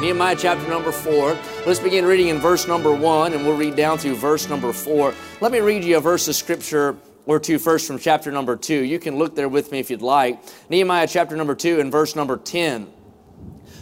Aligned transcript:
Nehemiah 0.00 0.34
chapter 0.34 0.66
number 0.66 0.92
4. 0.92 1.36
Let's 1.66 1.78
begin 1.78 2.06
reading 2.06 2.28
in 2.28 2.38
verse 2.38 2.66
number 2.66 2.94
1 2.94 3.34
and 3.34 3.44
we'll 3.44 3.58
read 3.58 3.76
down 3.76 3.98
through 3.98 4.16
verse 4.16 4.48
number 4.48 4.72
4. 4.72 5.12
Let 5.42 5.52
me 5.52 5.58
read 5.60 5.84
you 5.84 5.98
a 5.98 6.00
verse 6.00 6.26
of 6.26 6.34
scripture 6.34 6.96
or 7.26 7.38
two 7.38 7.58
first 7.58 7.86
from 7.86 7.98
chapter 7.98 8.32
number 8.32 8.56
2. 8.56 8.74
You 8.82 8.98
can 8.98 9.18
look 9.18 9.36
there 9.36 9.50
with 9.50 9.70
me 9.70 9.78
if 9.78 9.90
you'd 9.90 10.00
like. 10.00 10.40
Nehemiah 10.70 11.06
chapter 11.06 11.36
number 11.36 11.54
2 11.54 11.80
and 11.80 11.92
verse 11.92 12.16
number 12.16 12.38
10. 12.38 12.90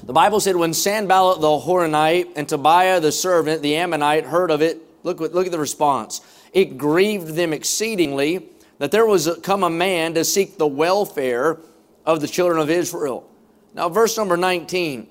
The 0.03 0.13
Bible 0.13 0.41
said, 0.41 0.57
When 0.57 0.75
Sanballat 0.75 1.41
the 1.41 1.47
Horonite 1.47 2.33
and 2.35 2.49
Tobiah 2.49 2.99
the 2.99 3.13
servant, 3.13 3.63
the 3.63 3.77
Ammonite, 3.77 4.25
heard 4.25 4.51
of 4.51 4.61
it, 4.61 4.81
look, 5.05 5.21
look 5.21 5.47
at 5.47 5.53
the 5.53 5.59
response. 5.61 6.21
It 6.53 6.79
grieved 6.79 7.37
them 7.37 7.53
exceedingly 7.53 8.49
that 8.79 8.91
there 8.91 9.07
was 9.07 9.31
come 9.45 9.63
a 9.63 9.71
man 9.71 10.15
to 10.15 10.25
seek 10.25 10.59
the 10.59 10.67
welfare 10.67 11.61
of 12.05 12.21
the 12.21 12.27
children 12.27 12.61
of 12.61 12.71
Israel. 12.71 13.31
Now, 13.73 13.89
verse 13.89 14.17
number 14.17 14.37
19. 14.37 15.11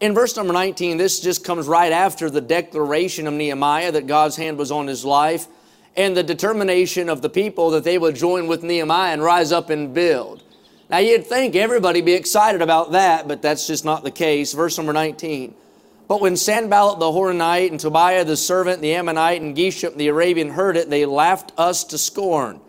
In 0.00 0.14
verse 0.14 0.36
number 0.36 0.52
19, 0.52 0.96
this 0.96 1.18
just 1.18 1.42
comes 1.42 1.66
right 1.66 1.90
after 1.90 2.30
the 2.30 2.40
declaration 2.40 3.26
of 3.26 3.34
Nehemiah 3.34 3.90
that 3.92 4.06
God's 4.06 4.36
hand 4.36 4.56
was 4.56 4.70
on 4.70 4.86
his 4.86 5.04
life 5.04 5.48
and 5.96 6.16
the 6.16 6.22
determination 6.22 7.08
of 7.08 7.20
the 7.20 7.28
people 7.28 7.70
that 7.70 7.82
they 7.82 7.98
would 7.98 8.14
join 8.14 8.46
with 8.46 8.62
Nehemiah 8.62 9.12
and 9.12 9.22
rise 9.22 9.50
up 9.50 9.70
and 9.70 9.92
build. 9.92 10.44
Now, 10.88 10.98
you'd 10.98 11.26
think 11.26 11.56
everybody 11.56 12.00
be 12.00 12.12
excited 12.12 12.62
about 12.62 12.92
that, 12.92 13.26
but 13.26 13.42
that's 13.42 13.66
just 13.66 13.84
not 13.84 14.04
the 14.04 14.12
case. 14.12 14.52
Verse 14.52 14.76
number 14.76 14.92
19. 14.92 15.52
But 16.06 16.20
when 16.20 16.36
Sanballat 16.36 17.00
the 17.00 17.06
Horonite 17.06 17.70
and 17.70 17.80
Tobiah 17.80 18.24
the 18.24 18.36
servant, 18.36 18.80
the 18.80 18.94
Ammonite, 18.94 19.42
and 19.42 19.56
Geshem 19.56 19.96
the 19.96 20.08
Arabian 20.08 20.50
heard 20.50 20.76
it, 20.76 20.88
they 20.88 21.06
laughed 21.06 21.52
us 21.58 21.82
to 21.84 21.98
scorn 21.98 22.60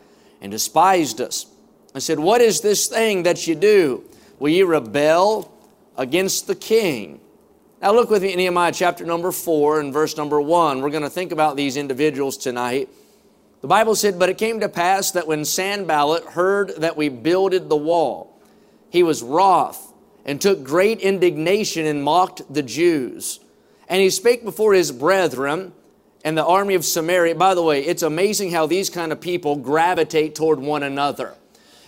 and 0.42 0.52
despised 0.52 1.22
us. 1.22 1.46
I 1.94 2.00
said, 2.00 2.20
What 2.20 2.42
is 2.42 2.62
this 2.62 2.88
thing 2.88 3.24
that 3.24 3.46
you 3.46 3.54
do? 3.54 4.04
Will 4.40 4.50
ye 4.50 4.64
rebel 4.64 5.54
against 6.00 6.48
the 6.48 6.56
king. 6.56 7.20
Now 7.82 7.94
look 7.94 8.10
with 8.10 8.24
me 8.24 8.34
in 8.34 8.40
Nehemiah 8.40 8.74
chapter 8.74 9.06
number 9.06 9.32
4 9.32 9.80
and 9.80 9.94
verse 9.94 10.18
number 10.18 10.42
1. 10.42 10.82
We're 10.82 10.90
going 10.90 11.04
to 11.04 11.10
think 11.10 11.32
about 11.32 11.56
these 11.56 11.78
individuals 11.78 12.36
tonight. 12.36 12.90
The 13.62 13.68
Bible 13.68 13.96
said, 13.96 14.20
But 14.20 14.28
it 14.28 14.38
came 14.38 14.60
to 14.60 14.68
pass 14.68 15.12
that 15.12 15.28
when 15.28 15.46
Sanballat 15.46 16.26
heard 16.26 16.76
that 16.80 16.98
we 16.98 17.08
builded 17.08 17.70
the 17.70 17.78
wall, 17.78 18.38
he 18.90 19.02
was 19.02 19.24
wroth 19.24 19.94
and 20.26 20.42
took 20.42 20.62
great 20.62 21.00
indignation 21.00 21.86
and 21.86 22.04
mocked 22.04 22.54
the 22.54 22.64
Jews. 22.64 23.40
And 23.88 24.02
he 24.02 24.10
spake 24.10 24.44
before 24.44 24.74
his 24.74 24.92
brethren 24.92 25.72
and 26.26 26.38
the 26.38 26.46
army 26.46 26.76
of 26.76 26.84
Samaria. 26.84 27.36
By 27.36 27.56
the 27.56 27.64
way, 27.64 27.86
it's 27.86 28.04
amazing 28.04 28.52
how 28.52 28.66
these 28.66 28.90
kind 28.90 29.14
of 29.14 29.22
people 29.22 29.56
gravitate 29.56 30.36
toward 30.36 30.60
one 30.60 30.84
another. 30.84 31.34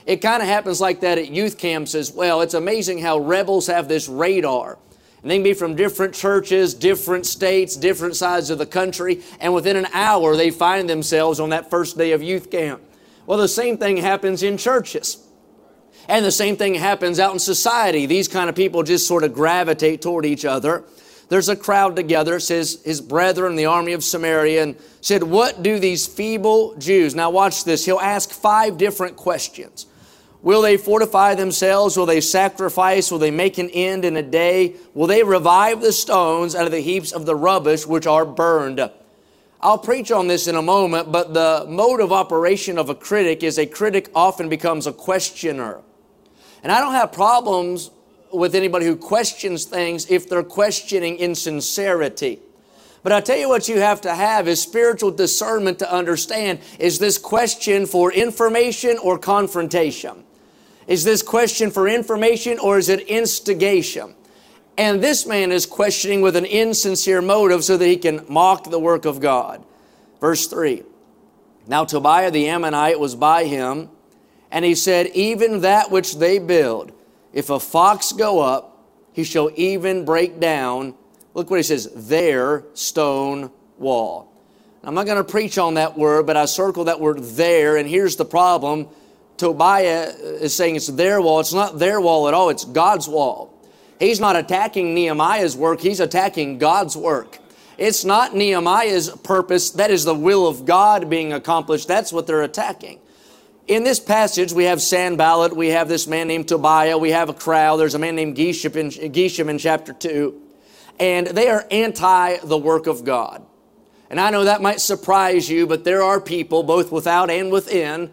It 0.06 0.22
kind 0.22 0.42
of 0.42 0.47
happens 0.47 0.80
like 0.80 1.02
that 1.02 1.17
at 1.17 1.31
youth 1.31 1.58
camps 1.58 1.95
as 1.95 2.14
well. 2.14 2.39
It's 2.39 2.53
amazing 2.53 3.00
how 3.00 3.17
rebels 3.19 3.67
have 3.67 3.89
this 3.89 4.08
radar. 4.08 4.78
And 5.22 5.30
they 5.30 5.36
can 5.36 5.44
be 5.44 5.54
from 5.54 5.76
different 5.76 6.16
churches, 6.16 6.74
different 6.74 7.26
states, 7.26 7.76
different 7.76 8.16
sides 8.16 8.50
of 8.50 8.58
the 8.58 8.66
country, 8.66 9.22
and 9.40 9.54
within 9.54 9.76
an 9.76 9.88
hour 9.94 10.36
they 10.36 10.50
find 10.50 10.90
themselves 10.90 11.40
on 11.40 11.50
that 11.50 11.70
first 11.70 11.98
day 11.98 12.12
of 12.12 12.24
youth 12.24 12.50
camp. 12.50 12.82
Well, 13.28 13.38
the 13.38 13.48
same 13.48 13.78
thing 13.78 13.98
happens 13.98 14.44
in 14.44 14.58
churches. 14.58 15.26
And 16.08 16.26
the 16.26 16.31
same 16.31 16.58
thing 16.58 16.74
happens 16.76 17.20
out 17.20 17.34
in 17.34 17.40
society. 17.40 18.06
These 18.06 18.28
kind 18.28 18.50
of 18.50 18.56
people 18.56 18.84
just 18.84 19.08
sort 19.08 19.24
of 19.24 19.34
gravitate 19.34 20.02
toward 20.02 20.26
each 20.26 20.46
other. 20.46 20.84
There's 21.30 21.48
a 21.48 21.56
crowd 21.56 21.96
together, 21.96 22.40
says 22.40 22.81
his 22.84 23.00
brethren, 23.00 23.56
the 23.56 23.68
army 23.68 23.94
of 23.94 24.04
Samaria, 24.04 24.64
and 24.64 24.76
said, 25.00 25.24
What 25.24 25.64
do 25.64 25.80
these 25.80 26.06
feeble 26.06 26.76
Jews? 26.78 27.16
Now, 27.16 27.30
watch 27.30 27.64
this. 27.64 27.86
He'll 27.86 28.00
ask 28.00 28.31
five 28.31 28.78
different 28.78 29.16
questions. 29.16 29.86
Will 30.44 30.62
they 30.62 30.78
fortify 30.78 31.35
themselves? 31.35 31.96
Will 31.96 32.07
they 32.07 32.22
sacrifice? 32.22 33.12
Will 33.12 33.19
they 33.19 33.31
make 33.31 33.57
an 33.57 33.69
end 33.69 34.06
in 34.06 34.18
a 34.18 34.24
day? 34.24 34.75
Will 34.94 35.07
they 35.07 35.24
revive 35.24 35.81
the 35.81 35.94
stones 35.94 36.56
out 36.56 36.66
of 36.66 36.72
the 36.72 36.79
heaps 36.79 37.12
of 37.12 37.25
the 37.25 37.35
rubbish 37.35 37.85
which 37.85 38.07
are 38.07 38.25
burned? 38.25 38.90
I'll 39.62 39.78
preach 39.78 40.12
on 40.12 40.28
this 40.28 40.47
in 40.47 40.56
a 40.56 40.62
moment, 40.62 41.12
but 41.12 41.35
the 41.35 41.66
mode 41.69 42.00
of 42.01 42.12
operation 42.12 42.80
of 42.80 42.90
a 42.90 42.96
critic 42.96 43.44
is 43.44 43.59
a 43.59 43.68
critic 43.68 44.09
often 44.16 44.50
becomes 44.50 44.88
a 44.88 44.94
questioner. 44.94 45.81
And 46.63 46.72
I 46.72 46.80
don't 46.80 46.94
have 46.94 47.12
problems 47.12 47.91
with 48.34 48.56
anybody 48.56 48.88
who 48.88 48.96
questions 48.96 49.66
things 49.66 50.09
if 50.09 50.28
they're 50.28 50.41
questioning 50.41 51.18
in 51.18 51.35
sincerity. 51.35 52.40
But 53.03 53.12
I 53.12 53.22
tell 53.22 53.38
you 53.38 53.50
what 53.50 53.68
you 53.68 53.80
have 53.80 54.01
to 54.01 54.16
have 54.16 54.47
is 54.47 54.62
spiritual 54.62 55.12
discernment 55.12 55.80
to 55.80 55.91
understand 55.91 56.59
is 56.80 56.97
this 56.97 57.19
question 57.19 57.85
for 57.85 58.12
information 58.12 58.97
or 58.97 59.19
confrontation? 59.19 60.24
Is 60.91 61.06
this 61.06 61.22
question 61.22 61.72
for 61.72 61.88
information 61.88 62.59
or 62.59 62.78
is 62.78 62.90
it 62.90 63.07
instigation? 63.07 64.13
And 64.78 65.02
this 65.02 65.25
man 65.25 65.53
is 65.53 65.66
questioning 65.66 66.19
with 66.19 66.35
an 66.35 66.44
insincere 66.44 67.22
motive 67.22 67.63
so 67.63 67.78
that 67.78 67.85
he 67.85 67.96
can 67.96 68.25
mock 68.28 68.69
the 68.69 68.78
work 68.78 69.06
of 69.06 69.22
God. 69.22 69.63
Verse 70.19 70.47
3 70.47 70.84
Now 71.66 71.85
Tobiah 71.85 72.30
the 72.30 72.50
Ammonite 72.50 73.00
was 73.00 73.16
by 73.16 73.46
him, 73.46 73.88
and 74.51 74.66
he 74.66 74.75
said, 74.75 75.07
Even 75.13 75.62
that 75.62 75.91
which 75.91 76.18
they 76.18 76.40
build, 76.40 76.91
if 77.31 77.50
a 77.50 77.57
fox 77.62 78.12
go 78.12 78.41
up, 78.41 78.85
he 79.13 79.24
shall 79.24 79.50
even 79.56 80.03
break 80.03 80.41
down, 80.41 80.94
look 81.34 81.50
what 81.50 81.56
he 81.56 81.63
says, 81.63 81.90
their 81.96 82.66
stone 82.74 83.50
wall. 83.78 84.30
I'm 84.84 84.96
not 84.96 85.06
going 85.06 85.24
to 85.24 85.31
preach 85.31 85.57
on 85.57 85.75
that 85.75 85.97
word, 85.97 86.25
but 86.25 86.35
I 86.35 86.44
circle 86.44 86.84
that 86.85 87.00
word 87.00 87.19
there, 87.19 87.78
and 87.78 87.88
here's 87.88 88.18
the 88.18 88.25
problem 88.25 88.90
Tobiah 89.38 90.14
is 90.42 90.56
saying 90.56 90.75
it's 90.75 90.88
their 90.88 91.22
wall. 91.22 91.40
It's 91.40 91.53
not 91.53 91.80
their 91.80 92.00
wall 92.00 92.28
at 92.28 92.34
all, 92.34 92.50
it's 92.50 92.66
God's 92.66 93.08
wall. 93.08 93.52
He's 94.00 94.19
not 94.19 94.36
attacking 94.36 94.96
Nehemiah's 94.96 95.56
work, 95.56 95.80
he's 95.80 96.00
attacking 96.00 96.58
God's 96.58 96.97
work. 96.97 97.38
It's 97.78 98.06
not 98.06 98.36
Nehemiah's 98.36 99.09
purpose, 99.09 99.72
that 99.72 99.92
is 99.92 100.03
the 100.03 100.16
will 100.16 100.47
of 100.47 100.66
God 100.66 101.09
being 101.09 101.34
accomplished. 101.34 101.88
That's 101.88 102.12
what 102.12 102.28
they're 102.28 102.44
attacking. 102.44 103.00
In 103.68 103.84
this 103.84 104.00
passage, 104.00 104.53
we 104.53 104.66
have 104.66 104.81
Sanballat, 104.81 105.56
we 105.56 105.69
have 105.69 105.88
this 105.88 106.08
man 106.08 106.28
named 106.28 106.48
Tobiah, 106.48 106.98
we 106.98 107.12
have 107.12 107.30
a 107.30 107.34
crowd, 107.34 107.78
there's 107.78 107.96
a 107.96 108.00
man 108.00 108.16
named 108.16 108.36
Geshem 108.36 108.75
in, 108.75 109.12
Geshem 109.12 109.50
in 109.50 109.58
chapter 109.58 109.94
2, 109.94 110.40
and 111.00 111.28
they 111.28 111.48
are 111.48 111.66
anti 111.72 112.38
the 112.38 112.58
work 112.58 112.88
of 112.88 113.03
God. 113.03 113.46
And 114.09 114.19
I 114.19 114.30
know 114.30 114.44
that 114.44 114.62
might 114.62 114.81
surprise 114.81 115.50
you, 115.50 115.68
but 115.68 115.84
there 115.84 116.03
are 116.03 116.19
people, 116.19 116.63
both 116.63 116.92
without 116.92 117.30
and 117.30 117.52
within, 117.52 118.12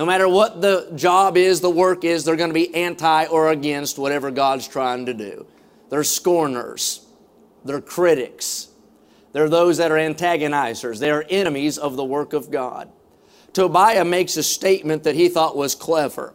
no 0.00 0.06
matter 0.06 0.26
what 0.26 0.62
the 0.62 0.90
job 0.96 1.36
is, 1.36 1.60
the 1.60 1.68
work 1.68 2.04
is, 2.04 2.24
they're 2.24 2.34
going 2.34 2.48
to 2.48 2.54
be 2.54 2.74
anti 2.74 3.26
or 3.26 3.50
against 3.50 3.98
whatever 3.98 4.30
God's 4.30 4.66
trying 4.66 5.04
to 5.04 5.12
do. 5.12 5.46
They're 5.90 6.04
scorners. 6.04 7.04
They're 7.66 7.82
critics. 7.82 8.68
They're 9.32 9.50
those 9.50 9.76
that 9.76 9.92
are 9.92 9.96
antagonizers. 9.96 11.00
They 11.00 11.10
are 11.10 11.26
enemies 11.28 11.76
of 11.76 11.96
the 11.96 12.04
work 12.04 12.32
of 12.32 12.50
God. 12.50 12.90
Tobiah 13.52 14.06
makes 14.06 14.38
a 14.38 14.42
statement 14.42 15.02
that 15.02 15.16
he 15.16 15.28
thought 15.28 15.54
was 15.54 15.74
clever. 15.74 16.32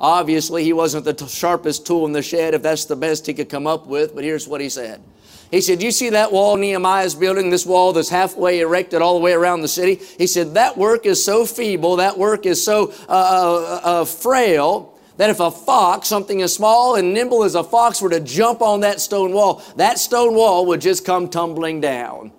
Obviously, 0.00 0.64
he 0.64 0.72
wasn't 0.72 1.04
the 1.04 1.12
t- 1.12 1.28
sharpest 1.28 1.86
tool 1.86 2.06
in 2.06 2.12
the 2.12 2.22
shed 2.22 2.54
if 2.54 2.62
that's 2.62 2.86
the 2.86 2.96
best 2.96 3.26
he 3.26 3.34
could 3.34 3.50
come 3.50 3.66
up 3.66 3.86
with, 3.86 4.14
but 4.14 4.24
here's 4.24 4.48
what 4.48 4.62
he 4.62 4.70
said. 4.70 5.02
He 5.50 5.60
said, 5.60 5.82
You 5.82 5.90
see 5.90 6.10
that 6.10 6.32
wall 6.32 6.56
Nehemiah's 6.56 7.14
building, 7.14 7.50
this 7.50 7.66
wall 7.66 7.92
that's 7.92 8.08
halfway 8.08 8.60
erected 8.60 9.02
all 9.02 9.14
the 9.14 9.20
way 9.20 9.32
around 9.32 9.60
the 9.60 9.68
city? 9.68 10.00
He 10.18 10.26
said, 10.26 10.54
That 10.54 10.76
work 10.76 11.06
is 11.06 11.24
so 11.24 11.46
feeble, 11.46 11.96
that 11.96 12.18
work 12.18 12.46
is 12.46 12.64
so 12.64 12.92
uh, 13.08 13.12
uh, 13.12 13.80
uh, 13.82 14.04
frail, 14.04 14.98
that 15.16 15.30
if 15.30 15.40
a 15.40 15.50
fox, 15.50 16.08
something 16.08 16.42
as 16.42 16.54
small 16.54 16.96
and 16.96 17.14
nimble 17.14 17.44
as 17.44 17.54
a 17.54 17.62
fox, 17.62 18.02
were 18.02 18.10
to 18.10 18.20
jump 18.20 18.62
on 18.62 18.80
that 18.80 19.00
stone 19.00 19.32
wall, 19.32 19.62
that 19.76 19.98
stone 19.98 20.34
wall 20.34 20.66
would 20.66 20.80
just 20.80 21.04
come 21.04 21.28
tumbling 21.28 21.80
down. 21.80 22.32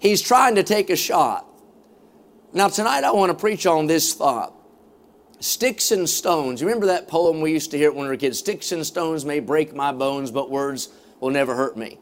He's 0.00 0.22
trying 0.22 0.56
to 0.56 0.62
take 0.62 0.90
a 0.90 0.96
shot. 0.96 1.46
Now, 2.52 2.68
tonight 2.68 3.04
I 3.04 3.12
want 3.12 3.30
to 3.30 3.38
preach 3.38 3.66
on 3.66 3.86
this 3.86 4.14
thought. 4.14 4.54
Sticks 5.40 5.92
and 5.92 6.08
stones. 6.08 6.60
You 6.60 6.66
remember 6.66 6.86
that 6.86 7.06
poem 7.06 7.40
we 7.40 7.52
used 7.52 7.70
to 7.70 7.78
hear 7.78 7.92
when 7.92 8.04
we 8.04 8.08
were 8.08 8.16
kids? 8.16 8.38
Sticks 8.38 8.72
and 8.72 8.84
stones 8.84 9.24
may 9.24 9.38
break 9.38 9.74
my 9.74 9.92
bones, 9.92 10.32
but 10.32 10.50
words 10.50 10.88
will 11.20 11.30
never 11.30 11.54
hurt 11.54 11.76
me. 11.76 11.98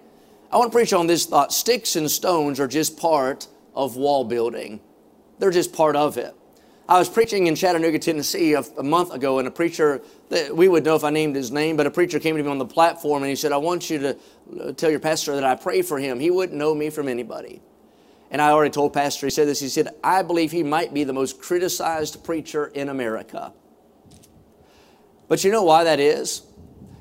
I 0.51 0.59
want 0.59 0.71
to 0.73 0.77
preach 0.77 0.93
on 0.93 1.07
this 1.07 1.27
thought. 1.27 1.53
Sticks 1.53 1.97
and 1.97 2.11
stones 2.11 2.61
are 2.61 2.69
just 2.69 2.99
part 2.99 3.49
of 3.75 3.97
wall 3.97 4.25
building. 4.25 4.81
They're 5.39 5.51
just 5.51 5.73
part 5.73 5.97
of 5.97 6.17
it. 6.17 6.35
I 6.89 6.99
was 7.01 7.09
preaching 7.09 7.49
in 7.49 7.57
Chattanooga, 7.57 7.99
Tennessee 7.99 8.53
a, 8.53 8.61
a 8.79 8.83
month 8.83 9.13
ago, 9.13 9.41
and 9.41 9.49
a 9.49 9.51
preacher, 9.51 10.03
that 10.29 10.57
we 10.57 10.69
would 10.69 10.85
know 10.85 10.95
if 10.95 11.03
I 11.03 11.11
named 11.11 11.35
his 11.35 11.51
name, 11.51 11.77
but 11.77 11.87
a 11.87 11.91
preacher 11.91 12.21
came 12.21 12.37
to 12.37 12.43
me 12.43 12.49
on 12.49 12.59
the 12.59 12.65
platform 12.65 13.25
and 13.25 13.31
he 13.31 13.35
said, 13.35 13.51
I 13.51 13.57
want 13.57 13.91
you 13.91 13.99
to 13.99 14.19
uh, 14.61 14.73
tell 14.73 14.91
your 14.91 15.01
pastor 15.01 15.35
that 15.35 15.43
I 15.45 15.57
pray 15.57 15.83
for 15.83 15.99
him. 15.99 16.21
He 16.21 16.31
wouldn't 16.31 16.57
know 16.57 16.75
me 16.75 16.91
from 16.91 17.09
anybody. 17.09 17.61
And 18.31 18.41
I 18.41 18.51
already 18.51 18.71
told 18.71 18.93
Pastor, 18.93 19.27
he 19.27 19.31
said 19.31 19.49
this, 19.49 19.61
he 19.61 19.69
said, 19.69 19.89
I 20.03 20.23
believe 20.23 20.53
he 20.53 20.63
might 20.63 20.95
be 20.95 21.05
the 21.05 21.13
most 21.13 21.41
criticized 21.41 22.25
preacher 22.25 22.67
in 22.67 22.89
America. 22.89 23.53
But 25.29 25.43
you 25.43 25.51
know 25.51 25.63
why 25.63 25.85
that 25.85 26.01
is? 26.01 26.43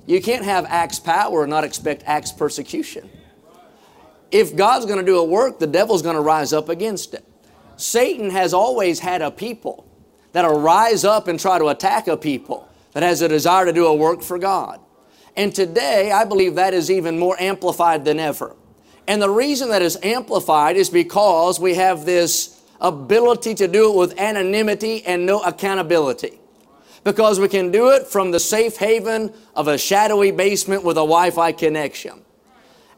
You 0.06 0.22
can't 0.22 0.46
have 0.46 0.66
Acts 0.66 1.00
power 1.00 1.44
and 1.44 1.50
not 1.50 1.64
expect 1.64 2.04
Acts 2.06 2.32
persecution. 2.32 3.10
If 4.32 4.56
God's 4.56 4.86
going 4.86 5.00
to 5.00 5.06
do 5.06 5.18
a 5.18 5.24
work, 5.24 5.60
the 5.60 5.68
devil's 5.68 6.02
going 6.02 6.16
to 6.16 6.22
rise 6.22 6.54
up 6.54 6.70
against 6.70 7.14
it. 7.14 7.26
Satan 7.78 8.30
has 8.30 8.54
always 8.54 9.00
had 9.00 9.22
a 9.22 9.32
people 9.32 9.86
that'll 10.32 10.60
rise 10.60 11.04
up 11.04 11.28
and 11.28 11.40
try 11.40 11.58
to 11.60 11.68
attack 11.68 12.08
a 12.08 12.18
people 12.18 12.68
that 12.94 13.04
has 13.04 13.22
a 13.22 13.28
desire 13.28 13.66
to 13.66 13.74
do 13.74 13.88
a 13.88 13.96
work 13.96 14.22
for 14.22 14.38
God. 14.38 14.80
And 15.36 15.54
today, 15.54 16.12
I 16.12 16.24
believe 16.24 16.56
that 16.56 16.74
is 16.74 16.90
even 16.90 17.20
more 17.20 17.36
amplified 17.40 18.06
than 18.06 18.20
ever. 18.20 18.56
And 19.08 19.22
the 19.22 19.30
reason 19.30 19.70
that 19.70 19.82
is 19.82 19.98
amplified 20.02 20.78
is 20.78 20.90
because 20.90 21.60
we 21.60 21.76
have 21.76 22.06
this 22.06 22.62
ability 22.80 23.56
to 23.56 23.68
do 23.68 23.92
it 23.92 23.98
with 23.98 24.20
anonymity 24.20 25.06
and 25.06 25.26
no 25.26 25.42
accountability. 25.42 26.40
Because 27.06 27.40
we 27.40 27.48
can 27.48 27.72
do 27.72 27.92
it 27.92 28.08
from 28.08 28.32
the 28.32 28.40
safe 28.40 28.78
haven 28.78 29.32
of 29.56 29.70
a 29.70 29.78
shadowy 29.78 30.32
basement 30.32 30.84
with 30.84 30.98
a 30.98 31.06
Wi-Fi 31.06 31.54
connection. 31.54 32.26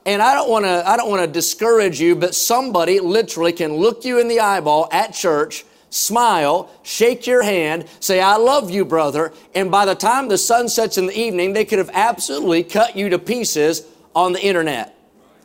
And 0.05 0.21
I 0.21 0.33
don't 0.33 0.49
want 0.49 0.63
to 0.63 0.89
I 0.89 0.95
don't 0.95 1.09
want 1.09 1.21
to 1.21 1.27
discourage 1.27 1.99
you, 1.99 2.15
but 2.15 2.33
somebody 2.33 3.01
literally 3.01 3.51
can 3.51 3.75
look 3.75 4.05
you 4.05 4.19
in 4.19 4.29
the 4.29 4.39
eyeball 4.39 4.87
at 4.93 5.13
church, 5.13 5.65
smile, 5.89 6.71
shake 6.83 7.27
your 7.27 7.43
hand, 7.43 7.85
say 7.99 8.21
I 8.21 8.37
love 8.37 8.71
you, 8.71 8.85
brother, 8.85 9.33
and 9.53 9.69
by 9.69 9.85
the 9.85 9.95
time 9.95 10.29
the 10.29 10.37
sun 10.37 10.69
sets 10.69 10.97
in 10.97 11.07
the 11.07 11.19
evening, 11.19 11.51
they 11.51 11.65
could 11.65 11.79
have 11.79 11.91
absolutely 11.93 12.63
cut 12.63 12.95
you 12.95 13.09
to 13.09 13.19
pieces 13.19 13.85
on 14.15 14.31
the 14.31 14.41
internet. 14.41 14.95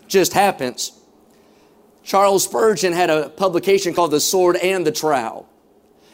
Just 0.06 0.34
happens. 0.34 0.92
Charles 2.04 2.44
Spurgeon 2.44 2.92
had 2.92 3.10
a 3.10 3.28
publication 3.28 3.92
called 3.92 4.12
The 4.12 4.20
Sword 4.20 4.56
and 4.56 4.86
the 4.86 4.92
Trowel. 4.92 5.48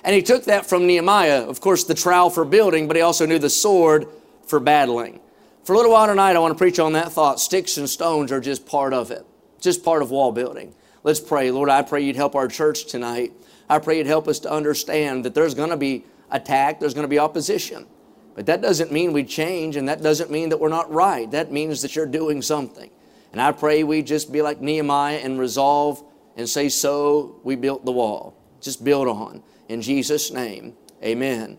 And 0.04 0.14
he 0.14 0.22
took 0.22 0.44
that 0.44 0.66
from 0.66 0.86
Nehemiah, 0.86 1.42
of 1.42 1.60
course, 1.60 1.84
the 1.84 1.94
trowel 1.94 2.30
for 2.30 2.44
building, 2.44 2.86
but 2.86 2.96
he 2.96 3.02
also 3.02 3.26
knew 3.26 3.38
the 3.38 3.50
sword 3.50 4.06
for 4.46 4.60
battling. 4.60 5.20
For 5.64 5.74
a 5.74 5.76
little 5.76 5.92
while 5.92 6.06
tonight, 6.06 6.36
I 6.36 6.38
want 6.38 6.54
to 6.54 6.58
preach 6.58 6.78
on 6.78 6.94
that 6.94 7.12
thought. 7.12 7.40
Sticks 7.40 7.76
and 7.76 7.88
stones 7.88 8.32
are 8.32 8.40
just 8.40 8.64
part 8.64 8.94
of 8.94 9.10
it, 9.10 9.26
just 9.60 9.84
part 9.84 10.00
of 10.02 10.10
wall 10.10 10.32
building. 10.32 10.74
Let's 11.02 11.20
pray. 11.20 11.50
Lord, 11.50 11.68
I 11.68 11.82
pray 11.82 12.02
you'd 12.02 12.16
help 12.16 12.34
our 12.34 12.48
church 12.48 12.86
tonight. 12.86 13.32
I 13.68 13.78
pray 13.78 13.98
you'd 13.98 14.06
help 14.06 14.28
us 14.28 14.38
to 14.40 14.50
understand 14.50 15.24
that 15.24 15.34
there's 15.34 15.54
going 15.54 15.70
to 15.70 15.76
be 15.76 16.04
attack, 16.30 16.80
there's 16.80 16.94
going 16.94 17.04
to 17.04 17.08
be 17.08 17.18
opposition. 17.18 17.86
But 18.34 18.46
that 18.46 18.62
doesn't 18.62 18.92
mean 18.92 19.12
we 19.12 19.24
change, 19.24 19.76
and 19.76 19.88
that 19.88 20.02
doesn't 20.02 20.30
mean 20.30 20.50
that 20.50 20.60
we're 20.60 20.68
not 20.68 20.90
right. 20.92 21.30
That 21.30 21.52
means 21.52 21.82
that 21.82 21.96
you're 21.96 22.06
doing 22.06 22.40
something. 22.40 22.90
And 23.32 23.40
I 23.40 23.52
pray 23.52 23.84
we 23.84 24.02
just 24.02 24.32
be 24.32 24.42
like 24.42 24.60
Nehemiah 24.60 25.16
and 25.16 25.38
resolve 25.38 26.02
and 26.36 26.48
say, 26.48 26.68
So 26.68 27.40
we 27.42 27.56
built 27.56 27.84
the 27.84 27.92
wall. 27.92 28.34
Just 28.60 28.84
build 28.84 29.08
on. 29.08 29.42
In 29.68 29.82
Jesus' 29.82 30.32
name, 30.32 30.74
amen. 31.02 31.58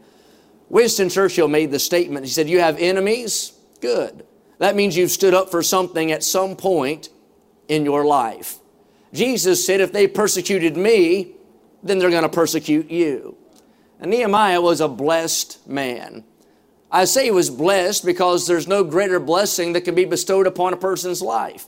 Winston 0.67 1.09
Churchill 1.09 1.47
made 1.47 1.71
the 1.71 1.79
statement. 1.79 2.25
He 2.25 2.31
said, 2.31 2.49
You 2.49 2.59
have 2.59 2.77
enemies? 2.79 3.53
Good. 3.81 4.25
That 4.59 4.75
means 4.75 4.97
you've 4.97 5.11
stood 5.11 5.33
up 5.33 5.49
for 5.49 5.63
something 5.63 6.11
at 6.11 6.23
some 6.23 6.55
point 6.55 7.09
in 7.67 7.85
your 7.85 8.05
life. 8.05 8.59
Jesus 9.13 9.65
said, 9.65 9.81
if 9.81 9.91
they 9.91 10.07
persecuted 10.07 10.77
me, 10.77 11.31
then 11.81 11.97
they're 11.97 12.09
going 12.09 12.23
to 12.23 12.29
persecute 12.29 12.91
you. 12.91 13.37
And 13.99 14.11
Nehemiah 14.11 14.61
was 14.61 14.81
a 14.81 14.87
blessed 14.87 15.67
man. 15.67 16.23
I 16.91 17.05
say 17.05 17.25
he 17.25 17.31
was 17.31 17.49
blessed 17.49 18.05
because 18.05 18.47
there's 18.47 18.67
no 18.67 18.83
greater 18.83 19.19
blessing 19.19 19.73
that 19.73 19.81
can 19.81 19.95
be 19.95 20.05
bestowed 20.05 20.47
upon 20.47 20.73
a 20.73 20.77
person's 20.77 21.21
life 21.21 21.67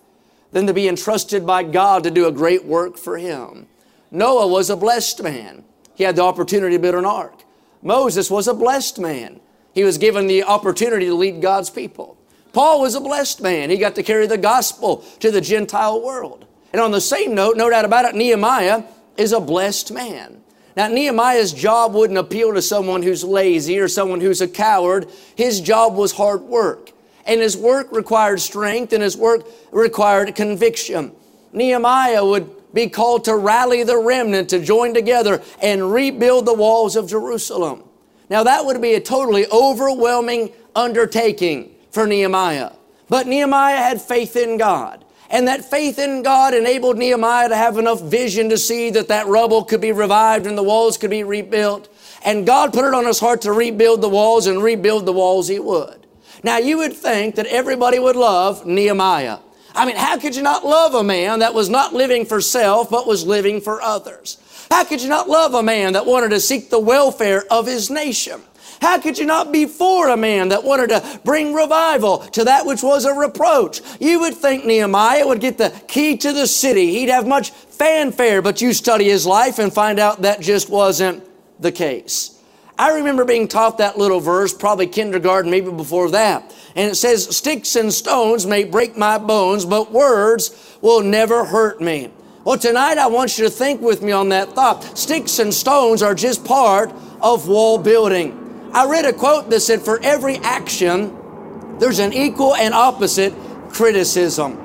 than 0.52 0.68
to 0.68 0.74
be 0.74 0.88
entrusted 0.88 1.46
by 1.46 1.64
God 1.64 2.04
to 2.04 2.12
do 2.12 2.28
a 2.28 2.32
great 2.32 2.66
work 2.66 2.98
for 2.98 3.18
him. 3.18 3.68
Noah 4.10 4.48
was 4.48 4.70
a 4.70 4.76
blessed 4.76 5.24
man. 5.24 5.64
He 5.96 6.04
had 6.04 6.16
the 6.16 6.24
opportunity 6.24 6.76
to 6.76 6.82
build 6.82 6.96
an 6.96 7.06
ark. 7.06 7.44
Moses 7.82 8.30
was 8.30 8.48
a 8.48 8.54
blessed 8.54 9.00
man. 9.00 9.40
He 9.74 9.84
was 9.84 9.98
given 9.98 10.28
the 10.28 10.44
opportunity 10.44 11.06
to 11.06 11.16
lead 11.16 11.42
God's 11.42 11.70
people. 11.70 12.18
Paul 12.54 12.82
was 12.82 12.96
a 12.96 13.02
blessed 13.02 13.42
man. 13.42 13.70
He 13.70 13.78
got 13.78 13.96
to 13.96 14.04
carry 14.04 14.28
the 14.28 14.38
gospel 14.38 14.98
to 15.20 15.32
the 15.32 15.42
Gentile 15.42 16.02
world. 16.02 16.46
And 16.74 16.82
on 16.82 16.92
the 16.92 17.02
same 17.02 17.34
note, 17.34 17.58
no 17.58 17.70
doubt 17.70 17.86
about 17.86 18.06
it, 18.06 18.16
Nehemiah 18.16 18.84
is 19.18 19.32
a 19.32 19.40
blessed 19.40 19.92
man. 19.92 20.42
Now, 20.76 20.88
Nehemiah's 20.88 21.52
job 21.52 21.94
wouldn't 21.94 22.20
appeal 22.20 22.54
to 22.54 22.62
someone 22.62 23.04
who's 23.04 23.24
lazy 23.24 23.80
or 23.80 23.88
someone 23.88 24.22
who's 24.22 24.42
a 24.42 24.48
coward. 24.48 25.10
His 25.36 25.60
job 25.60 25.96
was 25.96 26.14
hard 26.14 26.42
work. 26.42 26.92
And 27.26 27.42
his 27.42 27.58
work 27.58 27.92
required 27.92 28.40
strength 28.40 28.94
and 28.94 29.04
his 29.04 29.18
work 29.18 29.46
required 29.72 30.34
conviction. 30.36 31.12
Nehemiah 31.54 32.26
would 32.26 32.50
be 32.74 32.88
called 32.88 33.26
to 33.26 33.36
rally 33.36 33.84
the 33.84 33.98
remnant 33.98 34.50
to 34.50 34.60
join 34.60 34.94
together 34.94 35.42
and 35.62 35.92
rebuild 35.92 36.46
the 36.46 36.54
walls 36.54 36.96
of 36.96 37.10
Jerusalem. 37.10 37.84
Now, 38.30 38.44
that 38.44 38.66
would 38.66 38.82
be 38.82 38.94
a 38.94 39.02
totally 39.02 39.46
overwhelming 39.48 40.52
undertaking 40.76 41.76
for 41.92 42.08
Nehemiah. 42.08 42.72
But 43.10 43.28
Nehemiah 43.28 43.76
had 43.78 44.02
faith 44.02 44.36
in 44.38 44.58
God. 44.58 45.04
And 45.30 45.48
that 45.48 45.64
faith 45.64 45.98
in 45.98 46.24
God 46.24 46.54
enabled 46.54 46.98
Nehemiah 46.98 47.50
to 47.50 47.56
have 47.56 47.78
enough 47.78 48.02
vision 48.02 48.50
to 48.50 48.58
see 48.58 48.90
that 48.92 49.08
that 49.08 49.28
rubble 49.28 49.64
could 49.64 49.80
be 49.80 49.94
revived 49.94 50.46
and 50.46 50.58
the 50.58 50.64
walls 50.64 50.98
could 50.98 51.10
be 51.10 51.24
rebuilt. 51.24 51.88
And 52.24 52.46
God 52.46 52.74
put 52.74 52.86
it 52.86 52.94
on 52.94 53.06
his 53.06 53.20
heart 53.20 53.42
to 53.42 53.54
rebuild 53.54 54.02
the 54.02 54.10
walls 54.10 54.48
and 54.48 54.62
rebuild 54.62 55.06
the 55.06 55.14
walls 55.14 55.48
he 55.48 55.60
would. 55.60 56.06
Now 56.44 56.58
you 56.58 56.78
would 56.80 56.94
think 56.94 57.36
that 57.36 57.46
everybody 57.48 57.98
would 57.98 58.18
love 58.18 58.66
Nehemiah. 58.66 59.40
I 59.74 59.86
mean, 59.86 59.96
how 59.96 60.18
could 60.18 60.36
you 60.36 60.44
not 60.44 60.66
love 60.66 60.94
a 60.94 61.04
man 61.04 61.40
that 61.40 61.54
was 61.54 61.70
not 61.70 61.94
living 61.94 62.26
for 62.26 62.42
self, 62.42 62.90
but 62.90 63.08
was 63.08 63.26
living 63.26 63.62
for 63.62 63.82
others? 63.82 64.38
How 64.70 64.84
could 64.84 65.02
you 65.02 65.10
not 65.10 65.30
love 65.30 65.54
a 65.54 65.64
man 65.64 65.94
that 65.94 66.06
wanted 66.06 66.30
to 66.30 66.40
seek 66.40 66.70
the 66.70 66.80
welfare 66.80 67.44
of 67.52 67.68
his 67.68 67.90
nation? 67.90 68.42
How 68.82 69.00
could 69.00 69.20
you 69.20 69.26
not 69.26 69.52
be 69.52 69.66
for 69.66 70.10
a 70.10 70.18
man 70.18 70.50
that 70.50 70.64
wanted 70.64 70.90
to 70.90 71.22
bring 71.24 71.54
revival 71.54 72.20
to 72.20 72.46
that 72.46 72.66
which 72.66 72.82
was 72.82 73.06
a 73.06 73.14
reproach? 73.14 73.82
You 74.00 74.22
would 74.22 74.34
think 74.34 74.66
Nehemiah 74.66 75.28
would 75.28 75.40
get 75.40 75.60
the 75.60 75.70
key 75.88 76.18
to 76.18 76.34
the 76.34 76.48
city. 76.48 76.88
He'd 76.88 77.10
have 77.10 77.28
much 77.28 77.52
fanfare, 77.52 78.42
but 78.42 78.60
you 78.60 78.74
study 78.74 79.06
his 79.06 79.26
life 79.28 79.60
and 79.60 79.72
find 79.72 80.00
out 80.00 80.24
that 80.24 80.42
just 80.42 80.70
wasn't 80.70 81.24
the 81.62 81.72
case. 81.72 82.41
I 82.82 82.96
remember 82.96 83.26
being 83.26 83.48
taught 83.48 83.78
that 83.78 84.00
little 84.00 84.20
verse, 84.20 84.56
probably 84.56 84.88
kindergarten, 84.88 85.52
maybe 85.52 85.70
before 85.70 86.10
that. 86.10 86.52
And 86.76 86.90
it 86.90 86.96
says, 86.96 87.38
Sticks 87.38 87.76
and 87.76 87.94
stones 87.94 88.48
may 88.48 88.64
break 88.64 88.98
my 88.98 89.20
bones, 89.20 89.66
but 89.66 89.92
words 89.92 90.76
will 90.82 91.04
never 91.04 91.46
hurt 91.46 91.80
me. 91.80 92.10
Well, 92.44 92.58
tonight 92.58 92.98
I 92.98 93.06
want 93.06 93.38
you 93.38 93.44
to 93.44 93.52
think 93.52 93.82
with 93.82 94.02
me 94.02 94.12
on 94.12 94.30
that 94.30 94.54
thought. 94.54 94.98
Sticks 94.98 95.38
and 95.38 95.54
stones 95.54 96.02
are 96.02 96.16
just 96.16 96.44
part 96.44 96.92
of 97.22 97.48
wall 97.48 97.78
building. 97.78 98.72
I 98.74 98.88
read 98.88 99.06
a 99.06 99.14
quote 99.14 99.52
that 99.52 99.60
said, 99.60 99.84
For 99.84 100.02
every 100.02 100.38
action, 100.38 101.78
there's 101.78 102.00
an 102.00 102.14
equal 102.14 102.56
and 102.56 102.74
opposite 102.74 103.36
criticism. 103.70 104.58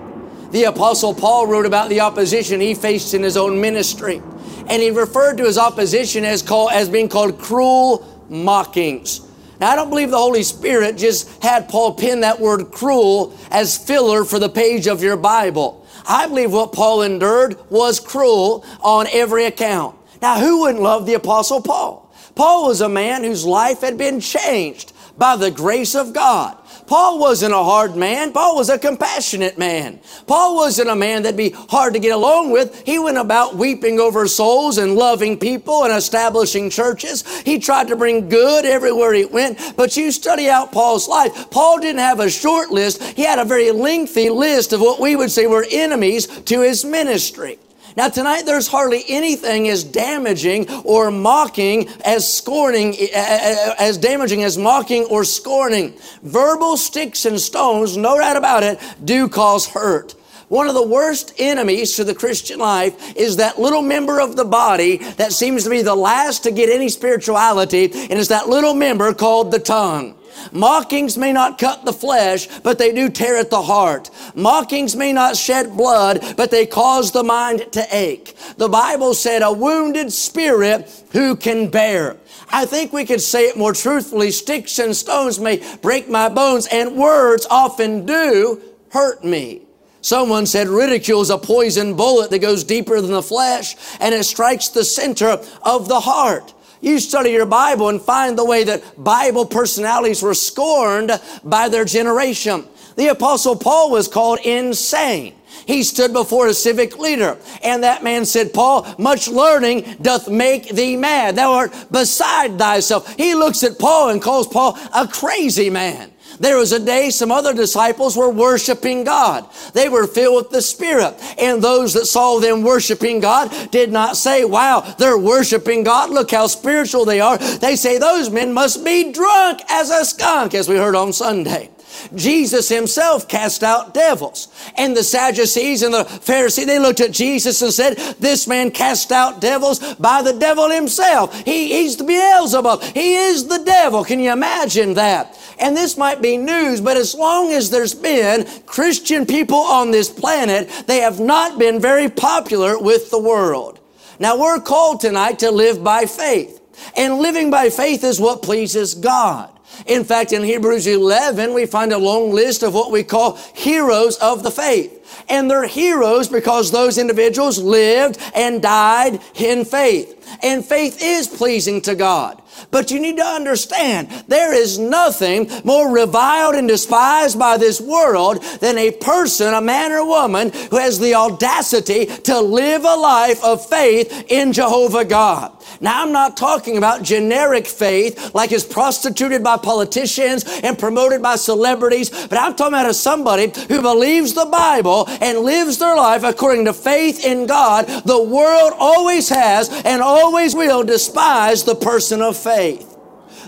The 0.50 0.64
Apostle 0.64 1.14
Paul 1.14 1.46
wrote 1.46 1.66
about 1.66 1.88
the 1.88 2.00
opposition 2.00 2.60
he 2.60 2.74
faced 2.74 3.14
in 3.14 3.22
his 3.22 3.36
own 3.36 3.60
ministry. 3.60 4.22
And 4.68 4.82
he 4.82 4.90
referred 4.90 5.36
to 5.38 5.44
his 5.44 5.58
opposition 5.58 6.24
as, 6.24 6.42
called, 6.42 6.70
as 6.72 6.88
being 6.88 7.08
called 7.08 7.38
cruel 7.38 8.24
mockings. 8.28 9.20
Now, 9.60 9.70
I 9.70 9.76
don't 9.76 9.88
believe 9.88 10.10
the 10.10 10.18
Holy 10.18 10.42
Spirit 10.42 10.96
just 10.96 11.42
had 11.42 11.68
Paul 11.68 11.94
pin 11.94 12.20
that 12.20 12.40
word 12.40 12.70
cruel 12.70 13.36
as 13.50 13.78
filler 13.78 14.24
for 14.24 14.38
the 14.38 14.48
page 14.48 14.86
of 14.86 15.02
your 15.02 15.16
Bible. 15.16 15.86
I 16.06 16.26
believe 16.26 16.52
what 16.52 16.72
Paul 16.72 17.02
endured 17.02 17.58
was 17.70 17.98
cruel 17.98 18.64
on 18.80 19.06
every 19.12 19.46
account. 19.46 19.96
Now, 20.20 20.38
who 20.38 20.60
wouldn't 20.60 20.82
love 20.82 21.06
the 21.06 21.14
Apostle 21.14 21.62
Paul? 21.62 22.12
Paul 22.34 22.68
was 22.68 22.80
a 22.80 22.88
man 22.88 23.24
whose 23.24 23.44
life 23.44 23.80
had 23.80 23.96
been 23.96 24.20
changed 24.20 24.92
by 25.16 25.36
the 25.36 25.50
grace 25.50 25.94
of 25.94 26.12
God. 26.12 26.56
Paul 26.86 27.18
wasn't 27.18 27.52
a 27.52 27.62
hard 27.62 27.96
man. 27.96 28.32
Paul 28.32 28.56
was 28.56 28.68
a 28.68 28.78
compassionate 28.78 29.58
man. 29.58 30.00
Paul 30.26 30.56
wasn't 30.56 30.90
a 30.90 30.96
man 30.96 31.22
that'd 31.22 31.36
be 31.36 31.50
hard 31.50 31.94
to 31.94 31.98
get 31.98 32.12
along 32.12 32.50
with. 32.50 32.82
He 32.84 32.98
went 32.98 33.18
about 33.18 33.56
weeping 33.56 33.98
over 33.98 34.26
souls 34.28 34.78
and 34.78 34.94
loving 34.94 35.38
people 35.38 35.84
and 35.84 35.92
establishing 35.92 36.70
churches. 36.70 37.24
He 37.40 37.58
tried 37.58 37.88
to 37.88 37.96
bring 37.96 38.28
good 38.28 38.64
everywhere 38.64 39.12
he 39.12 39.24
went. 39.24 39.58
But 39.76 39.96
you 39.96 40.12
study 40.12 40.48
out 40.48 40.72
Paul's 40.72 41.08
life. 41.08 41.50
Paul 41.50 41.80
didn't 41.80 42.00
have 42.00 42.20
a 42.20 42.30
short 42.30 42.70
list. 42.70 43.02
He 43.02 43.24
had 43.24 43.38
a 43.38 43.44
very 43.44 43.70
lengthy 43.70 44.30
list 44.30 44.72
of 44.72 44.80
what 44.80 45.00
we 45.00 45.16
would 45.16 45.30
say 45.30 45.46
were 45.46 45.66
enemies 45.70 46.26
to 46.26 46.60
his 46.60 46.84
ministry. 46.84 47.58
Now, 47.96 48.10
tonight 48.10 48.42
there's 48.42 48.68
hardly 48.68 49.04
anything 49.08 49.68
as 49.68 49.82
damaging 49.82 50.68
or 50.84 51.10
mocking 51.10 51.88
as 52.04 52.30
scorning, 52.30 52.94
eh, 52.94 53.08
eh, 53.10 53.14
eh, 53.14 53.74
as 53.78 53.96
damaging 53.96 54.44
as 54.44 54.58
mocking 54.58 55.04
or 55.04 55.24
scorning. 55.24 55.94
Verbal 56.22 56.76
sticks 56.76 57.24
and 57.24 57.40
stones, 57.40 57.96
no 57.96 58.18
doubt 58.18 58.36
about 58.36 58.62
it, 58.62 58.78
do 59.02 59.30
cause 59.30 59.66
hurt. 59.66 60.14
One 60.48 60.68
of 60.68 60.74
the 60.74 60.86
worst 60.86 61.32
enemies 61.38 61.96
to 61.96 62.04
the 62.04 62.14
Christian 62.14 62.58
life 62.58 63.16
is 63.16 63.36
that 63.36 63.58
little 63.58 63.82
member 63.82 64.20
of 64.20 64.36
the 64.36 64.44
body 64.44 64.98
that 65.16 65.32
seems 65.32 65.64
to 65.64 65.70
be 65.70 65.80
the 65.80 65.96
last 65.96 66.42
to 66.42 66.50
get 66.50 66.68
any 66.68 66.90
spirituality, 66.90 67.84
and 67.86 68.12
it's 68.12 68.28
that 68.28 68.46
little 68.46 68.74
member 68.74 69.14
called 69.14 69.50
the 69.50 69.58
tongue. 69.58 70.14
Mockings 70.52 71.16
may 71.16 71.32
not 71.32 71.58
cut 71.58 71.84
the 71.84 71.92
flesh, 71.92 72.48
but 72.60 72.78
they 72.78 72.92
do 72.92 73.08
tear 73.08 73.36
at 73.36 73.50
the 73.50 73.62
heart. 73.62 74.10
Mockings 74.34 74.96
may 74.96 75.12
not 75.12 75.36
shed 75.36 75.76
blood, 75.76 76.34
but 76.36 76.50
they 76.50 76.66
cause 76.66 77.12
the 77.12 77.24
mind 77.24 77.72
to 77.72 77.86
ache. 77.90 78.36
The 78.56 78.68
Bible 78.68 79.14
said, 79.14 79.42
a 79.42 79.52
wounded 79.52 80.12
spirit 80.12 81.04
who 81.12 81.36
can 81.36 81.68
bear. 81.68 82.16
I 82.50 82.66
think 82.66 82.92
we 82.92 83.04
could 83.04 83.20
say 83.20 83.46
it 83.46 83.56
more 83.56 83.72
truthfully. 83.72 84.30
Sticks 84.30 84.78
and 84.78 84.94
stones 84.94 85.40
may 85.40 85.62
break 85.82 86.08
my 86.08 86.28
bones, 86.28 86.66
and 86.70 86.96
words 86.96 87.46
often 87.50 88.06
do 88.06 88.60
hurt 88.90 89.24
me. 89.24 89.62
Someone 90.06 90.46
said 90.46 90.68
ridicule 90.68 91.20
is 91.20 91.30
a 91.30 91.38
poison 91.38 91.96
bullet 91.96 92.30
that 92.30 92.38
goes 92.38 92.62
deeper 92.62 93.00
than 93.00 93.10
the 93.10 93.22
flesh 93.22 93.74
and 93.98 94.14
it 94.14 94.22
strikes 94.22 94.68
the 94.68 94.84
center 94.84 95.40
of 95.64 95.88
the 95.88 95.98
heart. 95.98 96.54
You 96.80 96.98
study 96.98 97.30
your 97.30 97.46
Bible 97.46 97.88
and 97.88 98.00
find 98.00 98.36
the 98.36 98.44
way 98.44 98.64
that 98.64 99.02
Bible 99.02 99.46
personalities 99.46 100.22
were 100.22 100.34
scorned 100.34 101.10
by 101.42 101.68
their 101.68 101.84
generation. 101.84 102.64
The 102.96 103.08
apostle 103.08 103.56
Paul 103.56 103.90
was 103.90 104.08
called 104.08 104.40
insane. 104.40 105.34
He 105.66 105.82
stood 105.82 106.12
before 106.12 106.48
a 106.48 106.54
civic 106.54 106.98
leader, 106.98 107.38
and 107.62 107.82
that 107.82 108.04
man 108.04 108.24
said, 108.24 108.52
Paul, 108.52 108.86
much 108.98 109.26
learning 109.26 109.96
doth 110.00 110.28
make 110.28 110.68
thee 110.68 110.96
mad. 110.96 111.36
Thou 111.36 111.52
art 111.52 111.72
beside 111.90 112.58
thyself. 112.58 113.14
He 113.16 113.34
looks 113.34 113.62
at 113.62 113.78
Paul 113.78 114.10
and 114.10 114.22
calls 114.22 114.46
Paul 114.46 114.78
a 114.94 115.08
crazy 115.08 115.70
man. 115.70 116.12
There 116.38 116.56
was 116.56 116.72
a 116.72 116.84
day 116.84 117.10
some 117.10 117.32
other 117.32 117.54
disciples 117.54 118.16
were 118.16 118.30
worshiping 118.30 119.04
God. 119.04 119.46
They 119.72 119.88
were 119.88 120.06
filled 120.06 120.36
with 120.36 120.50
the 120.50 120.62
Spirit. 120.62 121.14
And 121.38 121.62
those 121.62 121.94
that 121.94 122.06
saw 122.06 122.38
them 122.38 122.62
worshiping 122.62 123.20
God 123.20 123.70
did 123.70 123.92
not 123.92 124.16
say, 124.16 124.44
wow, 124.44 124.80
they're 124.98 125.18
worshiping 125.18 125.84
God. 125.84 126.10
Look 126.10 126.30
how 126.30 126.46
spiritual 126.46 127.04
they 127.04 127.20
are. 127.20 127.38
They 127.38 127.76
say, 127.76 127.98
those 127.98 128.30
men 128.30 128.52
must 128.52 128.84
be 128.84 129.12
drunk 129.12 129.60
as 129.68 129.90
a 129.90 130.04
skunk, 130.04 130.54
as 130.54 130.68
we 130.68 130.76
heard 130.76 130.94
on 130.94 131.12
Sunday. 131.12 131.70
Jesus 132.14 132.68
himself 132.68 133.28
cast 133.28 133.62
out 133.62 133.94
devils. 133.94 134.48
And 134.76 134.96
the 134.96 135.02
Sadducees 135.02 135.82
and 135.82 135.94
the 135.94 136.04
Pharisees, 136.04 136.66
they 136.66 136.78
looked 136.78 137.00
at 137.00 137.12
Jesus 137.12 137.62
and 137.62 137.72
said, 137.72 137.96
this 138.18 138.46
man 138.46 138.70
cast 138.70 139.12
out 139.12 139.40
devils 139.40 139.94
by 139.94 140.22
the 140.22 140.32
devil 140.32 140.70
himself. 140.70 141.34
He, 141.44 141.72
he's 141.72 141.96
the 141.96 142.04
Beelzebub. 142.04 142.82
He 142.82 143.14
is 143.14 143.46
the 143.46 143.62
devil. 143.64 144.04
Can 144.04 144.20
you 144.20 144.32
imagine 144.32 144.94
that? 144.94 145.38
And 145.58 145.76
this 145.76 145.96
might 145.96 146.20
be 146.20 146.36
news, 146.36 146.80
but 146.80 146.96
as 146.96 147.14
long 147.14 147.50
as 147.52 147.70
there's 147.70 147.94
been 147.94 148.46
Christian 148.66 149.24
people 149.24 149.58
on 149.58 149.90
this 149.90 150.10
planet, 150.10 150.68
they 150.86 151.00
have 151.00 151.18
not 151.18 151.58
been 151.58 151.80
very 151.80 152.10
popular 152.10 152.78
with 152.78 153.10
the 153.10 153.18
world. 153.18 153.80
Now 154.18 154.38
we're 154.38 154.60
called 154.60 155.00
tonight 155.00 155.38
to 155.40 155.50
live 155.50 155.82
by 155.82 156.04
faith. 156.04 156.60
And 156.94 157.18
living 157.18 157.50
by 157.50 157.70
faith 157.70 158.04
is 158.04 158.20
what 158.20 158.42
pleases 158.42 158.94
God. 158.94 159.50
In 159.86 160.04
fact, 160.04 160.32
in 160.32 160.42
Hebrews 160.42 160.86
11, 160.86 161.54
we 161.54 161.66
find 161.66 161.92
a 161.92 161.98
long 161.98 162.32
list 162.32 162.62
of 162.62 162.74
what 162.74 162.90
we 162.90 163.02
call 163.02 163.36
heroes 163.54 164.16
of 164.18 164.42
the 164.42 164.50
faith. 164.50 164.95
And 165.28 165.50
they're 165.50 165.66
heroes 165.66 166.28
because 166.28 166.70
those 166.70 166.98
individuals 166.98 167.58
lived 167.58 168.18
and 168.34 168.62
died 168.62 169.20
in 169.34 169.64
faith. 169.64 170.12
And 170.42 170.64
faith 170.64 170.98
is 171.00 171.28
pleasing 171.28 171.80
to 171.82 171.94
God. 171.94 172.42
But 172.70 172.90
you 172.90 172.98
need 173.00 173.16
to 173.16 173.24
understand 173.24 174.08
there 174.28 174.54
is 174.54 174.78
nothing 174.78 175.50
more 175.64 175.92
reviled 175.92 176.54
and 176.54 176.68
despised 176.68 177.38
by 177.38 177.56
this 177.56 177.80
world 177.80 178.42
than 178.60 178.78
a 178.78 178.90
person, 178.92 179.52
a 179.52 179.60
man 179.60 179.92
or 179.92 180.06
woman, 180.06 180.50
who 180.70 180.78
has 180.78 180.98
the 180.98 181.14
audacity 181.14 182.06
to 182.06 182.40
live 182.40 182.84
a 182.84 182.94
life 182.94 183.42
of 183.44 183.66
faith 183.66 184.26
in 184.28 184.52
Jehovah 184.52 185.04
God. 185.04 185.52
Now, 185.80 186.02
I'm 186.02 186.12
not 186.12 186.36
talking 186.36 186.78
about 186.78 187.02
generic 187.02 187.66
faith 187.66 188.34
like 188.34 188.52
is 188.52 188.64
prostituted 188.64 189.42
by 189.42 189.58
politicians 189.58 190.44
and 190.62 190.78
promoted 190.78 191.22
by 191.22 191.36
celebrities, 191.36 192.08
but 192.28 192.38
I'm 192.38 192.54
talking 192.54 192.78
about 192.78 192.94
somebody 192.94 193.52
who 193.68 193.82
believes 193.82 194.32
the 194.32 194.46
Bible 194.46 194.95
and 195.04 195.40
lives 195.40 195.78
their 195.78 195.96
life 195.96 196.22
according 196.22 196.64
to 196.66 196.72
faith 196.72 197.24
in 197.24 197.46
God. 197.46 197.86
The 198.04 198.22
world 198.22 198.72
always 198.78 199.28
has 199.28 199.68
and 199.84 200.02
always 200.02 200.54
will 200.54 200.82
despise 200.82 201.64
the 201.64 201.74
person 201.74 202.22
of 202.22 202.36
faith. 202.36 202.96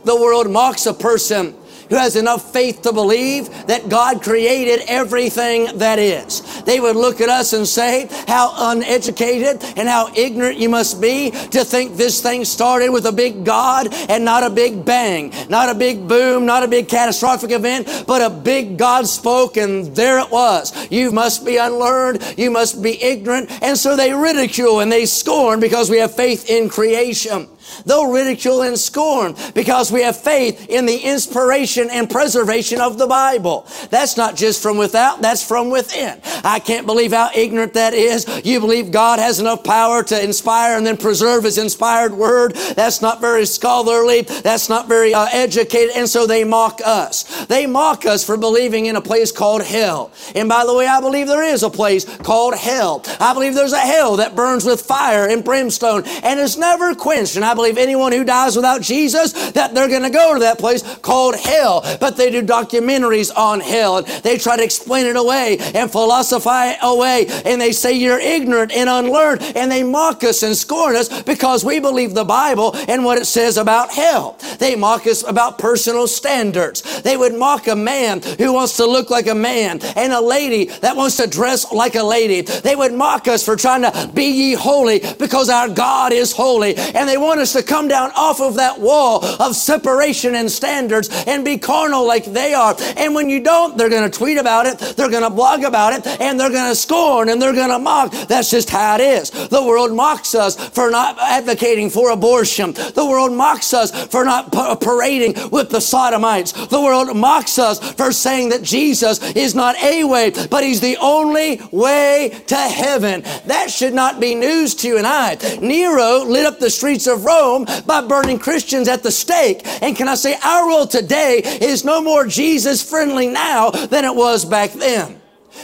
The 0.05 0.17
world 0.17 0.51
mocks 0.51 0.87
a 0.87 0.95
person 0.95 1.58
who 1.89 1.97
has 1.97 2.17
enough 2.17 2.53
faith 2.53 2.83
to 2.83 2.93
believe 2.93 3.49
that 3.67 3.89
God 3.89 4.23
created 4.23 4.81
everything 4.89 5.79
that 5.79 5.99
is. 5.99 6.43
They 6.65 6.81
would 6.81 6.97
look 6.97 7.21
at 7.21 7.29
us 7.29 7.53
and 7.53 7.67
say 7.67 8.09
how 8.27 8.53
uneducated 8.73 9.63
and 9.77 9.89
how 9.89 10.13
ignorant 10.15 10.59
you 10.59 10.69
must 10.69 11.01
be 11.01 11.31
to 11.31 11.65
think 11.65 11.97
this 11.97 12.23
thing 12.23 12.45
started 12.45 12.91
with 12.91 13.07
a 13.07 13.13
big 13.13 13.45
God 13.45 13.89
and 14.09 14.25
not 14.25 14.43
a 14.43 14.51
big 14.51 14.85
bang, 14.85 15.33
not 15.49 15.69
a 15.69 15.75
big 15.75 16.07
boom, 16.07 16.47
not 16.47 16.63
a 16.63 16.69
big 16.69 16.89
catastrophic 16.89 17.51
event, 17.51 18.05
but 18.07 18.23
a 18.23 18.31
big 18.31 18.77
God 18.77 19.07
spoke 19.07 19.57
and 19.57 19.95
there 19.97 20.19
it 20.19 20.31
was. 20.31 20.73
You 20.91 21.11
must 21.11 21.45
be 21.45 21.57
unlearned. 21.57 22.23
You 22.37 22.51
must 22.51 22.83
be 22.83 23.03
ignorant. 23.03 23.51
And 23.63 23.77
so 23.77 23.97
they 23.97 24.13
ridicule 24.13 24.81
and 24.81 24.91
they 24.91 25.07
scorn 25.07 25.61
because 25.61 25.91
we 25.91 25.99
have 25.99 26.15
faith 26.15 26.49
in 26.49 26.69
creation. 26.69 27.49
They'll 27.85 28.11
ridicule 28.11 28.63
and 28.63 28.79
scorn 28.79 29.35
because 29.55 29.91
we 29.93 30.03
have 30.03 30.17
faith 30.17 30.69
in 30.69 30.87
the 30.87 30.97
inspiration 30.97 31.89
and 31.91 32.09
preservation 32.11 32.81
of 32.81 32.99
the 32.99 33.07
Bible. 33.07 33.67
That's 33.91 34.17
not 34.17 34.37
just 34.37 34.63
from 34.63 34.77
without, 34.77 35.21
that's 35.21 35.47
from 35.47 35.71
within. 35.71 36.21
I 36.45 36.59
can't 36.59 36.87
believe 36.87 37.13
how 37.13 37.31
ignorant 37.35 37.75
that 37.75 37.95
is. 37.95 38.27
You 38.45 38.61
believe 38.61 38.91
God 38.91 39.19
has 39.19 39.41
enough 39.41 39.65
power 39.65 40.03
to 40.05 40.23
inspire 40.23 40.77
and 40.77 40.87
then 40.87 40.97
preserve 40.97 41.45
His 41.45 41.59
inspired 41.59 42.13
word. 42.13 42.55
That's 42.55 43.03
not 43.03 43.21
very 43.21 43.47
scholarly. 43.47 44.23
That's 44.23 44.69
not 44.69 44.89
very 44.89 45.15
uh, 45.15 45.27
educated. 45.33 45.95
And 45.97 46.09
so 46.09 46.27
they 46.27 46.45
mock 46.45 46.81
us. 46.85 47.47
They 47.47 47.67
mock 47.67 48.07
us 48.07 48.25
for 48.25 48.37
believing 48.37 48.87
in 48.87 48.97
a 48.97 49.01
place 49.01 49.33
called 49.33 49.63
hell. 49.63 50.13
And 50.35 50.49
by 50.49 50.65
the 50.65 50.75
way, 50.75 50.87
I 50.87 51.01
believe 51.01 51.27
there 51.27 51.43
is 51.43 51.63
a 51.63 51.71
place 51.71 52.05
called 52.05 52.55
hell. 52.55 53.03
I 53.21 53.35
believe 53.35 53.55
there's 53.55 53.73
a 53.73 53.79
hell 53.79 54.17
that 54.17 54.37
burns 54.37 54.65
with 54.65 54.81
fire 54.81 55.29
and 55.29 55.45
brimstone 55.45 56.05
and 56.23 56.41
is 56.41 56.57
never 56.57 56.95
quenched. 56.95 57.37
And 57.37 57.45
I 57.45 57.55
believe 57.59 57.77
anyone 57.77 58.13
who 58.13 58.25
dies 58.25 58.55
without 58.55 58.81
Jesus, 58.83 59.33
that 59.53 59.75
they're 59.75 59.89
going 59.89 60.05
to 60.05 60.11
go 60.11 60.35
to 60.35 60.41
that 60.41 60.59
place 60.59 60.83
called 60.99 61.35
hell. 61.37 61.83
But 62.01 62.17
they 62.17 62.31
do 62.31 62.43
documentaries 62.43 63.31
on 63.37 63.61
hell 63.61 63.99
and 63.99 64.07
they 64.23 64.39
try 64.39 64.57
to 64.57 64.63
explain 64.63 65.07
it 65.07 65.17
away 65.17 65.59
and 65.75 65.91
philosophize 65.91 66.77
away. 66.83 67.27
And 67.45 67.61
they 67.61 67.73
say 67.73 67.93
you're 67.93 68.21
ignorant 68.21 68.73
and 68.73 68.89
unlearned 68.89 69.43
and 69.57 69.71
they 69.71 69.83
mock 69.83 70.23
us 70.23 70.43
and 70.43 70.57
scorn 70.57 70.95
us 70.95 71.23
because 71.23 71.65
we 71.65 71.81
believe 71.81 72.15
the 72.15 72.25
Bible 72.25 72.77
and 72.89 73.05
what 73.05 73.19
it 73.19 73.25
says 73.25 73.57
about 73.57 73.91
hell. 73.91 74.39
They 74.59 74.77
mock 74.77 75.07
us 75.07 75.25
about 75.27 75.59
personal 75.59 76.07
standards. 76.07 77.03
They 77.03 77.17
would 77.17 77.35
mock 77.35 77.67
a 77.67 77.77
man 77.77 78.23
who 78.23 78.53
wants 78.53 78.77
to 78.77 78.87
look 78.87 79.11
like 79.11 79.27
a 79.27 79.35
man 79.35 79.81
and 79.97 80.13
a 80.13 80.21
lady 80.21 80.67
that 80.67 80.97
wants 80.97 81.17
to 81.17 81.27
dress 81.27 81.73
like 81.73 81.97
a 81.97 82.03
lady. 82.03 82.43
They 82.43 82.77
would 82.77 82.93
mock 82.93 83.27
us 83.27 83.45
for 83.45 83.57
trying 83.57 83.83
to 83.83 84.11
be 84.15 84.27
ye 84.27 84.55
holy 84.55 85.01
because 85.19 85.49
our 85.49 85.69
God 85.69 86.13
is 86.13 86.33
holy. 86.33 86.77
And 86.77 87.09
they 87.09 87.17
want 87.17 87.41
us 87.41 87.48
to 87.53 87.63
come 87.63 87.89
down 87.89 88.11
off 88.15 88.41
of 88.41 88.55
that 88.55 88.81
wall 88.81 89.25
of 89.25 89.57
separation 89.57 90.35
and 90.35 90.51
standards 90.51 91.09
and 91.27 91.45
be 91.45 91.59
carnal 91.59 92.07
like 92.07 92.25
they 92.25 92.55
are. 92.55 92.75
And 92.97 93.15
when 93.15 93.29
you 93.29 93.43
don't, 93.43 93.77
they're 93.77 93.91
going 93.91 94.11
to 94.11 94.19
tweet 94.19 94.39
about 94.39 94.67
it, 94.67 94.79
they're 94.97 95.11
going 95.11 95.23
to 95.23 95.31
blog 95.31 95.65
about 95.65 95.93
it, 95.93 96.07
and 96.21 96.39
they're 96.39 96.51
going 96.51 96.71
to 96.71 96.77
scorn 96.77 97.29
and 97.29 97.41
they're 97.41 97.55
going 97.55 97.71
to 97.71 97.79
mock. 97.79 98.13
That's 98.29 98.51
just 98.51 98.71
how 98.71 98.97
it 98.97 99.01
is. 99.01 99.31
The 99.31 99.63
world 99.63 99.93
mocks 99.93 100.35
us 100.35 100.57
for 100.71 100.91
not 100.91 101.19
advocating 101.21 101.91
for 101.91 102.11
abortion. 102.11 102.73
The 102.73 103.07
world 103.09 103.33
mocks 103.33 103.73
us 103.75 103.91
for 104.07 104.25
not 104.25 104.53
parading 104.81 105.51
with 105.51 105.71
the 105.71 105.81
sodomites. 105.81 106.53
The 106.53 106.81
world 106.81 107.17
mocks 107.17 107.59
us 107.59 107.79
for 107.93 108.13
saying 108.13 108.51
that 108.51 108.63
Jesus 108.63 109.23
is 109.35 109.55
not 109.55 109.77
a 109.83 110.05
way, 110.05 110.31
but 110.51 110.65
he's 110.65 110.81
the 110.81 110.97
only 110.99 111.61
way 111.71 112.43
to 112.47 112.57
heaven. 112.57 113.23
That 113.47 113.71
should 113.71 113.95
not 113.95 114.21
be 114.21 114.35
news 114.35 114.75
to 114.77 114.89
you 114.89 114.99
and 114.99 115.07
I. 115.07 115.37
Nero 115.61 116.25
lit 116.25 116.47
up 116.47 116.59
the 116.59 116.71
streets 116.71 117.07
of 117.07 117.25
Rome 117.25 117.38
Rome 117.39 117.67
by 117.87 118.01
burning 118.07 118.39
Christians 118.39 118.89
at 118.89 119.03
the 119.03 119.11
stake. 119.11 119.61
And 119.83 119.97
can 119.97 120.09
I 120.09 120.15
say, 120.15 120.37
our 120.45 120.67
world 120.67 120.91
today 120.91 121.41
is 121.61 121.85
no 121.85 122.03
more 122.03 122.27
Jesus 122.27 122.89
friendly 122.89 123.29
now 123.29 123.71
than 123.71 124.05
it 124.05 124.15
was 124.15 124.45
back 124.45 124.73
then. 124.73 125.21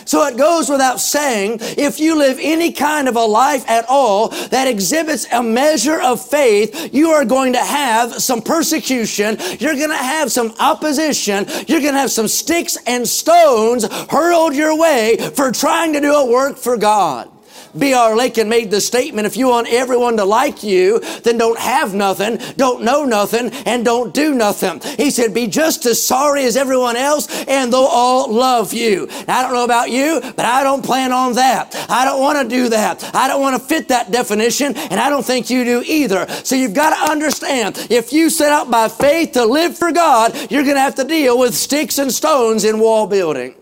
So 0.07 0.27
it 0.27 0.37
goes 0.37 0.69
without 0.69 1.01
saying, 1.01 1.59
if 1.61 2.01
you 2.01 2.19
live 2.19 2.39
any 2.41 2.73
kind 2.73 3.09
of 3.09 3.17
a 3.17 3.25
life 3.25 3.65
at 3.69 3.85
all 3.89 4.29
that 4.49 4.67
exhibits 4.67 5.27
a 5.33 5.43
measure 5.43 6.01
of 6.01 6.25
faith, 6.25 6.93
you 6.93 7.11
are 7.11 7.25
going 7.25 7.53
to 7.53 7.65
have 7.65 8.15
some 8.15 8.43
persecution. 8.43 9.37
You're 9.59 9.77
going 9.77 9.91
to 9.91 9.97
have 9.97 10.33
some 10.33 10.55
opposition. 10.59 11.47
You're 11.69 11.81
going 11.81 11.95
to 11.95 12.01
have 12.01 12.11
some 12.11 12.29
sticks 12.29 12.77
and 12.87 13.07
stones 13.07 13.87
hurled 14.11 14.55
your 14.55 14.79
way 14.79 15.17
for 15.35 15.53
trying 15.53 15.93
to 15.95 16.01
do 16.01 16.13
a 16.13 16.27
work 16.31 16.57
for 16.57 16.77
God. 16.77 17.31
B.R. 17.79 18.15
Lakin 18.17 18.49
made 18.49 18.71
the 18.71 18.81
statement, 18.81 19.27
if 19.27 19.37
you 19.37 19.49
want 19.49 19.69
everyone 19.69 20.17
to 20.19 20.25
like 20.25 20.63
you, 20.63 21.01
then 21.23 21.39
don't 21.39 21.59
have 21.59 21.95
nothing, 21.95 22.39
don't 22.57 22.83
know 22.83 23.05
nothing, 23.05 23.51
and 23.67 23.85
don't 23.85 24.15
do 24.15 24.35
nothing. 24.35 24.81
He 24.97 25.11
said, 25.11 25.35
be 25.35 25.47
just 25.47 25.85
as 25.87 26.03
sorry 26.03 26.45
as 26.45 26.57
everyone 26.57 26.97
else, 26.97 27.29
and 27.47 27.73
they'll 27.73 27.81
all 27.81 28.33
love 28.33 28.73
you. 28.73 29.07
Now, 29.27 29.41
I 29.41 29.43
don't 29.43 29.53
know 29.53 29.65
about 29.65 29.91
you, 29.91 30.21
but 30.37 30.45
I 30.45 30.63
don't 30.63 30.85
plan 30.85 31.13
on 31.13 31.35
that. 31.35 31.75
I 31.89 32.05
don't 32.05 32.21
want 32.21 32.49
to 32.49 32.49
do 32.49 32.69
that. 32.71 33.11
I 33.15 33.29
don't 33.29 33.41
want 33.41 33.61
to 33.61 33.69
fit 33.69 33.89
that 33.89 34.11
definition, 34.11 34.77
and 34.77 35.01
I 35.01 35.09
don't 35.09 35.25
think 35.25 35.51
you 35.51 35.65
do 35.65 35.83
either. 35.87 36.27
So 36.45 36.55
you've 36.55 36.75
got 36.75 36.97
to 36.97 37.11
understand, 37.11 37.87
if 37.91 38.13
you 38.13 38.31
set 38.31 38.53
out 38.53 38.71
by 38.71 38.89
faith 38.89 39.33
to 39.33 39.45
live 39.45 39.77
for 39.77 39.93
God, 39.93 40.35
you're 40.51 40.63
going 40.63 40.77
to 40.77 40.81
have 40.81 40.95
to 40.97 41.05
deal 41.05 41.39
with 41.39 41.55
sticks 41.55 41.99
and 41.99 42.13
stones 42.13 42.65
in 42.65 42.79
wall 42.79 43.07
building. 43.07 43.55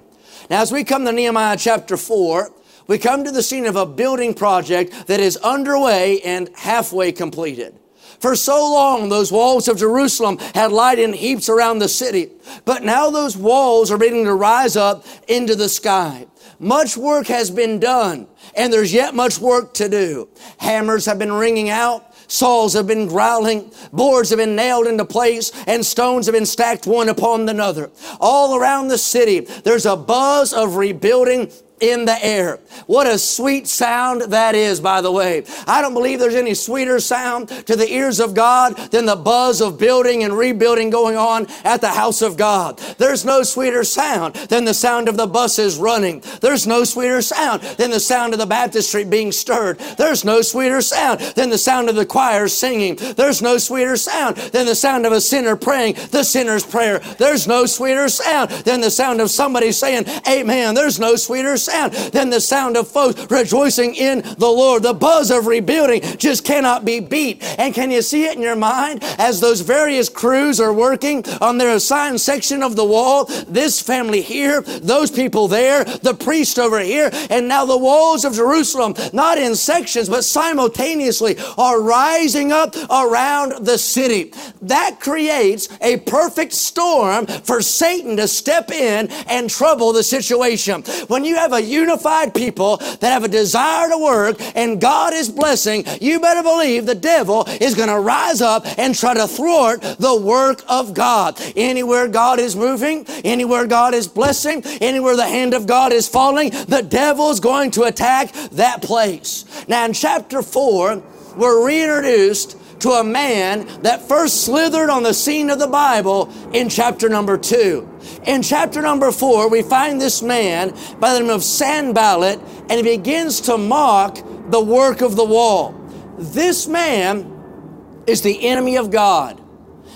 Now, 0.50 0.61
as 0.61 0.71
we 0.71 0.85
come 0.85 1.04
to 1.07 1.12
Nehemiah 1.12 1.57
chapter 1.57 1.97
4, 1.97 2.50
we 2.86 2.98
come 2.98 3.24
to 3.24 3.30
the 3.30 3.42
scene 3.42 3.66
of 3.66 3.76
a 3.76 3.86
building 3.86 4.34
project 4.34 5.06
that 5.06 5.20
is 5.20 5.36
underway 5.38 6.20
and 6.20 6.50
halfway 6.54 7.12
completed. 7.12 7.78
For 8.20 8.36
so 8.36 8.72
long, 8.72 9.08
those 9.08 9.32
walls 9.32 9.66
of 9.66 9.78
Jerusalem 9.78 10.38
had 10.54 10.70
lied 10.70 11.00
in 11.00 11.12
heaps 11.12 11.48
around 11.48 11.80
the 11.80 11.88
city. 11.88 12.30
But 12.64 12.84
now 12.84 13.10
those 13.10 13.36
walls 13.36 13.90
are 13.90 13.98
beginning 13.98 14.26
to 14.26 14.34
rise 14.34 14.76
up 14.76 15.04
into 15.26 15.56
the 15.56 15.68
sky. 15.68 16.26
Much 16.60 16.96
work 16.96 17.26
has 17.26 17.50
been 17.50 17.80
done, 17.80 18.28
and 18.54 18.72
there's 18.72 18.92
yet 18.92 19.16
much 19.16 19.40
work 19.40 19.74
to 19.74 19.88
do. 19.88 20.28
Hammers 20.58 21.06
have 21.06 21.18
been 21.18 21.32
ringing 21.32 21.68
out. 21.68 22.12
Saws 22.28 22.72
have 22.72 22.86
been 22.86 23.08
growling, 23.08 23.70
boards 23.92 24.30
have 24.30 24.38
been 24.38 24.56
nailed 24.56 24.86
into 24.86 25.04
place, 25.04 25.52
and 25.66 25.84
stones 25.84 26.24
have 26.24 26.32
been 26.32 26.46
stacked 26.46 26.86
one 26.86 27.10
upon 27.10 27.46
another. 27.46 27.90
All 28.20 28.56
around 28.56 28.88
the 28.88 28.96
city, 28.96 29.40
there's 29.40 29.84
a 29.84 29.96
buzz 29.96 30.54
of 30.54 30.76
rebuilding 30.76 31.52
in 31.82 32.04
the 32.04 32.24
air. 32.24 32.60
What 32.86 33.08
a 33.08 33.18
sweet 33.18 33.66
sound 33.66 34.22
that 34.32 34.54
is, 34.54 34.80
by 34.80 35.00
the 35.00 35.10
way. 35.10 35.44
I 35.66 35.82
don't 35.82 35.94
believe 35.94 36.20
there's 36.20 36.36
any 36.36 36.54
sweeter 36.54 37.00
sound 37.00 37.48
to 37.48 37.74
the 37.74 37.92
ears 37.92 38.20
of 38.20 38.34
God 38.34 38.76
than 38.92 39.04
the 39.04 39.16
buzz 39.16 39.60
of 39.60 39.78
building 39.78 40.22
and 40.22 40.32
rebuilding 40.32 40.90
going 40.90 41.16
on 41.16 41.48
at 41.64 41.80
the 41.80 41.88
house 41.88 42.22
of 42.22 42.36
God. 42.36 42.78
There's 42.98 43.24
no 43.24 43.42
sweeter 43.42 43.82
sound 43.82 44.36
than 44.36 44.64
the 44.64 44.74
sound 44.74 45.08
of 45.08 45.16
the 45.16 45.26
buses 45.26 45.76
running. 45.76 46.22
There's 46.40 46.68
no 46.68 46.84
sweeter 46.84 47.20
sound 47.20 47.62
than 47.62 47.90
the 47.90 48.00
sound 48.00 48.32
of 48.32 48.38
the 48.38 48.46
baptistry 48.46 49.04
being 49.04 49.32
stirred. 49.32 49.80
There's 49.98 50.24
no 50.24 50.40
sweeter 50.40 50.82
sound 50.82 51.18
than 51.34 51.50
the 51.50 51.58
sound 51.58 51.88
of 51.88 51.96
the 51.96 52.06
choir 52.06 52.46
singing. 52.46 52.94
There's 52.94 53.42
no 53.42 53.58
sweeter 53.58 53.96
sound 53.96 54.36
than 54.36 54.66
the 54.66 54.76
sound 54.76 55.04
of 55.04 55.12
a 55.12 55.20
sinner 55.20 55.56
praying 55.56 55.96
the 56.12 56.22
sinner's 56.22 56.64
prayer. 56.64 57.00
There's 57.18 57.48
no 57.48 57.66
sweeter 57.66 58.08
sound 58.08 58.50
than 58.50 58.80
the 58.80 58.90
sound 58.90 59.20
of 59.20 59.30
somebody 59.30 59.72
saying, 59.72 60.04
Amen. 60.28 60.76
There's 60.76 61.00
no 61.00 61.16
sweeter 61.16 61.56
sound 61.56 61.71
sound 61.72 61.92
than 62.12 62.30
the 62.30 62.40
sound 62.40 62.76
of 62.76 62.88
folks 62.88 63.30
rejoicing 63.30 63.94
in 63.94 64.20
the 64.38 64.48
Lord. 64.48 64.82
The 64.82 64.94
buzz 64.94 65.30
of 65.30 65.46
rebuilding 65.46 66.02
just 66.18 66.44
cannot 66.44 66.84
be 66.84 67.00
beat. 67.00 67.42
And 67.58 67.74
can 67.74 67.90
you 67.90 68.02
see 68.02 68.24
it 68.24 68.36
in 68.36 68.42
your 68.42 68.56
mind 68.56 69.02
as 69.18 69.40
those 69.40 69.60
various 69.60 70.08
crews 70.08 70.60
are 70.60 70.72
working 70.72 71.24
on 71.40 71.58
their 71.58 71.74
assigned 71.74 72.20
section 72.20 72.62
of 72.62 72.76
the 72.76 72.84
wall? 72.84 73.24
This 73.48 73.80
family 73.80 74.22
here, 74.22 74.62
those 74.62 75.10
people 75.10 75.48
there, 75.48 75.84
the 75.84 76.14
priest 76.14 76.58
over 76.58 76.80
here, 76.80 77.10
and 77.30 77.48
now 77.48 77.64
the 77.64 77.78
walls 77.78 78.24
of 78.24 78.34
Jerusalem, 78.34 78.94
not 79.12 79.38
in 79.38 79.54
sections, 79.54 80.08
but 80.08 80.24
simultaneously 80.24 81.36
are 81.58 81.80
rising 81.80 82.52
up 82.52 82.74
around 82.90 83.64
the 83.64 83.78
city. 83.78 84.32
That 84.62 84.98
creates 85.00 85.68
a 85.80 85.98
perfect 85.98 86.52
storm 86.52 87.26
for 87.26 87.62
Satan 87.62 88.16
to 88.16 88.28
step 88.28 88.70
in 88.70 89.08
and 89.28 89.48
trouble 89.48 89.92
the 89.92 90.02
situation. 90.02 90.82
When 91.08 91.24
you 91.24 91.36
have 91.36 91.52
a 91.52 91.62
unified 91.64 92.35
people 92.35 92.76
that 92.76 93.02
have 93.12 93.25
a 93.25 93.28
desire 93.28 93.88
to 93.88 93.99
work 93.99 94.37
and 94.57 94.81
God 94.81 95.12
is 95.14 95.28
blessing, 95.28 95.85
you 96.00 96.21
better 96.21 96.42
believe 96.42 96.87
the 96.87 96.95
devil 96.95 97.45
is 97.61 97.75
going 97.75 97.88
to 97.88 98.00
rise 98.00 98.40
up 98.40 98.66
and 98.78 98.95
try 98.95 99.14
to 99.14 99.26
thwart 99.26 99.81
the 99.99 100.21
work 100.21 100.62
of 100.69 100.95
God. 100.95 101.40
Anywhere 101.57 102.09
God 102.09 102.38
is 102.38 102.57
moving, 102.57 103.04
anywhere 103.25 103.66
God 103.66 103.95
is 103.95 104.09
blessing, 104.09 104.62
anywhere 104.81 105.16
the 105.16 105.26
hand 105.26 105.54
of 105.54 105.66
God 105.66 105.92
is 105.92 106.09
falling, 106.09 106.50
the 106.50 106.87
devil's 106.88 107.40
going 107.40 107.71
to 107.73 107.85
attack 107.85 108.33
that 108.52 108.83
place. 108.83 109.45
Now 109.69 109.85
in 109.85 109.92
chapter 109.92 110.42
4, 110.42 111.02
we're 111.37 111.66
reintroduced 111.66 112.57
to 112.81 112.90
a 112.90 113.04
man 113.04 113.66
that 113.83 114.09
first 114.09 114.45
slithered 114.45 114.90
on 114.90 115.04
the 115.04 115.14
scene 115.14 115.50
of 115.50 115.59
the 115.59 115.69
Bible 115.69 116.33
in 116.52 116.69
chapter 116.69 117.09
number 117.09 117.38
2. 117.38 117.88
In 118.25 118.42
chapter 118.42 118.82
number 118.82 119.12
four, 119.12 119.49
we 119.49 119.62
find 119.62 120.00
this 120.00 120.23
man 120.23 120.76
by 120.99 121.12
the 121.14 121.21
name 121.21 121.30
of 121.30 121.42
Sanballat, 121.42 122.40
and 122.68 122.73
he 122.73 122.82
begins 122.82 123.40
to 123.42 123.59
mock 123.59 124.18
the 124.50 124.61
work 124.61 125.00
of 125.00 125.16
the 125.16 125.25
wall. 125.25 125.72
This 126.18 126.66
man 126.66 128.03
is 128.07 128.22
the 128.22 128.48
enemy 128.48 128.76
of 128.76 128.90
God. 128.90 129.40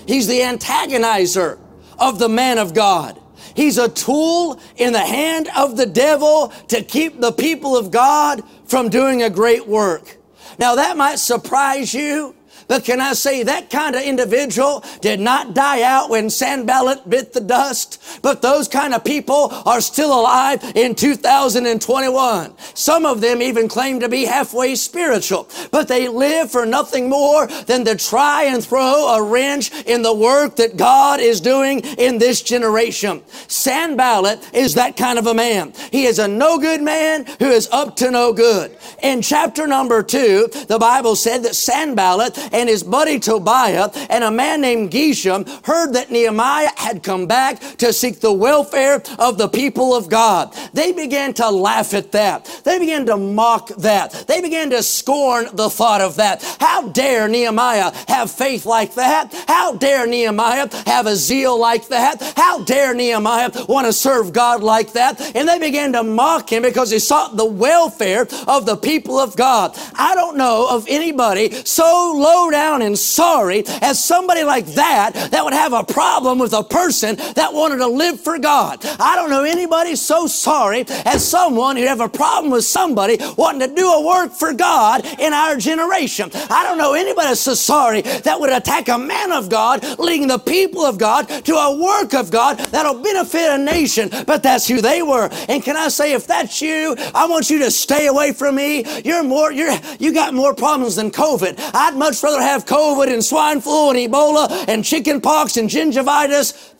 He's 0.07 0.27
the 0.27 0.39
antagonizer 0.39 1.59
of 1.99 2.19
the 2.19 2.29
man 2.29 2.57
of 2.57 2.73
God. 2.73 3.19
He's 3.55 3.77
a 3.77 3.89
tool 3.89 4.59
in 4.75 4.93
the 4.93 4.99
hand 4.99 5.49
of 5.55 5.77
the 5.77 5.85
devil 5.85 6.49
to 6.69 6.83
keep 6.83 7.19
the 7.19 7.31
people 7.31 7.75
of 7.75 7.91
God 7.91 8.43
from 8.65 8.89
doing 8.89 9.23
a 9.23 9.29
great 9.29 9.67
work. 9.67 10.17
Now 10.59 10.75
that 10.75 10.95
might 10.95 11.17
surprise 11.17 11.93
you 11.93 12.35
but 12.67 12.83
can 12.83 12.99
I 12.99 13.13
say 13.13 13.43
that 13.43 13.69
kind 13.69 13.95
of 13.95 14.01
individual 14.01 14.83
did 15.01 15.19
not 15.19 15.53
die 15.53 15.83
out 15.83 16.09
when 16.09 16.29
Sanballat 16.29 17.09
bit 17.09 17.33
the 17.33 17.39
dust? 17.39 18.01
But 18.21 18.41
those 18.41 18.67
kind 18.67 18.93
of 18.93 19.03
people 19.03 19.49
are 19.65 19.79
still 19.79 20.19
alive 20.19 20.61
in 20.75 20.95
2021. 20.95 22.53
Some 22.73 23.05
of 23.05 23.21
them 23.21 23.41
even 23.41 23.67
claim 23.67 23.99
to 24.01 24.09
be 24.09 24.25
halfway 24.25 24.75
spiritual, 24.75 25.47
but 25.71 25.87
they 25.87 26.07
live 26.07 26.51
for 26.51 26.65
nothing 26.65 27.09
more 27.09 27.47
than 27.47 27.85
to 27.85 27.95
try 27.95 28.43
and 28.43 28.63
throw 28.63 29.15
a 29.15 29.23
wrench 29.23 29.71
in 29.85 30.01
the 30.01 30.13
work 30.13 30.57
that 30.57 30.77
God 30.77 31.19
is 31.19 31.39
doing 31.39 31.79
in 31.97 32.17
this 32.17 32.41
generation. 32.41 33.21
Sanballat 33.47 34.53
is 34.53 34.73
that 34.73 34.97
kind 34.97 35.17
of 35.17 35.27
a 35.27 35.33
man. 35.33 35.73
He 35.91 36.05
is 36.05 36.19
a 36.19 36.27
no 36.27 36.59
good 36.59 36.81
man 36.81 37.25
who 37.39 37.49
is 37.49 37.69
up 37.71 37.95
to 37.97 38.11
no 38.11 38.33
good. 38.33 38.77
In 39.01 39.21
chapter 39.21 39.67
number 39.67 40.03
two, 40.03 40.47
the 40.67 40.79
Bible 40.79 41.15
said 41.15 41.43
that 41.43 41.55
Sanballat 41.55 42.37
and 42.57 42.67
his 42.67 42.83
buddy 42.83 43.19
Tobiah 43.19 43.89
and 44.09 44.23
a 44.23 44.31
man 44.31 44.61
named 44.61 44.91
Geshem 44.91 45.47
heard 45.65 45.93
that 45.93 46.09
Nehemiah 46.09 46.71
had 46.75 47.03
come 47.03 47.27
back 47.27 47.59
to 47.77 47.93
seek 47.93 48.19
the 48.19 48.33
welfare 48.33 49.03
of 49.19 49.37
the 49.37 49.47
people 49.47 49.93
of 49.93 50.09
God. 50.09 50.55
They 50.73 50.91
began 50.91 51.33
to 51.35 51.49
laugh 51.51 51.93
at 51.93 52.11
that. 52.13 52.45
They 52.63 52.79
began 52.79 53.05
to 53.05 53.17
mock 53.17 53.69
that. 53.77 54.25
They 54.27 54.41
began 54.41 54.71
to 54.71 54.81
scorn 54.81 55.47
the 55.53 55.69
thought 55.69 56.01
of 56.01 56.15
that. 56.15 56.43
How 56.59 56.87
dare 56.89 57.27
Nehemiah 57.27 57.91
have 58.07 58.31
faith 58.31 58.65
like 58.65 58.95
that? 58.95 59.33
How 59.47 59.75
dare 59.75 60.07
Nehemiah 60.07 60.69
have 60.87 61.05
a 61.05 61.15
zeal 61.15 61.59
like 61.59 61.87
that? 61.89 62.33
How 62.35 62.63
dare 62.63 62.95
Nehemiah 62.95 63.51
want 63.69 63.85
to 63.85 63.93
serve 63.93 64.33
God 64.33 64.63
like 64.63 64.93
that? 64.93 65.35
And 65.35 65.47
they 65.47 65.59
began 65.59 65.93
to 65.93 66.03
mock 66.03 66.51
him 66.51 66.63
because 66.63 66.89
he 66.89 66.97
sought 66.97 67.37
the 67.37 67.45
welfare 67.45 68.27
of 68.47 68.65
the 68.65 68.77
people 68.77 69.19
of 69.19 69.35
God. 69.35 69.77
I 69.93 70.15
don't 70.15 70.37
know 70.37 70.67
of 70.71 70.87
anybody 70.87 71.51
so 71.51 72.13
low 72.15 72.46
down 72.51 72.81
and 72.81 72.97
sorry 72.97 73.63
as 73.81 74.03
somebody 74.03 74.43
like 74.43 74.65
that 74.67 75.13
that 75.31 75.43
would 75.43 75.53
have 75.53 75.73
a 75.73 75.83
problem 75.83 76.39
with 76.39 76.53
a 76.53 76.63
person 76.63 77.15
that 77.35 77.53
wanted 77.53 77.77
to 77.77 77.87
live 77.87 78.19
for 78.19 78.37
God. 78.37 78.85
I 78.99 79.15
don't 79.15 79.29
know 79.29 79.43
anybody 79.43 79.95
so 79.95 80.27
sorry 80.27 80.85
as 81.05 81.27
someone 81.27 81.75
who'd 81.77 81.87
have 81.87 82.01
a 82.01 82.09
problem 82.09 82.51
with 82.51 82.65
somebody 82.65 83.17
wanting 83.37 83.67
to 83.67 83.75
do 83.75 83.87
a 83.87 84.05
work 84.05 84.31
for 84.31 84.53
God 84.53 85.05
in 85.19 85.33
our 85.33 85.57
generation. 85.57 86.29
I 86.49 86.63
don't 86.63 86.77
know 86.77 86.93
anybody 86.93 87.35
so 87.35 87.53
sorry 87.53 88.01
that 88.01 88.39
would 88.39 88.51
attack 88.51 88.87
a 88.87 88.97
man 88.97 89.31
of 89.31 89.49
God 89.49 89.83
leading 89.99 90.27
the 90.27 90.39
people 90.39 90.83
of 90.83 90.97
God 90.97 91.27
to 91.45 91.55
a 91.55 91.77
work 91.77 92.13
of 92.13 92.31
God 92.31 92.57
that'll 92.57 93.01
benefit 93.01 93.51
a 93.51 93.57
nation, 93.57 94.09
but 94.25 94.43
that's 94.43 94.67
who 94.67 94.81
they 94.81 95.01
were. 95.01 95.29
And 95.47 95.63
can 95.63 95.75
I 95.77 95.89
say, 95.89 96.13
if 96.13 96.27
that's 96.27 96.61
you, 96.61 96.95
I 97.13 97.27
want 97.27 97.49
you 97.49 97.59
to 97.59 97.71
stay 97.71 98.07
away 98.07 98.33
from 98.33 98.55
me. 98.55 98.85
You're 99.03 99.23
more, 99.23 99.51
you're, 99.51 99.73
you 99.99 100.13
got 100.13 100.33
more 100.33 100.53
problems 100.53 100.95
than 100.95 101.11
COVID. 101.11 101.59
I'd 101.73 101.95
much 101.95 102.21
rather 102.23 102.36
have 102.41 102.65
COVID 102.65 103.11
and 103.11 103.23
swine 103.23 103.61
flu 103.61 103.89
and 103.89 103.99
Ebola 103.99 104.67
and 104.67 104.83
chicken 104.83 105.21
pox 105.21 105.57
and 105.57 105.69
gingivitis 105.69 106.73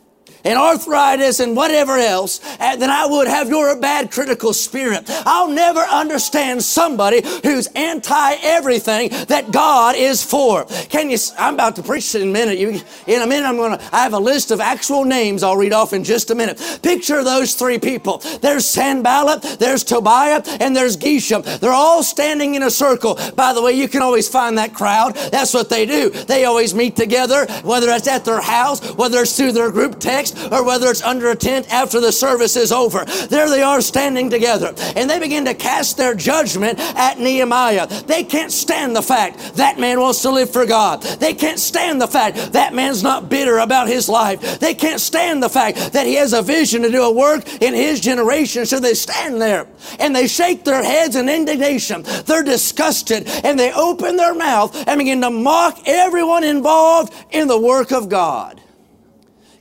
and 0.43 0.57
arthritis 0.57 1.39
and 1.39 1.55
whatever 1.55 1.97
else 1.97 2.39
uh, 2.59 2.75
than 2.75 2.89
I 2.89 3.05
would 3.05 3.27
have 3.27 3.49
your 3.49 3.79
bad 3.79 4.11
critical 4.11 4.53
spirit. 4.53 5.05
I'll 5.25 5.49
never 5.49 5.81
understand 5.81 6.63
somebody 6.63 7.21
who's 7.43 7.67
anti 7.67 8.35
everything 8.41 9.09
that 9.27 9.51
God 9.51 9.95
is 9.95 10.23
for. 10.23 10.65
Can 10.89 11.09
you? 11.09 11.17
I'm 11.37 11.53
about 11.53 11.75
to 11.77 11.83
preach 11.83 12.13
in 12.15 12.21
a 12.21 12.25
minute. 12.25 12.57
You, 12.57 12.81
in 13.07 13.21
a 13.21 13.27
minute, 13.27 13.47
I'm 13.47 13.57
going 13.57 13.77
to. 13.77 13.95
I 13.95 14.03
have 14.03 14.13
a 14.13 14.19
list 14.19 14.51
of 14.51 14.59
actual 14.59 15.03
names. 15.05 15.43
I'll 15.43 15.57
read 15.57 15.73
off 15.73 15.93
in 15.93 16.03
just 16.03 16.31
a 16.31 16.35
minute. 16.35 16.61
Picture 16.81 17.23
those 17.23 17.55
three 17.55 17.79
people. 17.79 18.19
There's 18.41 18.65
Sanballat, 18.65 19.41
there's 19.59 19.83
Tobiah, 19.83 20.41
and 20.59 20.75
there's 20.75 20.97
Geshem. 20.97 21.59
They're 21.59 21.71
all 21.71 22.03
standing 22.03 22.55
in 22.55 22.63
a 22.63 22.71
circle. 22.71 23.19
By 23.35 23.53
the 23.53 23.61
way, 23.61 23.73
you 23.73 23.87
can 23.87 24.01
always 24.01 24.27
find 24.27 24.57
that 24.57 24.73
crowd. 24.73 25.15
That's 25.31 25.53
what 25.53 25.69
they 25.69 25.85
do. 25.85 26.09
They 26.09 26.45
always 26.45 26.73
meet 26.73 26.95
together, 26.95 27.45
whether 27.63 27.89
it's 27.89 28.07
at 28.07 28.25
their 28.25 28.41
house, 28.41 28.79
whether 28.93 29.21
it's 29.21 29.35
through 29.35 29.53
their 29.53 29.71
group 29.71 29.99
text, 29.99 30.26
or 30.51 30.63
whether 30.63 30.87
it's 30.87 31.01
under 31.01 31.31
a 31.31 31.35
tent 31.35 31.71
after 31.71 31.99
the 31.99 32.11
service 32.11 32.55
is 32.55 32.71
over. 32.71 33.05
There 33.05 33.49
they 33.49 33.61
are 33.61 33.81
standing 33.81 34.29
together 34.29 34.73
and 34.95 35.09
they 35.09 35.19
begin 35.19 35.45
to 35.45 35.53
cast 35.53 35.97
their 35.97 36.13
judgment 36.13 36.79
at 36.79 37.19
Nehemiah. 37.19 37.87
They 37.87 38.23
can't 38.23 38.51
stand 38.51 38.95
the 38.95 39.01
fact 39.01 39.55
that 39.55 39.79
man 39.79 39.99
wants 39.99 40.21
to 40.23 40.31
live 40.31 40.51
for 40.51 40.65
God. 40.65 41.01
They 41.01 41.33
can't 41.33 41.59
stand 41.59 42.01
the 42.01 42.07
fact 42.07 42.53
that 42.53 42.73
man's 42.73 43.03
not 43.03 43.29
bitter 43.29 43.59
about 43.59 43.87
his 43.87 44.09
life. 44.09 44.59
They 44.59 44.73
can't 44.73 45.01
stand 45.01 45.41
the 45.41 45.49
fact 45.49 45.93
that 45.93 46.07
he 46.07 46.15
has 46.15 46.33
a 46.33 46.41
vision 46.41 46.81
to 46.83 46.91
do 46.91 47.03
a 47.03 47.11
work 47.13 47.47
in 47.61 47.73
his 47.73 47.99
generation. 47.99 48.65
So 48.65 48.79
they 48.79 48.93
stand 48.93 49.41
there 49.41 49.67
and 49.99 50.15
they 50.15 50.27
shake 50.27 50.63
their 50.63 50.83
heads 50.83 51.15
in 51.15 51.29
indignation. 51.29 52.03
They're 52.25 52.43
disgusted 52.43 53.27
and 53.43 53.59
they 53.59 53.71
open 53.73 54.15
their 54.17 54.35
mouth 54.35 54.75
and 54.87 54.97
begin 54.97 55.21
to 55.21 55.29
mock 55.29 55.81
everyone 55.85 56.43
involved 56.43 57.13
in 57.31 57.47
the 57.47 57.59
work 57.59 57.91
of 57.91 58.09
God. 58.09 58.61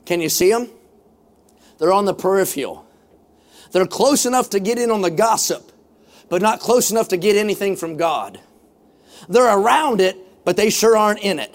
Can 0.07 0.21
you 0.21 0.29
see 0.29 0.49
them? 0.49 0.69
They're 1.79 1.91
on 1.91 2.05
the 2.05 2.13
peripheral. 2.13 2.87
They're 3.73 3.85
close 3.85 4.25
enough 4.25 4.49
to 4.51 4.59
get 4.61 4.79
in 4.79 4.89
on 4.89 5.01
the 5.01 5.11
gossip, 5.11 5.69
but 6.29 6.41
not 6.41 6.61
close 6.61 6.91
enough 6.91 7.09
to 7.09 7.17
get 7.17 7.35
anything 7.35 7.75
from 7.75 7.97
God. 7.97 8.39
They're 9.27 9.53
around 9.53 9.99
it, 9.99 10.45
but 10.45 10.55
they 10.55 10.69
sure 10.69 10.95
aren't 10.95 11.19
in 11.19 11.39
it. 11.39 11.53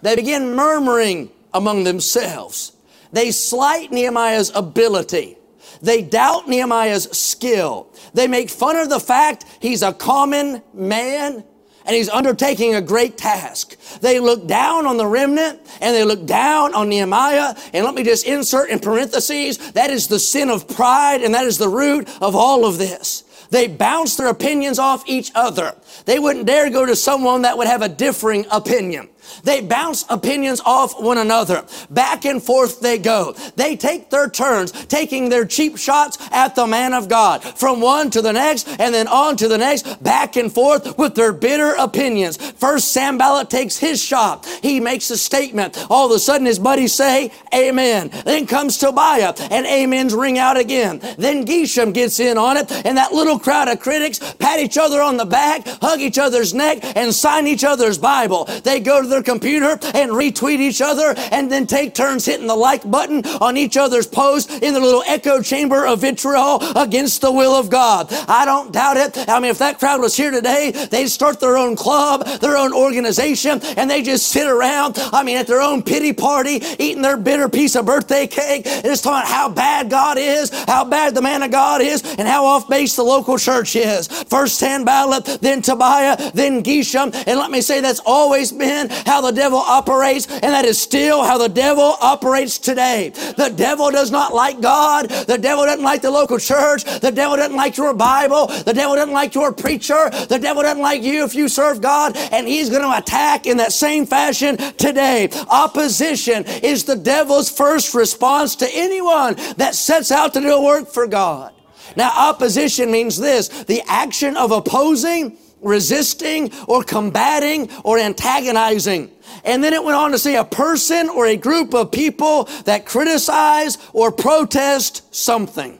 They 0.00 0.14
begin 0.14 0.54
murmuring 0.54 1.30
among 1.52 1.82
themselves. 1.82 2.72
They 3.10 3.32
slight 3.32 3.90
Nehemiah's 3.90 4.52
ability. 4.54 5.36
They 5.80 6.02
doubt 6.02 6.48
Nehemiah's 6.48 7.10
skill. 7.10 7.88
They 8.14 8.28
make 8.28 8.48
fun 8.48 8.76
of 8.76 8.90
the 8.90 9.00
fact 9.00 9.44
he's 9.60 9.82
a 9.82 9.92
common 9.92 10.62
man 10.72 11.42
and 11.84 11.96
he's 11.96 12.08
undertaking 12.08 12.74
a 12.74 12.80
great 12.80 13.16
task. 13.16 13.76
They 14.00 14.20
look 14.20 14.46
down 14.46 14.86
on 14.86 14.96
the 14.96 15.06
remnant 15.06 15.60
and 15.80 15.94
they 15.94 16.04
look 16.04 16.26
down 16.26 16.74
on 16.74 16.88
Nehemiah. 16.88 17.54
And 17.72 17.84
let 17.84 17.94
me 17.94 18.02
just 18.02 18.26
insert 18.26 18.70
in 18.70 18.78
parentheses, 18.78 19.72
that 19.72 19.90
is 19.90 20.08
the 20.08 20.18
sin 20.18 20.50
of 20.50 20.68
pride 20.68 21.22
and 21.22 21.34
that 21.34 21.46
is 21.46 21.58
the 21.58 21.68
root 21.68 22.08
of 22.20 22.34
all 22.34 22.64
of 22.64 22.78
this. 22.78 23.24
They 23.50 23.68
bounce 23.68 24.16
their 24.16 24.28
opinions 24.28 24.78
off 24.78 25.04
each 25.06 25.30
other. 25.34 25.76
They 26.06 26.18
wouldn't 26.18 26.46
dare 26.46 26.70
go 26.70 26.86
to 26.86 26.96
someone 26.96 27.42
that 27.42 27.58
would 27.58 27.66
have 27.66 27.82
a 27.82 27.88
differing 27.88 28.46
opinion. 28.50 29.10
They 29.44 29.60
bounce 29.60 30.04
opinions 30.08 30.60
off 30.64 31.00
one 31.00 31.18
another. 31.18 31.64
Back 31.90 32.24
and 32.24 32.42
forth 32.42 32.80
they 32.80 32.98
go. 32.98 33.34
They 33.56 33.76
take 33.76 34.10
their 34.10 34.28
turns, 34.28 34.72
taking 34.86 35.28
their 35.28 35.44
cheap 35.44 35.76
shots 35.78 36.18
at 36.30 36.54
the 36.54 36.66
man 36.66 36.94
of 36.94 37.08
God 37.08 37.42
from 37.58 37.80
one 37.80 38.10
to 38.10 38.22
the 38.22 38.32
next 38.32 38.68
and 38.78 38.94
then 38.94 39.08
on 39.08 39.36
to 39.36 39.48
the 39.48 39.58
next, 39.58 40.02
back 40.02 40.36
and 40.36 40.52
forth 40.52 40.98
with 40.98 41.14
their 41.14 41.32
bitter 41.32 41.74
opinions. 41.78 42.36
First, 42.36 42.92
Sanballat 42.92 43.50
takes 43.50 43.76
his 43.76 44.02
shot. 44.02 44.46
He 44.62 44.80
makes 44.80 45.10
a 45.10 45.16
statement. 45.16 45.78
All 45.90 46.06
of 46.06 46.12
a 46.12 46.18
sudden, 46.18 46.46
his 46.46 46.58
buddies 46.58 46.94
say, 46.94 47.32
Amen. 47.54 48.10
Then 48.24 48.46
comes 48.46 48.78
Tobiah, 48.78 49.34
and 49.50 49.66
amens 49.66 50.14
ring 50.14 50.38
out 50.38 50.56
again. 50.56 51.00
Then 51.18 51.46
Geshem 51.46 51.92
gets 51.94 52.20
in 52.20 52.38
on 52.38 52.56
it, 52.56 52.70
and 52.84 52.96
that 52.96 53.12
little 53.12 53.38
crowd 53.38 53.68
of 53.68 53.80
critics 53.80 54.18
pat 54.34 54.60
each 54.60 54.78
other 54.78 55.02
on 55.02 55.16
the 55.16 55.24
back, 55.24 55.66
hug 55.80 56.00
each 56.00 56.18
other's 56.18 56.54
neck, 56.54 56.78
and 56.96 57.14
sign 57.14 57.46
each 57.46 57.64
other's 57.64 57.98
Bible. 57.98 58.44
They 58.64 58.80
go 58.80 59.02
to 59.02 59.08
their 59.12 59.22
computer 59.22 59.78
and 59.94 60.10
retweet 60.10 60.58
each 60.58 60.80
other 60.80 61.14
and 61.30 61.52
then 61.52 61.66
take 61.66 61.94
turns 61.94 62.24
hitting 62.24 62.46
the 62.46 62.56
like 62.56 62.88
button 62.90 63.24
on 63.40 63.56
each 63.56 63.76
other's 63.76 64.06
post 64.06 64.50
in 64.50 64.74
the 64.74 64.80
little 64.80 65.04
echo 65.06 65.40
chamber 65.42 65.86
of 65.86 66.00
vitriol 66.00 66.60
against 66.76 67.20
the 67.20 67.30
will 67.30 67.54
of 67.54 67.70
God. 67.70 68.12
I 68.28 68.44
don't 68.44 68.72
doubt 68.72 68.96
it. 68.96 69.28
I 69.28 69.38
mean, 69.38 69.50
if 69.50 69.58
that 69.58 69.78
crowd 69.78 70.00
was 70.00 70.16
here 70.16 70.30
today, 70.30 70.70
they'd 70.70 71.08
start 71.08 71.40
their 71.40 71.56
own 71.56 71.76
club, 71.76 72.24
their 72.40 72.56
own 72.56 72.72
organization, 72.72 73.60
and 73.76 73.90
they 73.90 74.02
just 74.02 74.28
sit 74.28 74.48
around, 74.48 74.96
I 74.98 75.22
mean, 75.22 75.36
at 75.36 75.46
their 75.46 75.60
own 75.60 75.82
pity 75.82 76.12
party, 76.12 76.62
eating 76.78 77.02
their 77.02 77.16
bitter 77.16 77.48
piece 77.48 77.76
of 77.76 77.86
birthday 77.86 78.26
cake, 78.26 78.66
and 78.66 78.84
just 78.84 79.04
talking 79.04 79.30
how 79.30 79.48
bad 79.48 79.90
God 79.90 80.16
is, 80.18 80.50
how 80.66 80.84
bad 80.84 81.14
the 81.14 81.22
man 81.22 81.42
of 81.42 81.50
God 81.50 81.80
is, 81.80 82.02
and 82.16 82.26
how 82.26 82.46
off 82.46 82.68
base 82.68 82.96
the 82.96 83.02
local 83.02 83.38
church 83.38 83.76
is. 83.76 84.08
First 84.24 84.58
Sanballat, 84.58 85.24
then 85.40 85.62
Tobiah, 85.62 86.16
then 86.32 86.62
Geshem, 86.62 87.14
and 87.26 87.38
let 87.38 87.50
me 87.50 87.60
say 87.60 87.80
that's 87.80 88.00
always 88.06 88.52
been 88.52 88.88
how 89.06 89.20
the 89.20 89.32
devil 89.32 89.58
operates, 89.58 90.26
and 90.26 90.42
that 90.42 90.64
is 90.64 90.80
still 90.80 91.22
how 91.24 91.38
the 91.38 91.48
devil 91.48 91.96
operates 92.00 92.58
today. 92.58 93.10
The 93.36 93.52
devil 93.54 93.90
does 93.90 94.10
not 94.10 94.34
like 94.34 94.60
God. 94.60 95.08
The 95.08 95.38
devil 95.38 95.64
doesn't 95.64 95.84
like 95.84 96.02
the 96.02 96.10
local 96.10 96.38
church. 96.38 96.84
The 96.84 97.10
devil 97.10 97.36
doesn't 97.36 97.56
like 97.56 97.76
your 97.76 97.94
Bible. 97.94 98.46
The 98.46 98.72
devil 98.74 98.96
doesn't 98.96 99.14
like 99.14 99.34
your 99.34 99.52
preacher. 99.52 100.10
The 100.28 100.38
devil 100.38 100.62
doesn't 100.62 100.82
like 100.82 101.02
you 101.02 101.24
if 101.24 101.34
you 101.34 101.48
serve 101.48 101.80
God, 101.80 102.16
and 102.16 102.46
he's 102.46 102.70
going 102.70 102.82
to 102.82 102.96
attack 102.96 103.46
in 103.46 103.56
that 103.58 103.72
same 103.72 104.06
fashion 104.06 104.56
today. 104.56 105.28
Opposition 105.48 106.44
is 106.62 106.84
the 106.84 106.96
devil's 106.96 107.50
first 107.50 107.94
response 107.94 108.56
to 108.56 108.68
anyone 108.72 109.34
that 109.56 109.74
sets 109.74 110.10
out 110.10 110.34
to 110.34 110.40
do 110.40 110.52
a 110.52 110.62
work 110.62 110.88
for 110.88 111.06
God. 111.06 111.52
Now, 111.96 112.10
opposition 112.14 112.90
means 112.90 113.18
this 113.18 113.48
the 113.64 113.82
action 113.86 114.36
of 114.36 114.50
opposing 114.50 115.36
resisting 115.62 116.52
or 116.66 116.82
combating 116.82 117.70
or 117.84 117.98
antagonizing. 117.98 119.10
And 119.44 119.62
then 119.62 119.72
it 119.72 119.82
went 119.82 119.96
on 119.96 120.12
to 120.12 120.18
say 120.18 120.36
a 120.36 120.44
person 120.44 121.08
or 121.08 121.26
a 121.26 121.36
group 121.36 121.74
of 121.74 121.92
people 121.92 122.44
that 122.64 122.86
criticize 122.86 123.78
or 123.92 124.12
protest 124.12 125.14
something. 125.14 125.78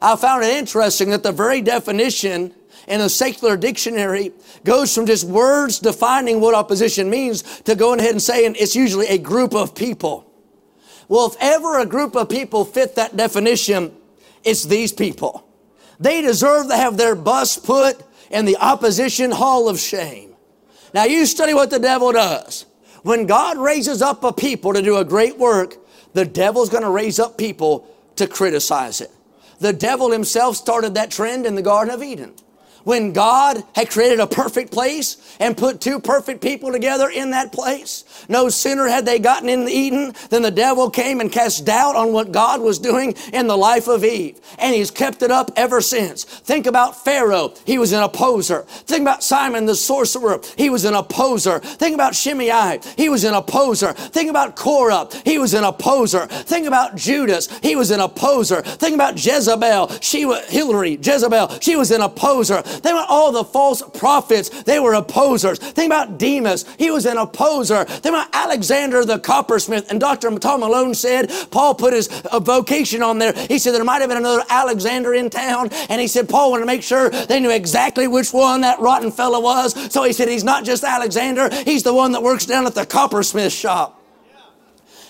I 0.00 0.16
found 0.16 0.44
it 0.44 0.56
interesting 0.56 1.10
that 1.10 1.22
the 1.22 1.32
very 1.32 1.60
definition 1.60 2.54
in 2.86 3.00
a 3.00 3.08
secular 3.08 3.56
dictionary 3.56 4.32
goes 4.64 4.94
from 4.94 5.06
just 5.06 5.24
words 5.24 5.78
defining 5.78 6.40
what 6.40 6.54
opposition 6.54 7.10
means 7.10 7.42
to 7.62 7.74
going 7.74 8.00
ahead 8.00 8.12
and 8.12 8.22
saying 8.22 8.56
it's 8.58 8.74
usually 8.74 9.06
a 9.08 9.18
group 9.18 9.54
of 9.54 9.74
people. 9.74 10.24
Well, 11.08 11.26
if 11.26 11.36
ever 11.40 11.78
a 11.78 11.86
group 11.86 12.16
of 12.16 12.28
people 12.28 12.64
fit 12.64 12.94
that 12.96 13.16
definition, 13.16 13.92
it's 14.44 14.64
these 14.64 14.92
people. 14.92 15.46
They 16.00 16.22
deserve 16.22 16.68
to 16.68 16.76
have 16.76 16.96
their 16.96 17.14
bus 17.14 17.58
put 17.58 18.02
in 18.30 18.44
the 18.44 18.56
opposition 18.56 19.30
hall 19.30 19.68
of 19.68 19.78
shame. 19.78 20.34
Now 20.94 21.04
you 21.04 21.26
study 21.26 21.54
what 21.54 21.70
the 21.70 21.78
devil 21.78 22.12
does. 22.12 22.66
When 23.02 23.26
God 23.26 23.58
raises 23.58 24.02
up 24.02 24.24
a 24.24 24.32
people 24.32 24.72
to 24.72 24.82
do 24.82 24.96
a 24.96 25.04
great 25.04 25.38
work, 25.38 25.76
the 26.14 26.24
devil's 26.24 26.68
going 26.68 26.82
to 26.82 26.90
raise 26.90 27.18
up 27.18 27.38
people 27.38 27.86
to 28.16 28.26
criticize 28.26 29.00
it. 29.00 29.10
The 29.60 29.72
devil 29.72 30.10
himself 30.10 30.56
started 30.56 30.94
that 30.94 31.10
trend 31.10 31.46
in 31.46 31.54
the 31.54 31.62
Garden 31.62 31.94
of 31.94 32.02
Eden 32.02 32.34
when 32.88 33.12
God 33.12 33.62
had 33.74 33.90
created 33.90 34.18
a 34.18 34.26
perfect 34.26 34.72
place 34.72 35.36
and 35.40 35.54
put 35.54 35.78
two 35.78 36.00
perfect 36.00 36.40
people 36.40 36.72
together 36.72 37.10
in 37.10 37.32
that 37.32 37.52
place. 37.52 38.02
No 38.30 38.48
sooner 38.48 38.88
had 38.88 39.04
they 39.04 39.18
gotten 39.18 39.50
in 39.50 39.68
Eden 39.68 40.14
than 40.30 40.40
the 40.40 40.50
devil 40.50 40.88
came 40.88 41.20
and 41.20 41.30
cast 41.30 41.66
doubt 41.66 41.96
on 41.96 42.14
what 42.14 42.32
God 42.32 42.62
was 42.62 42.78
doing 42.78 43.14
in 43.34 43.46
the 43.46 43.58
life 43.58 43.88
of 43.88 44.04
Eve. 44.04 44.40
And 44.58 44.74
he's 44.74 44.90
kept 44.90 45.20
it 45.20 45.30
up 45.30 45.50
ever 45.54 45.82
since. 45.82 46.24
Think 46.24 46.64
about 46.64 47.04
Pharaoh. 47.04 47.52
He 47.66 47.76
was 47.76 47.92
an 47.92 48.02
opposer. 48.02 48.62
Think 48.62 49.02
about 49.02 49.22
Simon 49.22 49.66
the 49.66 49.74
sorcerer. 49.74 50.40
He 50.56 50.70
was 50.70 50.86
an 50.86 50.94
opposer. 50.94 51.58
Think 51.58 51.92
about 51.92 52.14
Shimei. 52.14 52.80
He 52.96 53.10
was 53.10 53.24
an 53.24 53.34
opposer. 53.34 53.92
Think 53.92 54.30
about 54.30 54.56
Korah. 54.56 55.10
He 55.26 55.38
was 55.38 55.52
an 55.52 55.64
opposer. 55.64 56.26
Think 56.26 56.66
about 56.66 56.96
Judas. 56.96 57.48
He 57.58 57.76
was 57.76 57.90
an 57.90 58.00
opposer. 58.00 58.62
Think 58.62 58.94
about 58.94 59.22
Jezebel. 59.22 59.88
She 60.00 60.24
was 60.24 60.48
Hillary. 60.48 60.98
Jezebel. 61.02 61.60
She 61.60 61.76
was 61.76 61.90
an 61.90 62.00
opposer. 62.00 62.62
Think 62.80 62.94
about 62.94 63.08
all 63.08 63.32
the 63.32 63.44
false 63.44 63.82
prophets. 63.94 64.48
They 64.64 64.80
were 64.80 64.94
opposers. 64.94 65.58
Think 65.58 65.86
about 65.92 66.18
Demas. 66.18 66.64
He 66.78 66.90
was 66.90 67.06
an 67.06 67.18
opposer. 67.18 67.84
Think 67.84 68.14
about 68.14 68.28
Alexander 68.32 69.04
the 69.04 69.18
coppersmith. 69.18 69.90
And 69.90 70.00
Dr. 70.00 70.30
Tom 70.38 70.60
Malone 70.60 70.94
said, 70.94 71.30
Paul 71.50 71.74
put 71.74 71.92
his 71.92 72.08
uh, 72.26 72.40
vocation 72.40 73.02
on 73.02 73.18
there. 73.18 73.32
He 73.32 73.58
said 73.58 73.74
there 73.74 73.84
might 73.84 74.00
have 74.00 74.08
been 74.08 74.18
another 74.18 74.44
Alexander 74.48 75.14
in 75.14 75.30
town. 75.30 75.70
And 75.88 76.00
he 76.00 76.08
said 76.08 76.28
Paul 76.28 76.50
wanted 76.50 76.62
to 76.62 76.66
make 76.66 76.82
sure 76.82 77.10
they 77.10 77.40
knew 77.40 77.50
exactly 77.50 78.06
which 78.06 78.32
one 78.32 78.60
that 78.62 78.80
rotten 78.80 79.10
fellow 79.10 79.40
was. 79.40 79.74
So 79.92 80.04
he 80.04 80.12
said 80.12 80.28
he's 80.28 80.44
not 80.44 80.64
just 80.64 80.84
Alexander. 80.84 81.48
He's 81.64 81.82
the 81.82 81.94
one 81.94 82.12
that 82.12 82.22
works 82.22 82.46
down 82.46 82.66
at 82.66 82.74
the 82.74 82.86
coppersmith 82.86 83.52
shop. 83.52 83.97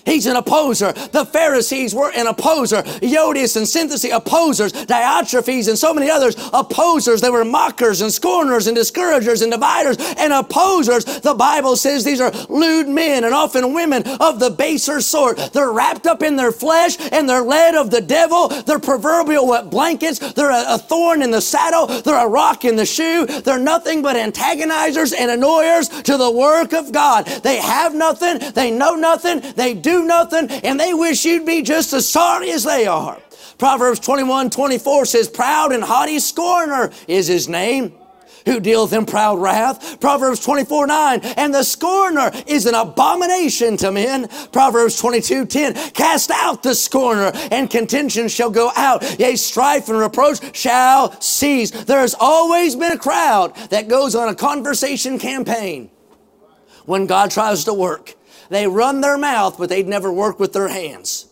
He's 0.05 0.27
an 0.27 0.37
opposer. 0.37 0.93
The 0.93 1.25
Pharisees 1.25 1.95
were 1.95 2.11
an 2.13 2.27
opposer. 2.27 2.83
Euodias 2.83 3.57
and 3.57 3.67
Syntyche, 3.67 4.11
opposers. 4.15 4.73
Diotrephes 4.73 5.69
and 5.69 5.79
so 5.79 5.93
many 5.95 6.11
others, 6.11 6.35
opposers. 6.53 7.21
They 7.21 7.31
were 7.31 7.45
mockers 7.45 8.01
and 8.01 8.13
scorners 8.13 8.67
and 8.67 8.77
discouragers 8.77 9.43
and 9.43 9.53
dividers 9.53 9.97
and 10.19 10.33
opposers. 10.33 11.05
The 11.21 11.35
Bible 11.35 11.77
says 11.77 12.05
these 12.05 12.21
are 12.21 12.31
lewd 12.49 12.89
men 12.89 13.25
and 13.25 13.35
often 13.35 13.73
women 13.75 14.03
of 14.21 14.41
the 14.41 14.51
baser 14.51 15.01
sort. 15.01 15.39
They're 15.53 15.73
wrapped 15.73 16.07
up 16.07 16.23
in 16.23 16.37
their 16.37 16.53
flesh 16.53 16.97
and 17.13 17.29
they're 17.29 17.43
led 17.43 17.75
of 17.75 17.91
the 17.91 18.01
devil. 18.01 18.49
They're 18.49 18.79
proverbial 18.79 19.47
what 19.47 19.71
blankets. 19.71 20.19
They're 20.33 20.51
a, 20.51 20.75
a 20.75 20.79
thorn 20.79 21.23
in 21.23 21.31
the 21.31 21.41
saddle. 21.41 21.87
They're 21.87 22.25
a 22.25 22.29
rock 22.29 22.65
in 22.65 22.77
the 22.77 22.87
shoe. 22.87 23.27
They're 23.27 23.59
nothing 23.59 24.03
but 24.03 24.17
antagonizers 24.17 25.15
and 25.19 25.31
annoyers 25.31 25.89
to 25.89 26.17
the 26.17 26.31
work 26.31 26.73
of 26.73 26.93
God. 26.93 27.27
They 27.27 27.57
have 27.59 27.95
nothing. 27.95 28.53
They 28.53 28.71
know 28.71 28.95
nothing. 28.95 29.41
They 29.55 29.75
do 29.75 29.98
nothing 30.05 30.51
and 30.51 30.79
they 30.79 30.95
wish 30.95 31.25
you'd 31.25 31.47
be 31.47 31.63
just 31.63 31.93
as 31.93 32.09
sorry 32.09 32.51
as 32.51 32.65
they 32.65 32.87
are. 32.87 33.19
Proverbs 33.59 34.01
21 34.01 34.51
24 34.51 35.05
says, 35.05 35.29
Proud 35.29 35.73
and 35.73 35.83
haughty 35.83 36.19
scorner 36.21 36.91
is 37.09 37.27
his 37.27 37.49
name 37.49 37.93
who 38.49 38.61
dealeth 38.61 38.93
in 38.93 39.05
proud 39.05 39.41
wrath. 39.41 40.01
Proverbs 40.01 40.41
24, 40.41 40.87
9. 40.87 41.21
And 41.37 41.55
the 41.55 41.63
scorner 41.63 42.31
is 42.47 42.67
an 42.67 42.75
abomination 42.75 43.77
to 43.79 43.93
men. 43.93 44.29
Proverbs 44.53 44.99
22, 44.99 45.47
10. 45.47 45.75
Cast 45.93 46.31
out 46.31 46.63
the 46.63 46.75
scorner 46.75 47.31
and 47.51 47.71
contention 47.71 48.29
shall 48.29 48.51
go 48.51 48.73
out. 48.75 49.19
Yea, 49.19 49.37
strife 49.37 49.89
and 49.89 49.99
reproach 49.99 50.57
shall 50.57 51.19
cease. 51.21 51.71
There 51.71 52.01
has 52.01 52.15
always 52.19 52.75
been 52.75 52.93
a 52.93 52.99
crowd 52.99 53.55
that 53.71 53.89
goes 53.89 54.15
on 54.15 54.29
a 54.29 54.35
conversation 54.35 55.19
campaign 55.19 55.91
when 56.87 57.07
God 57.07 57.31
tries 57.31 57.65
to 57.65 57.75
work. 57.75 58.15
They 58.49 58.67
run 58.67 59.01
their 59.01 59.19
mouth, 59.19 59.57
but 59.59 59.69
they'd 59.69 59.89
never 59.89 60.13
work 60.13 60.39
with 60.41 60.53
their 60.53 60.69
hands. 60.69 61.27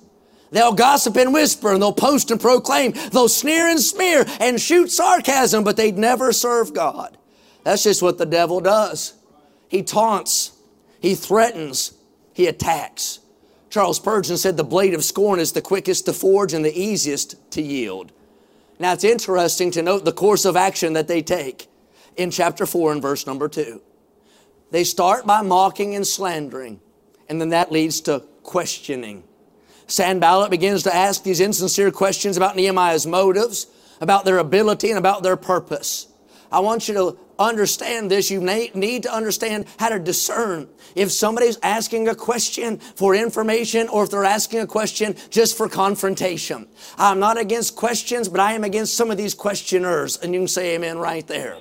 They'll 0.50 0.72
gossip 0.72 1.16
and 1.16 1.34
whisper 1.34 1.72
and 1.72 1.82
they'll 1.82 1.92
post 1.92 2.30
and 2.30 2.40
proclaim. 2.40 2.92
They'll 3.12 3.28
sneer 3.28 3.68
and 3.68 3.80
smear 3.80 4.24
and 4.40 4.60
shoot 4.60 4.90
sarcasm, 4.90 5.64
but 5.64 5.76
they'd 5.76 5.98
never 5.98 6.32
serve 6.32 6.72
God. 6.72 7.16
That's 7.64 7.82
just 7.82 8.02
what 8.02 8.18
the 8.18 8.26
devil 8.26 8.60
does. 8.60 9.14
He 9.68 9.82
taunts, 9.82 10.52
he 11.00 11.14
threatens, 11.14 11.94
he 12.32 12.46
attacks. 12.46 13.18
Charles 13.70 13.96
Spurgeon 13.96 14.36
said 14.36 14.56
the 14.56 14.64
blade 14.64 14.94
of 14.94 15.04
scorn 15.04 15.40
is 15.40 15.52
the 15.52 15.60
quickest 15.60 16.06
to 16.06 16.12
forge 16.12 16.52
and 16.52 16.64
the 16.64 16.78
easiest 16.78 17.50
to 17.52 17.60
yield. 17.60 18.12
Now 18.78 18.92
it's 18.92 19.04
interesting 19.04 19.70
to 19.72 19.82
note 19.82 20.04
the 20.04 20.12
course 20.12 20.44
of 20.44 20.56
action 20.56 20.92
that 20.92 21.08
they 21.08 21.22
take 21.22 21.66
in 22.16 22.30
chapter 22.30 22.66
4 22.66 22.92
and 22.92 23.02
verse 23.02 23.26
number 23.26 23.48
2. 23.48 23.80
They 24.70 24.84
start 24.84 25.26
by 25.26 25.42
mocking 25.42 25.94
and 25.94 26.06
slandering, 26.06 26.80
and 27.28 27.40
then 27.40 27.50
that 27.50 27.72
leads 27.72 28.00
to 28.02 28.20
questioning. 28.42 29.22
Sanballat 29.86 30.50
begins 30.50 30.82
to 30.84 30.94
ask 30.94 31.22
these 31.22 31.40
insincere 31.40 31.90
questions 31.90 32.36
about 32.36 32.56
Nehemiah's 32.56 33.06
motives, 33.06 33.66
about 34.00 34.24
their 34.24 34.38
ability, 34.38 34.90
and 34.90 34.98
about 34.98 35.22
their 35.22 35.36
purpose. 35.36 36.08
I 36.50 36.60
want 36.60 36.88
you 36.88 36.94
to 36.94 37.18
understand 37.38 38.10
this. 38.10 38.30
You 38.30 38.40
need 38.40 39.02
to 39.02 39.12
understand 39.12 39.66
how 39.78 39.90
to 39.90 39.98
discern 39.98 40.68
if 40.94 41.12
somebody's 41.12 41.58
asking 41.62 42.08
a 42.08 42.14
question 42.14 42.78
for 42.78 43.14
information 43.14 43.88
or 43.88 44.04
if 44.04 44.10
they're 44.10 44.24
asking 44.24 44.60
a 44.60 44.66
question 44.66 45.14
just 45.30 45.56
for 45.56 45.68
confrontation. 45.68 46.66
I'm 46.96 47.20
not 47.20 47.38
against 47.38 47.76
questions, 47.76 48.28
but 48.28 48.40
I 48.40 48.52
am 48.52 48.64
against 48.64 48.96
some 48.96 49.10
of 49.10 49.16
these 49.16 49.34
questioners. 49.34 50.16
And 50.16 50.32
you 50.32 50.40
can 50.40 50.48
say 50.48 50.74
amen 50.76 50.98
right 50.98 51.26
there. 51.26 51.58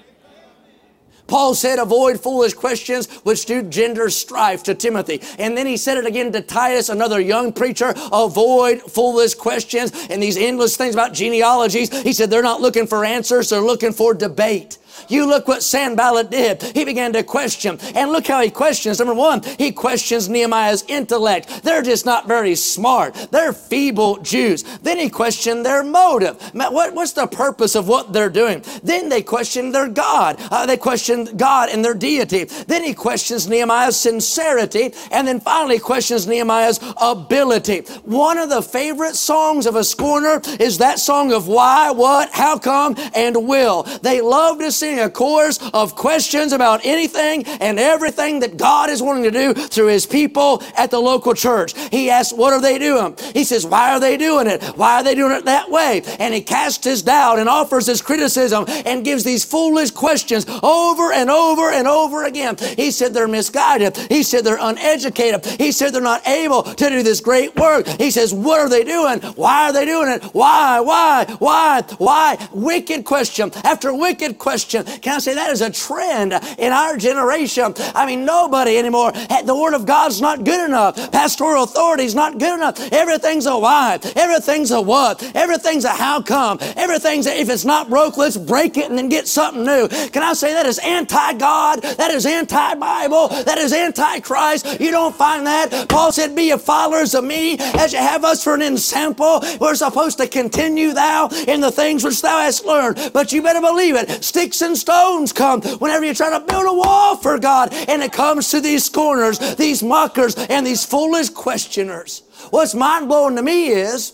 Paul 1.27 1.55
said, 1.55 1.79
avoid 1.79 2.19
foolish 2.19 2.53
questions 2.53 3.07
which 3.23 3.45
do 3.45 3.63
gender 3.63 4.09
strife 4.09 4.63
to 4.63 4.75
Timothy. 4.75 5.21
And 5.39 5.57
then 5.57 5.65
he 5.65 5.77
said 5.77 5.97
it 5.97 6.05
again 6.05 6.31
to 6.31 6.41
Titus, 6.41 6.89
another 6.89 7.19
young 7.19 7.51
preacher, 7.51 7.93
avoid 8.11 8.81
foolish 8.81 9.33
questions 9.33 9.91
and 10.09 10.21
these 10.21 10.38
endless 10.38 10.77
things 10.77 10.95
about 10.95 11.13
genealogies. 11.13 11.95
He 12.03 12.13
said 12.13 12.29
they're 12.29 12.43
not 12.43 12.61
looking 12.61 12.88
for 12.88 13.03
answers, 13.03 13.49
they're 13.49 13.61
looking 13.61 13.93
for 13.93 14.13
debate. 14.13 14.77
You 15.08 15.25
look 15.25 15.47
what 15.47 15.63
Sanballat 15.63 16.29
did. 16.29 16.62
He 16.62 16.86
began 16.86 17.13
to 17.13 17.23
question. 17.23 17.79
And 17.95 18.12
look 18.12 18.27
how 18.27 18.41
he 18.41 18.49
questions. 18.49 18.99
Number 18.99 19.13
one, 19.13 19.41
he 19.58 19.71
questions 19.71 20.29
Nehemiah's 20.29 20.84
intellect. 20.88 21.63
They're 21.63 21.81
just 21.81 22.05
not 22.05 22.27
very 22.27 22.55
smart. 22.55 23.13
They're 23.31 23.53
feeble 23.53 24.17
Jews. 24.17 24.63
Then 24.81 24.97
he 24.97 25.10
questioned 25.10 25.65
their 25.65 25.84
motive. 25.84 26.41
What, 26.53 26.93
what's 26.93 27.13
the 27.13 27.27
purpose 27.27 27.75
of 27.75 27.88
what 27.88 28.13
they're 28.13 28.29
doing? 28.29 28.63
Then 28.84 29.10
they 29.10 29.21
question 29.21 29.71
their 29.71 29.88
God. 29.88 30.38
Uh, 30.39 30.65
they 30.65 30.77
question 30.77 31.25
God 31.38 31.69
and 31.69 31.84
their 31.84 31.93
deity. 31.93 32.45
Then 32.45 32.84
he 32.84 32.93
questions 32.93 33.47
Nehemiah's 33.47 33.99
sincerity. 33.99 34.93
And 35.12 35.27
then 35.27 35.39
finally 35.39 35.79
questions 35.79 36.27
Nehemiah's 36.27 36.79
ability. 37.01 37.79
One 38.03 38.38
of 38.38 38.49
the 38.49 38.62
favorite 38.62 39.15
songs 39.15 39.65
of 39.65 39.75
a 39.75 39.84
scorner 39.84 40.41
is 40.60 40.77
that 40.77 40.99
song 40.99 41.31
of 41.31 41.47
why, 41.47 41.91
what, 41.91 42.29
how 42.31 42.58
come, 42.58 42.95
and 43.13 43.47
will. 43.47 43.84
They 44.01 44.21
love 44.21 44.60
to 44.60 44.71
sing 44.71 44.84
a 44.93 45.09
course 45.09 45.59
of 45.73 45.95
questions 45.95 46.53
about 46.53 46.85
anything 46.85 47.43
and 47.45 47.79
everything 47.79 48.39
that 48.39 48.57
God 48.57 48.89
is 48.89 49.01
wanting 49.01 49.23
to 49.23 49.31
do 49.31 49.53
through 49.53 49.87
His 49.87 50.05
people 50.05 50.61
at 50.77 50.91
the 50.91 50.99
local 50.99 51.33
church. 51.33 51.73
He 51.89 52.09
asks, 52.09 52.33
What 52.33 52.53
are 52.53 52.61
they 52.61 52.77
doing? 52.77 53.17
He 53.33 53.43
says, 53.43 53.65
Why 53.65 53.93
are 53.93 53.99
they 53.99 54.17
doing 54.17 54.47
it? 54.47 54.63
Why 54.77 54.95
are 54.95 55.03
they 55.03 55.15
doing 55.15 55.31
it 55.31 55.45
that 55.45 55.69
way? 55.69 56.01
And 56.19 56.33
he 56.33 56.41
casts 56.41 56.85
his 56.85 57.01
doubt 57.01 57.39
and 57.39 57.49
offers 57.49 57.87
his 57.87 58.01
criticism 58.01 58.65
and 58.67 59.03
gives 59.03 59.23
these 59.23 59.43
foolish 59.43 59.91
questions 59.91 60.45
over 60.63 61.11
and 61.11 61.29
over 61.29 61.71
and 61.71 61.87
over 61.87 62.25
again. 62.25 62.57
He 62.75 62.91
said 62.91 63.13
they're 63.13 63.27
misguided. 63.27 63.97
He 63.97 64.23
said 64.23 64.43
they're 64.43 64.57
uneducated. 64.59 65.45
He 65.59 65.71
said 65.71 65.93
they're 65.93 66.01
not 66.01 66.27
able 66.27 66.63
to 66.63 66.89
do 66.89 67.03
this 67.03 67.21
great 67.21 67.55
work. 67.55 67.87
He 67.87 68.11
says, 68.11 68.33
What 68.33 68.59
are 68.59 68.69
they 68.69 68.83
doing? 68.83 69.19
Why 69.35 69.69
are 69.69 69.73
they 69.73 69.85
doing 69.85 70.09
it? 70.09 70.23
Why? 70.33 70.79
Why? 70.79 71.25
Why? 71.39 71.81
Why? 71.97 72.49
Wicked 72.53 73.05
question 73.05 73.51
after 73.63 73.93
wicked 73.93 74.37
question 74.37 74.74
can 74.83 75.15
I 75.15 75.19
say 75.19 75.33
that 75.33 75.49
is 75.49 75.61
a 75.61 75.69
trend 75.69 76.33
in 76.57 76.71
our 76.71 76.97
generation? 76.97 77.73
I 77.93 78.05
mean, 78.05 78.25
nobody 78.25 78.77
anymore. 78.77 79.11
The 79.11 79.55
Word 79.55 79.73
of 79.73 79.85
God's 79.85 80.21
not 80.21 80.43
good 80.43 80.67
enough. 80.67 81.11
Pastoral 81.11 81.63
authority 81.63 82.03
is 82.03 82.15
not 82.15 82.38
good 82.38 82.55
enough. 82.55 82.79
Everything's 82.91 83.45
a 83.45 83.57
why. 83.57 83.99
Everything's 84.15 84.71
a 84.71 84.81
what. 84.81 85.23
Everything's 85.35 85.85
a 85.85 85.89
how 85.89 86.21
come. 86.21 86.57
Everything's 86.75 87.27
a, 87.27 87.39
if 87.39 87.49
it's 87.49 87.65
not 87.65 87.89
broke, 87.89 88.17
let's 88.17 88.38
break 88.38 88.77
it 88.77 88.89
and 88.89 88.97
then 88.97 89.09
get 89.09 89.27
something 89.27 89.63
new. 89.63 89.88
Can 89.88 90.23
I 90.23 90.33
say 90.33 90.53
that 90.53 90.65
is 90.65 90.79
anti-God? 90.79 91.81
That 91.81 92.11
is 92.11 92.25
anti-Bible. 92.25 93.29
That 93.43 93.57
is 93.57 93.73
anti-Christ. 93.73 94.79
You 94.79 94.91
don't 94.91 95.15
find 95.15 95.45
that. 95.47 95.88
Paul 95.89 96.11
said, 96.11 96.35
be 96.35 96.49
ye 96.49 96.57
followers 96.57 97.13
of 97.15 97.23
me 97.23 97.57
as 97.59 97.93
you 97.93 97.99
have 97.99 98.23
us 98.23 98.43
for 98.43 98.55
an 98.55 98.61
ensample. 98.61 99.41
We're 99.59 99.75
supposed 99.75 100.17
to 100.17 100.27
continue 100.27 100.93
thou 100.93 101.29
in 101.47 101.61
the 101.61 101.71
things 101.71 102.03
which 102.03 102.21
thou 102.21 102.39
hast 102.39 102.65
learned. 102.65 103.11
But 103.13 103.31
you 103.31 103.41
better 103.41 103.61
believe 103.61 103.95
it. 103.95 104.23
Sticks 104.23 104.61
and 104.65 104.78
stones 104.78 105.32
come 105.32 105.62
whenever 105.62 106.06
you 106.06 106.13
try 106.13 106.38
to 106.38 106.45
build 106.45 106.65
a 106.65 106.73
wall 106.73 107.15
for 107.15 107.39
God. 107.39 107.73
And 107.88 108.04
it 108.04 108.12
comes 108.12 108.49
to 108.51 108.60
these 108.60 108.84
scorners, 108.84 109.56
these 109.56 109.82
mockers, 109.82 110.36
and 110.36 110.65
these 110.65 110.86
foolish 110.86 111.30
questioners. 111.30 112.23
What's 112.49 112.75
mind 112.75 113.08
blowing 113.08 113.36
to 113.38 113.41
me 113.41 113.67
is 113.67 114.13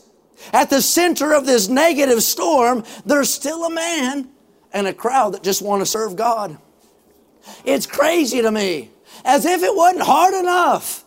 at 0.53 0.69
the 0.69 0.81
center 0.81 1.33
of 1.33 1.45
this 1.45 1.67
negative 1.67 2.23
storm, 2.23 2.83
there's 3.05 3.33
still 3.33 3.65
a 3.65 3.69
man 3.69 4.29
and 4.73 4.87
a 4.87 4.93
crowd 4.93 5.33
that 5.33 5.43
just 5.43 5.61
want 5.61 5.81
to 5.81 5.85
serve 5.85 6.15
God. 6.15 6.57
It's 7.65 7.85
crazy 7.85 8.41
to 8.41 8.51
me. 8.51 8.91
As 9.25 9.45
if 9.45 9.63
it 9.63 9.75
wasn't 9.75 10.03
hard 10.03 10.33
enough 10.33 11.03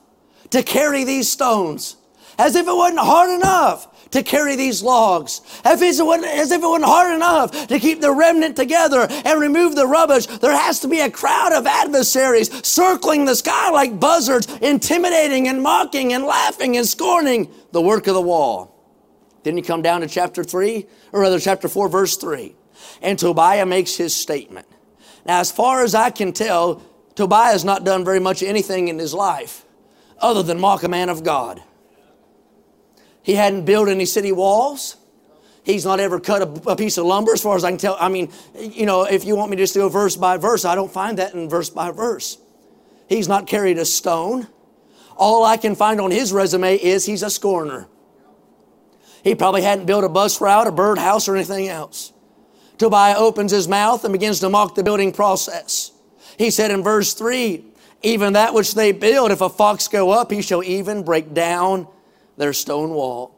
to 0.50 0.62
carry 0.62 1.04
these 1.04 1.28
stones. 1.28 1.96
As 2.38 2.54
if 2.54 2.66
it 2.66 2.74
wasn't 2.74 3.00
hard 3.00 3.30
enough 3.30 3.88
to 4.14 4.22
carry 4.22 4.54
these 4.54 4.80
logs. 4.80 5.40
As 5.64 5.82
if, 5.82 6.00
as 6.00 6.52
if 6.52 6.62
it 6.62 6.66
wasn't 6.66 6.84
hard 6.84 7.12
enough 7.12 7.66
to 7.66 7.80
keep 7.80 8.00
the 8.00 8.12
remnant 8.12 8.54
together 8.54 9.08
and 9.10 9.40
remove 9.40 9.74
the 9.74 9.88
rubbish, 9.88 10.26
there 10.26 10.56
has 10.56 10.78
to 10.80 10.88
be 10.88 11.00
a 11.00 11.10
crowd 11.10 11.52
of 11.52 11.66
adversaries 11.66 12.48
circling 12.64 13.24
the 13.24 13.34
sky 13.34 13.70
like 13.70 13.98
buzzards, 13.98 14.46
intimidating 14.62 15.48
and 15.48 15.60
mocking 15.60 16.12
and 16.12 16.24
laughing 16.24 16.76
and 16.76 16.86
scorning 16.86 17.52
the 17.72 17.82
work 17.82 18.06
of 18.06 18.14
the 18.14 18.22
wall. 18.22 18.70
Then 19.42 19.56
you 19.56 19.64
come 19.64 19.82
down 19.82 20.02
to 20.02 20.06
chapter 20.06 20.44
3, 20.44 20.86
or 21.12 21.20
rather 21.20 21.40
chapter 21.40 21.66
4, 21.66 21.88
verse 21.88 22.16
3. 22.16 22.54
And 23.02 23.18
Tobiah 23.18 23.66
makes 23.66 23.96
his 23.96 24.14
statement. 24.14 24.68
Now, 25.26 25.40
as 25.40 25.50
far 25.50 25.82
as 25.82 25.92
I 25.92 26.10
can 26.10 26.32
tell, 26.32 26.80
Tobiah 27.16 27.50
has 27.50 27.64
not 27.64 27.82
done 27.82 28.04
very 28.04 28.20
much 28.20 28.44
anything 28.44 28.86
in 28.86 28.98
his 29.00 29.12
life 29.12 29.66
other 30.20 30.44
than 30.44 30.60
mock 30.60 30.84
a 30.84 30.88
man 30.88 31.08
of 31.08 31.24
God. 31.24 31.60
He 33.24 33.34
hadn't 33.34 33.64
built 33.64 33.88
any 33.88 34.04
city 34.04 34.32
walls. 34.32 34.96
He's 35.64 35.86
not 35.86 35.98
ever 35.98 36.20
cut 36.20 36.42
a, 36.42 36.70
a, 36.72 36.76
piece 36.76 36.98
of 36.98 37.06
lumber, 37.06 37.32
as 37.32 37.42
far 37.42 37.56
as 37.56 37.64
I 37.64 37.70
can 37.70 37.78
tell. 37.78 37.96
I 37.98 38.10
mean, 38.10 38.30
you 38.60 38.84
know, 38.84 39.04
if 39.04 39.24
you 39.24 39.34
want 39.34 39.50
me 39.50 39.56
just 39.56 39.72
to 39.72 39.80
go 39.80 39.88
verse 39.88 40.14
by 40.14 40.36
verse, 40.36 40.66
I 40.66 40.74
don't 40.74 40.92
find 40.92 41.18
that 41.18 41.32
in 41.32 41.48
verse 41.48 41.70
by 41.70 41.90
verse. 41.90 42.36
He's 43.08 43.26
not 43.26 43.46
carried 43.46 43.78
a 43.78 43.86
stone. 43.86 44.46
All 45.16 45.42
I 45.42 45.56
can 45.56 45.74
find 45.74 46.02
on 46.02 46.10
his 46.10 46.34
resume 46.34 46.76
is 46.76 47.06
he's 47.06 47.22
a 47.22 47.30
scorner. 47.30 47.88
He 49.22 49.34
probably 49.34 49.62
hadn't 49.62 49.86
built 49.86 50.04
a 50.04 50.08
bus 50.10 50.38
route, 50.42 50.66
a 50.66 50.72
birdhouse, 50.72 51.26
or 51.26 51.34
anything 51.34 51.68
else. 51.68 52.12
Tobiah 52.76 53.16
opens 53.16 53.52
his 53.52 53.66
mouth 53.66 54.04
and 54.04 54.12
begins 54.12 54.40
to 54.40 54.50
mock 54.50 54.74
the 54.74 54.84
building 54.84 55.12
process. 55.12 55.92
He 56.36 56.50
said 56.50 56.70
in 56.70 56.82
verse 56.82 57.14
3, 57.14 57.64
even 58.02 58.34
that 58.34 58.52
which 58.52 58.74
they 58.74 58.92
build, 58.92 59.30
if 59.30 59.40
a 59.40 59.48
fox 59.48 59.88
go 59.88 60.10
up, 60.10 60.30
he 60.30 60.42
shall 60.42 60.62
even 60.62 61.04
break 61.04 61.32
down 61.32 61.88
their 62.36 62.52
stone 62.52 62.90
wall. 62.90 63.34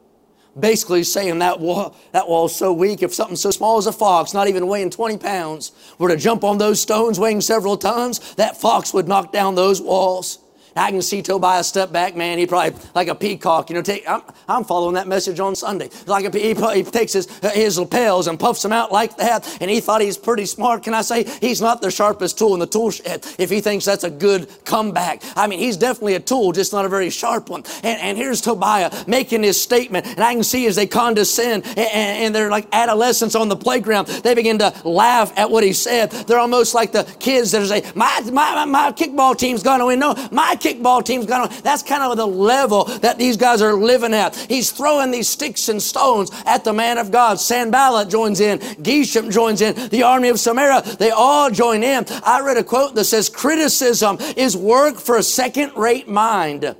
Basically 0.58 1.04
saying 1.04 1.40
that 1.40 1.60
wall, 1.60 1.94
that 2.12 2.28
wall's 2.28 2.56
so 2.56 2.72
weak, 2.72 3.02
if 3.02 3.12
something 3.12 3.36
so 3.36 3.50
small 3.50 3.76
as 3.76 3.86
a 3.86 3.92
fox, 3.92 4.32
not 4.32 4.48
even 4.48 4.66
weighing 4.66 4.88
20 4.88 5.18
pounds, 5.18 5.72
were 5.98 6.08
to 6.08 6.16
jump 6.16 6.44
on 6.44 6.56
those 6.58 6.80
stones 6.80 7.20
weighing 7.20 7.42
several 7.42 7.76
tons, 7.76 8.34
that 8.36 8.58
fox 8.58 8.94
would 8.94 9.06
knock 9.06 9.32
down 9.32 9.54
those 9.54 9.82
walls. 9.82 10.38
I 10.76 10.90
can 10.90 11.02
see 11.02 11.22
Tobiah 11.22 11.64
step 11.64 11.92
back, 11.92 12.16
man. 12.16 12.38
He 12.38 12.46
probably 12.46 12.78
like 12.94 13.08
a 13.08 13.14
peacock, 13.14 13.70
you 13.70 13.76
know. 13.76 13.82
Take, 13.82 14.08
I'm, 14.08 14.22
I'm 14.48 14.64
following 14.64 14.94
that 14.94 15.08
message 15.08 15.40
on 15.40 15.56
Sunday. 15.56 15.90
Like 16.06 16.24
a, 16.26 16.38
he, 16.38 16.54
he 16.54 16.82
takes 16.84 17.12
his 17.12 17.26
his 17.52 17.78
lapels 17.78 18.28
and 18.28 18.38
puffs 18.38 18.62
them 18.62 18.72
out 18.72 18.92
like 18.92 19.16
that, 19.16 19.58
and 19.60 19.70
he 19.70 19.80
thought 19.80 20.00
he's 20.00 20.18
pretty 20.18 20.46
smart. 20.46 20.82
Can 20.82 20.94
I 20.94 21.02
say 21.02 21.24
he's 21.24 21.60
not 21.60 21.80
the 21.80 21.90
sharpest 21.90 22.38
tool 22.38 22.54
in 22.54 22.60
the 22.60 22.66
tool 22.66 22.90
shed? 22.90 23.26
If 23.38 23.50
he 23.50 23.60
thinks 23.60 23.84
that's 23.84 24.04
a 24.04 24.10
good 24.10 24.48
comeback, 24.64 25.22
I 25.36 25.46
mean, 25.46 25.58
he's 25.58 25.76
definitely 25.76 26.14
a 26.14 26.20
tool, 26.20 26.52
just 26.52 26.72
not 26.72 26.84
a 26.84 26.88
very 26.88 27.10
sharp 27.10 27.48
one. 27.48 27.64
And, 27.82 28.00
and 28.00 28.18
here's 28.18 28.40
Tobiah 28.40 28.90
making 29.06 29.42
his 29.42 29.60
statement, 29.60 30.06
and 30.06 30.20
I 30.20 30.34
can 30.34 30.44
see 30.44 30.66
as 30.66 30.76
they 30.76 30.86
condescend 30.86 31.64
and, 31.66 31.78
and 31.78 32.34
they're 32.34 32.50
like 32.50 32.68
adolescents 32.72 33.34
on 33.34 33.48
the 33.48 33.56
playground, 33.56 34.08
they 34.08 34.34
begin 34.34 34.58
to 34.58 34.74
laugh 34.84 35.32
at 35.38 35.50
what 35.50 35.64
he 35.64 35.72
said. 35.72 36.10
They're 36.10 36.38
almost 36.38 36.74
like 36.74 36.92
the 36.92 37.04
kids 37.18 37.52
that 37.52 37.66
say, 37.66 37.90
"My 37.94 38.20
my 38.32 38.64
my 38.64 38.92
kickball 38.92 39.36
team's 39.36 39.62
going 39.62 39.80
to 39.80 39.86
win." 39.86 39.98
No, 39.98 40.14
my 40.30 40.56
kickball 40.66 41.04
team's 41.04 41.26
gone 41.26 41.42
on. 41.42 41.62
That's 41.62 41.82
kind 41.82 42.02
of 42.02 42.16
the 42.16 42.26
level 42.26 42.84
that 42.84 43.18
these 43.18 43.36
guys 43.36 43.62
are 43.62 43.74
living 43.74 44.14
at. 44.14 44.34
He's 44.34 44.70
throwing 44.72 45.10
these 45.10 45.28
sticks 45.28 45.68
and 45.68 45.80
stones 45.80 46.30
at 46.44 46.64
the 46.64 46.72
man 46.72 46.98
of 46.98 47.10
God. 47.10 47.38
Sanballat 47.38 48.08
joins 48.08 48.40
in. 48.40 48.58
Geshem 48.58 49.30
joins 49.32 49.60
in. 49.60 49.88
The 49.90 50.02
army 50.02 50.28
of 50.28 50.40
Samaria, 50.40 50.82
they 50.98 51.10
all 51.10 51.50
join 51.50 51.82
in. 51.82 52.04
I 52.24 52.40
read 52.40 52.56
a 52.56 52.64
quote 52.64 52.94
that 52.94 53.04
says, 53.04 53.28
criticism 53.28 54.18
is 54.36 54.56
work 54.56 54.96
for 54.96 55.16
a 55.16 55.22
second-rate 55.22 56.08
mind. 56.08 56.74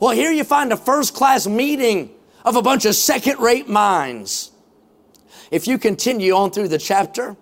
Well, 0.00 0.14
here 0.14 0.30
you 0.30 0.44
find 0.44 0.72
a 0.72 0.76
first-class 0.76 1.46
meeting 1.46 2.10
of 2.44 2.56
a 2.56 2.62
bunch 2.62 2.84
of 2.84 2.94
second-rate 2.94 3.68
minds. 3.68 4.52
If 5.50 5.66
you 5.66 5.78
continue 5.78 6.34
on 6.34 6.50
through 6.50 6.68
the 6.68 6.78
chapter 6.78 7.36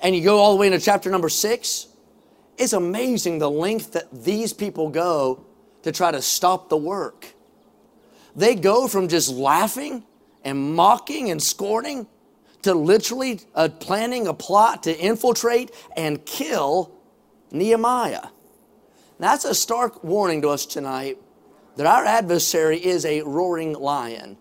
and 0.00 0.16
you 0.16 0.24
go 0.24 0.38
all 0.38 0.54
the 0.54 0.58
way 0.58 0.66
into 0.66 0.80
chapter 0.80 1.10
number 1.10 1.28
six, 1.28 1.86
it's 2.62 2.72
amazing 2.72 3.38
the 3.38 3.50
length 3.50 3.92
that 3.92 4.24
these 4.24 4.52
people 4.52 4.88
go 4.88 5.44
to 5.82 5.92
try 5.92 6.10
to 6.10 6.22
stop 6.22 6.68
the 6.68 6.76
work. 6.76 7.34
They 8.36 8.54
go 8.54 8.86
from 8.86 9.08
just 9.08 9.30
laughing 9.30 10.04
and 10.44 10.74
mocking 10.74 11.30
and 11.30 11.42
scorning 11.42 12.06
to 12.62 12.74
literally 12.74 13.40
uh, 13.54 13.68
planning 13.80 14.26
a 14.26 14.34
plot 14.34 14.84
to 14.84 14.96
infiltrate 14.96 15.70
and 15.96 16.24
kill 16.24 16.92
Nehemiah. 17.50 18.28
That's 19.18 19.44
a 19.44 19.54
stark 19.54 20.02
warning 20.02 20.42
to 20.42 20.48
us 20.48 20.66
tonight 20.66 21.18
that 21.76 21.86
our 21.86 22.04
adversary 22.04 22.84
is 22.84 23.04
a 23.04 23.22
roaring 23.22 23.72
lion. 23.72 24.36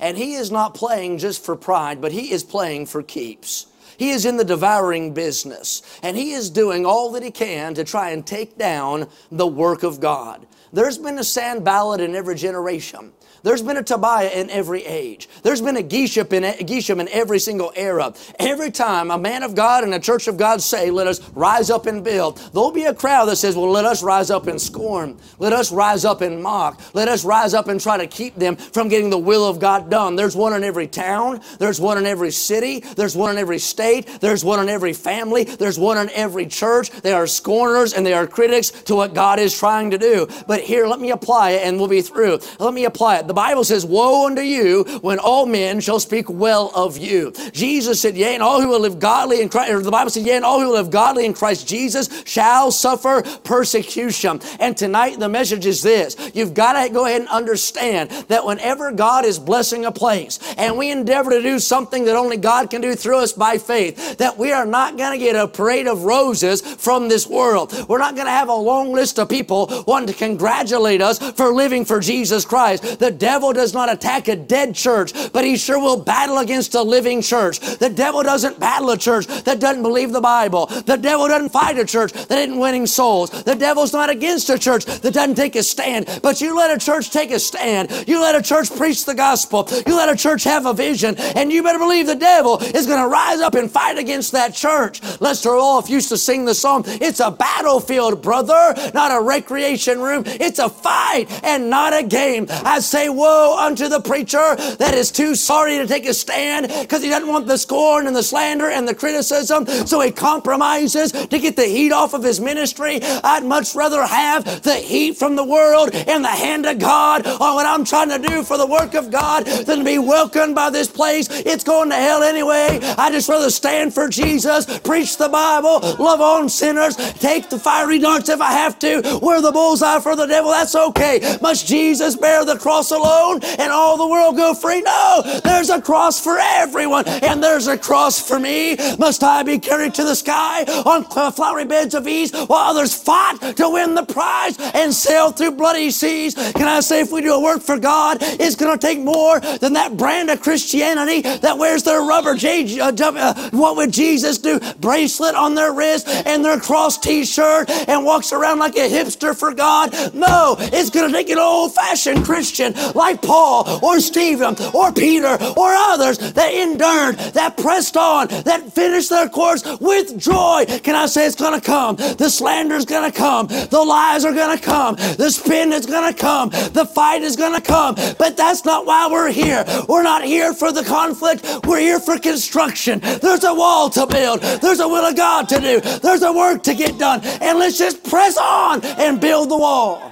And 0.00 0.16
he 0.16 0.34
is 0.34 0.50
not 0.50 0.74
playing 0.74 1.18
just 1.18 1.44
for 1.44 1.54
pride, 1.54 2.00
but 2.00 2.12
he 2.12 2.32
is 2.32 2.42
playing 2.42 2.86
for 2.86 3.02
keeps. 3.02 3.66
He 4.02 4.10
is 4.10 4.26
in 4.26 4.36
the 4.36 4.44
devouring 4.44 5.14
business, 5.14 5.80
and 6.02 6.16
he 6.16 6.32
is 6.32 6.50
doing 6.50 6.84
all 6.84 7.12
that 7.12 7.22
he 7.22 7.30
can 7.30 7.72
to 7.74 7.84
try 7.84 8.10
and 8.10 8.26
take 8.26 8.58
down 8.58 9.06
the 9.30 9.46
work 9.46 9.84
of 9.84 10.00
God. 10.00 10.44
There's 10.72 10.98
been 10.98 11.20
a 11.20 11.24
Sanballat 11.24 12.00
in 12.00 12.16
every 12.16 12.34
generation. 12.34 13.12
There's 13.42 13.62
been 13.62 13.76
a 13.76 13.82
Tobiah 13.82 14.30
in 14.30 14.50
every 14.50 14.84
age. 14.84 15.28
There's 15.42 15.60
been 15.60 15.76
a 15.76 15.82
Geshem 15.82 16.32
in, 16.32 16.44
Geshem 16.66 17.00
in 17.00 17.08
every 17.08 17.38
single 17.38 17.72
era. 17.74 18.14
Every 18.38 18.70
time 18.70 19.10
a 19.10 19.18
man 19.18 19.42
of 19.42 19.54
God 19.54 19.82
and 19.82 19.92
a 19.94 19.98
church 19.98 20.28
of 20.28 20.36
God 20.36 20.62
say, 20.62 20.90
let 20.90 21.06
us 21.06 21.20
rise 21.30 21.68
up 21.70 21.86
and 21.86 22.04
build, 22.04 22.38
there'll 22.52 22.70
be 22.70 22.84
a 22.84 22.94
crowd 22.94 23.26
that 23.26 23.36
says, 23.36 23.56
well, 23.56 23.70
let 23.70 23.84
us 23.84 24.02
rise 24.02 24.30
up 24.30 24.46
and 24.46 24.60
scorn. 24.60 25.18
Let 25.38 25.52
us 25.52 25.72
rise 25.72 26.04
up 26.04 26.20
and 26.20 26.42
mock. 26.42 26.80
Let 26.94 27.08
us 27.08 27.24
rise 27.24 27.52
up 27.52 27.68
and 27.68 27.80
try 27.80 27.98
to 27.98 28.06
keep 28.06 28.36
them 28.36 28.56
from 28.56 28.88
getting 28.88 29.10
the 29.10 29.18
will 29.18 29.48
of 29.48 29.58
God 29.58 29.90
done. 29.90 30.14
There's 30.14 30.36
one 30.36 30.52
in 30.52 30.62
every 30.62 30.86
town. 30.86 31.40
There's 31.58 31.80
one 31.80 31.98
in 31.98 32.06
every 32.06 32.30
city. 32.30 32.80
There's 32.80 33.16
one 33.16 33.32
in 33.32 33.38
every 33.38 33.58
state. 33.58 34.06
There's 34.20 34.44
one 34.44 34.60
in 34.60 34.68
every 34.68 34.92
family. 34.92 35.44
There's 35.44 35.78
one 35.78 35.98
in 35.98 36.10
every 36.10 36.46
church. 36.46 36.90
They 36.90 37.12
are 37.12 37.26
scorners 37.26 37.92
and 37.92 38.06
they 38.06 38.14
are 38.14 38.26
critics 38.26 38.70
to 38.70 38.94
what 38.94 39.14
God 39.14 39.40
is 39.40 39.58
trying 39.58 39.90
to 39.90 39.98
do. 39.98 40.28
But 40.46 40.60
here, 40.60 40.86
let 40.86 41.00
me 41.00 41.10
apply 41.10 41.52
it 41.52 41.66
and 41.66 41.78
we'll 41.78 41.88
be 41.88 42.02
through. 42.02 42.38
Let 42.60 42.72
me 42.72 42.84
apply 42.84 43.18
it. 43.18 43.31
The 43.32 43.36
Bible 43.36 43.64
says, 43.64 43.86
Woe 43.86 44.26
unto 44.26 44.42
you 44.42 44.84
when 45.00 45.18
all 45.18 45.46
men 45.46 45.80
shall 45.80 45.98
speak 45.98 46.28
well 46.28 46.70
of 46.74 46.98
you. 46.98 47.32
Jesus 47.52 47.98
said, 47.98 48.14
Yea, 48.14 48.34
and 48.34 48.42
all 48.42 48.60
who 48.60 48.68
will 48.68 48.80
live 48.80 48.98
godly 48.98 49.40
in 49.40 49.48
Christ, 49.48 49.72
or 49.72 49.80
the 49.80 49.90
Bible 49.90 50.10
said, 50.10 50.26
Yea, 50.26 50.36
and 50.36 50.44
all 50.44 50.60
who 50.60 50.66
will 50.66 50.74
live 50.74 50.90
godly 50.90 51.24
in 51.24 51.32
Christ 51.32 51.66
Jesus 51.66 52.10
shall 52.26 52.70
suffer 52.70 53.22
persecution. 53.42 54.38
And 54.60 54.76
tonight 54.76 55.18
the 55.18 55.30
message 55.30 55.64
is 55.64 55.80
this. 55.80 56.14
You've 56.34 56.52
got 56.52 56.74
to 56.74 56.92
go 56.92 57.06
ahead 57.06 57.22
and 57.22 57.30
understand 57.30 58.10
that 58.28 58.44
whenever 58.44 58.92
God 58.92 59.24
is 59.24 59.38
blessing 59.38 59.86
a 59.86 59.92
place 59.92 60.38
and 60.58 60.76
we 60.76 60.90
endeavor 60.90 61.30
to 61.30 61.40
do 61.40 61.58
something 61.58 62.04
that 62.04 62.16
only 62.16 62.36
God 62.36 62.68
can 62.68 62.82
do 62.82 62.94
through 62.94 63.20
us 63.20 63.32
by 63.32 63.56
faith, 63.56 64.18
that 64.18 64.36
we 64.36 64.52
are 64.52 64.66
not 64.66 64.98
going 64.98 65.18
to 65.18 65.24
get 65.24 65.36
a 65.36 65.48
parade 65.48 65.86
of 65.86 66.04
roses 66.04 66.60
from 66.60 67.08
this 67.08 67.26
world. 67.26 67.72
We're 67.88 67.96
not 67.96 68.14
going 68.14 68.26
to 68.26 68.30
have 68.30 68.50
a 68.50 68.54
long 68.54 68.92
list 68.92 69.18
of 69.18 69.30
people 69.30 69.84
wanting 69.86 70.08
to 70.08 70.12
congratulate 70.12 71.00
us 71.00 71.18
for 71.32 71.50
living 71.54 71.86
for 71.86 71.98
Jesus 71.98 72.44
Christ. 72.44 72.98
The 72.98 73.21
devil 73.22 73.52
does 73.52 73.72
not 73.72 73.88
attack 73.88 74.26
a 74.26 74.34
dead 74.34 74.74
church, 74.74 75.12
but 75.32 75.44
he 75.44 75.56
sure 75.56 75.78
will 75.78 75.96
battle 75.96 76.38
against 76.38 76.74
a 76.74 76.82
living 76.82 77.22
church. 77.22 77.60
The 77.60 77.88
devil 77.88 78.24
doesn't 78.24 78.58
battle 78.58 78.90
a 78.90 78.98
church 78.98 79.28
that 79.44 79.60
doesn't 79.60 79.82
believe 79.82 80.10
the 80.10 80.20
Bible. 80.20 80.66
The 80.66 80.96
devil 80.96 81.28
doesn't 81.28 81.50
fight 81.50 81.78
a 81.78 81.84
church 81.84 82.12
that 82.12 82.36
isn't 82.36 82.58
winning 82.58 82.84
souls. 82.84 83.30
The 83.30 83.54
devil's 83.54 83.92
not 83.92 84.10
against 84.10 84.50
a 84.50 84.58
church 84.58 84.86
that 84.86 85.14
doesn't 85.14 85.36
take 85.36 85.54
a 85.54 85.62
stand. 85.62 86.18
But 86.20 86.40
you 86.40 86.56
let 86.56 86.76
a 86.76 86.84
church 86.84 87.10
take 87.10 87.30
a 87.30 87.38
stand. 87.38 88.08
You 88.08 88.20
let 88.20 88.34
a 88.34 88.42
church 88.42 88.74
preach 88.76 89.04
the 89.04 89.14
gospel. 89.14 89.68
You 89.86 89.94
let 89.94 90.08
a 90.08 90.16
church 90.16 90.42
have 90.42 90.66
a 90.66 90.74
vision. 90.74 91.14
And 91.36 91.52
you 91.52 91.62
better 91.62 91.78
believe 91.78 92.08
the 92.08 92.16
devil 92.16 92.58
is 92.58 92.88
going 92.88 93.00
to 93.00 93.06
rise 93.06 93.40
up 93.40 93.54
and 93.54 93.70
fight 93.70 93.98
against 93.98 94.32
that 94.32 94.52
church. 94.52 95.00
Lester 95.20 95.50
Roloff 95.50 95.88
used 95.88 96.08
to 96.08 96.18
sing 96.18 96.44
the 96.44 96.56
song, 96.56 96.82
It's 96.86 97.20
a 97.20 97.30
battlefield, 97.30 98.20
brother, 98.20 98.74
not 98.94 99.12
a 99.12 99.22
recreation 99.22 100.00
room. 100.00 100.24
It's 100.26 100.58
a 100.58 100.68
fight 100.68 101.26
and 101.44 101.70
not 101.70 101.92
a 101.94 102.02
game. 102.02 102.46
I 102.50 102.80
say, 102.80 103.11
whoa 103.12 103.56
unto 103.58 103.88
the 103.88 104.00
preacher 104.00 104.56
that 104.76 104.94
is 104.94 105.10
too 105.10 105.34
sorry 105.34 105.78
to 105.78 105.86
take 105.86 106.06
a 106.06 106.14
stand 106.14 106.68
because 106.68 107.02
he 107.02 107.10
doesn't 107.10 107.28
want 107.28 107.46
the 107.46 107.58
scorn 107.58 108.06
and 108.06 108.16
the 108.16 108.22
slander 108.22 108.68
and 108.70 108.86
the 108.86 108.94
criticism. 108.94 109.66
So 109.86 110.00
he 110.00 110.10
compromises 110.10 111.12
to 111.12 111.38
get 111.38 111.56
the 111.56 111.66
heat 111.66 111.92
off 111.92 112.14
of 112.14 112.22
his 112.22 112.40
ministry. 112.40 113.00
I'd 113.02 113.44
much 113.44 113.74
rather 113.74 114.04
have 114.04 114.62
the 114.62 114.76
heat 114.76 115.16
from 115.16 115.36
the 115.36 115.44
world 115.44 115.90
and 115.94 116.24
the 116.24 116.28
hand 116.28 116.66
of 116.66 116.78
God 116.78 117.26
on 117.26 117.54
what 117.54 117.66
I'm 117.66 117.84
trying 117.84 118.08
to 118.10 118.28
do 118.28 118.42
for 118.42 118.56
the 118.56 118.66
work 118.66 118.94
of 118.94 119.10
God 119.10 119.44
than 119.46 119.78
to 119.78 119.84
be 119.84 119.98
welcomed 119.98 120.54
by 120.54 120.70
this 120.70 120.88
place. 120.88 121.28
It's 121.30 121.64
going 121.64 121.90
to 121.90 121.96
hell 121.96 122.22
anyway. 122.22 122.80
I 122.98 123.10
just 123.10 123.28
rather 123.28 123.50
stand 123.50 123.94
for 123.94 124.08
Jesus, 124.08 124.66
preach 124.80 125.16
the 125.16 125.28
Bible, 125.28 125.80
love 125.98 126.20
on 126.20 126.48
sinners, 126.48 126.96
take 127.14 127.50
the 127.50 127.58
fiery 127.58 127.98
darts 127.98 128.28
if 128.28 128.40
I 128.40 128.52
have 128.52 128.78
to, 128.80 129.18
wear 129.22 129.40
the 129.40 129.52
bullseye 129.52 130.00
for 130.00 130.16
the 130.16 130.26
devil. 130.26 130.50
That's 130.50 130.74
okay. 130.74 131.38
Must 131.40 131.66
Jesus 131.66 132.16
bear 132.16 132.44
the 132.44 132.56
cross 132.58 132.90
alone 132.90 133.01
and 133.04 133.72
all 133.72 133.96
the 133.96 134.06
world 134.06 134.36
go 134.36 134.54
free? 134.54 134.82
No, 134.82 135.40
there's 135.44 135.70
a 135.70 135.80
cross 135.80 136.20
for 136.20 136.38
everyone, 136.38 137.06
and 137.06 137.42
there's 137.42 137.66
a 137.66 137.78
cross 137.78 138.20
for 138.26 138.38
me. 138.38 138.76
Must 138.98 139.22
I 139.22 139.42
be 139.42 139.58
carried 139.58 139.94
to 139.94 140.04
the 140.04 140.14
sky 140.14 140.64
on 140.84 141.04
flowery 141.32 141.64
beds 141.64 141.94
of 141.94 142.06
ease 142.06 142.32
while 142.32 142.70
others 142.70 142.94
fought 142.94 143.38
to 143.56 143.70
win 143.70 143.94
the 143.94 144.04
prize 144.04 144.56
and 144.74 144.92
sail 144.92 145.30
through 145.32 145.52
bloody 145.52 145.90
seas? 145.90 146.34
Can 146.34 146.68
I 146.68 146.80
say, 146.80 147.00
if 147.00 147.12
we 147.12 147.20
do 147.20 147.34
a 147.34 147.40
work 147.40 147.62
for 147.62 147.78
God, 147.78 148.18
it's 148.20 148.56
going 148.56 148.78
to 148.78 148.86
take 148.86 148.98
more 148.98 149.40
than 149.40 149.72
that 149.74 149.96
brand 149.96 150.30
of 150.30 150.40
Christianity 150.40 151.22
that 151.22 151.56
wears 151.58 151.82
their 151.82 152.02
rubber 152.02 152.34
J, 152.34 152.80
uh, 152.80 152.92
uh, 152.98 153.50
what 153.50 153.76
would 153.76 153.92
Jesus 153.92 154.38
do? 154.38 154.60
Bracelet 154.80 155.34
on 155.34 155.54
their 155.54 155.72
wrist 155.72 156.08
and 156.08 156.44
their 156.44 156.58
cross 156.58 156.98
t-shirt 156.98 157.70
and 157.70 158.04
walks 158.04 158.32
around 158.32 158.58
like 158.58 158.76
a 158.76 158.88
hipster 158.88 159.36
for 159.36 159.52
God. 159.52 159.92
No, 160.14 160.56
it's 160.58 160.90
going 160.90 161.10
to 161.10 161.16
take 161.16 161.30
an 161.30 161.38
old-fashioned 161.38 162.24
Christian 162.24 162.74
like 162.94 163.22
Paul 163.22 163.80
or 163.82 164.00
Stephen 164.00 164.56
or 164.74 164.92
Peter 164.92 165.36
or 165.56 165.72
others 165.72 166.18
that 166.18 166.52
endured, 166.52 167.16
that 167.34 167.56
pressed 167.56 167.96
on, 167.96 168.28
that 168.28 168.72
finished 168.72 169.10
their 169.10 169.28
course 169.28 169.62
with 169.80 170.18
joy. 170.18 170.64
Can 170.82 170.94
I 170.94 171.06
say 171.06 171.26
it's 171.26 171.36
going 171.36 171.58
to 171.58 171.64
come? 171.64 171.96
The 171.96 172.28
slander 172.28 172.74
is 172.74 172.84
going 172.84 173.10
to 173.10 173.16
come. 173.16 173.46
The 173.46 173.82
lies 173.82 174.24
are 174.24 174.32
going 174.32 174.56
to 174.56 174.62
come. 174.62 174.96
The 174.96 175.30
spin 175.30 175.72
is 175.72 175.86
going 175.86 176.12
to 176.12 176.18
come. 176.18 176.50
The 176.50 176.86
fight 176.86 177.22
is 177.22 177.36
going 177.36 177.54
to 177.54 177.60
come. 177.60 177.94
But 178.18 178.36
that's 178.36 178.64
not 178.64 178.86
why 178.86 179.08
we're 179.10 179.32
here. 179.32 179.64
We're 179.88 180.02
not 180.02 180.24
here 180.24 180.54
for 180.54 180.72
the 180.72 180.84
conflict. 180.84 181.44
We're 181.64 181.80
here 181.80 182.00
for 182.00 182.18
construction. 182.18 183.00
There's 183.00 183.44
a 183.44 183.54
wall 183.54 183.90
to 183.90 184.06
build. 184.06 184.40
There's 184.40 184.80
a 184.80 184.88
will 184.88 185.04
of 185.04 185.16
God 185.16 185.48
to 185.50 185.60
do. 185.60 185.80
There's 185.80 186.22
a 186.22 186.32
work 186.32 186.62
to 186.64 186.74
get 186.74 186.98
done. 186.98 187.20
And 187.40 187.58
let's 187.58 187.78
just 187.78 188.04
press 188.04 188.36
on 188.36 188.84
and 188.84 189.20
build 189.20 189.50
the 189.50 189.56
wall. 189.56 190.11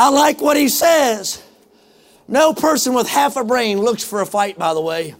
I 0.00 0.08
like 0.08 0.40
what 0.40 0.56
he 0.56 0.70
says. 0.70 1.42
No 2.26 2.54
person 2.54 2.94
with 2.94 3.06
half 3.06 3.36
a 3.36 3.44
brain 3.44 3.78
looks 3.78 4.02
for 4.02 4.22
a 4.22 4.26
fight, 4.26 4.58
by 4.58 4.72
the 4.72 4.80
way. 4.80 5.14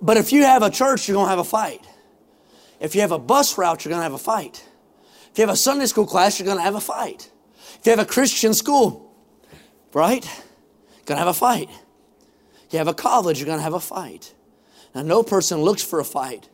But 0.00 0.16
if 0.16 0.32
you 0.32 0.44
have 0.44 0.62
a 0.62 0.70
church, 0.70 1.06
you're 1.06 1.16
going 1.16 1.26
to 1.26 1.30
have 1.30 1.38
a 1.38 1.44
fight. 1.44 1.86
If 2.80 2.94
you 2.94 3.02
have 3.02 3.12
a 3.12 3.18
bus 3.18 3.58
route, 3.58 3.84
you're 3.84 3.90
going 3.90 3.98
to 3.98 4.04
have 4.04 4.14
a 4.14 4.16
fight. 4.16 4.66
If 5.30 5.36
you 5.36 5.42
have 5.42 5.52
a 5.52 5.56
Sunday 5.56 5.84
school 5.84 6.06
class, 6.06 6.38
you're 6.38 6.46
going 6.46 6.56
to 6.56 6.62
have 6.62 6.76
a 6.76 6.80
fight. 6.80 7.30
If 7.78 7.84
you 7.84 7.90
have 7.90 7.98
a 7.98 8.06
Christian 8.06 8.54
school, 8.54 9.14
right? 9.92 10.24
Going 11.04 11.18
to 11.18 11.24
have 11.26 11.28
a 11.28 11.34
fight. 11.34 11.68
If 12.68 12.72
you 12.72 12.78
have 12.78 12.88
a 12.88 12.94
college, 12.94 13.38
you're 13.38 13.44
going 13.44 13.58
to 13.58 13.64
have 13.64 13.74
a 13.74 13.80
fight. 13.80 14.32
Now, 14.94 15.02
no 15.02 15.22
person 15.22 15.60
looks 15.60 15.82
for 15.82 16.00
a 16.00 16.06
fight. 16.06 16.48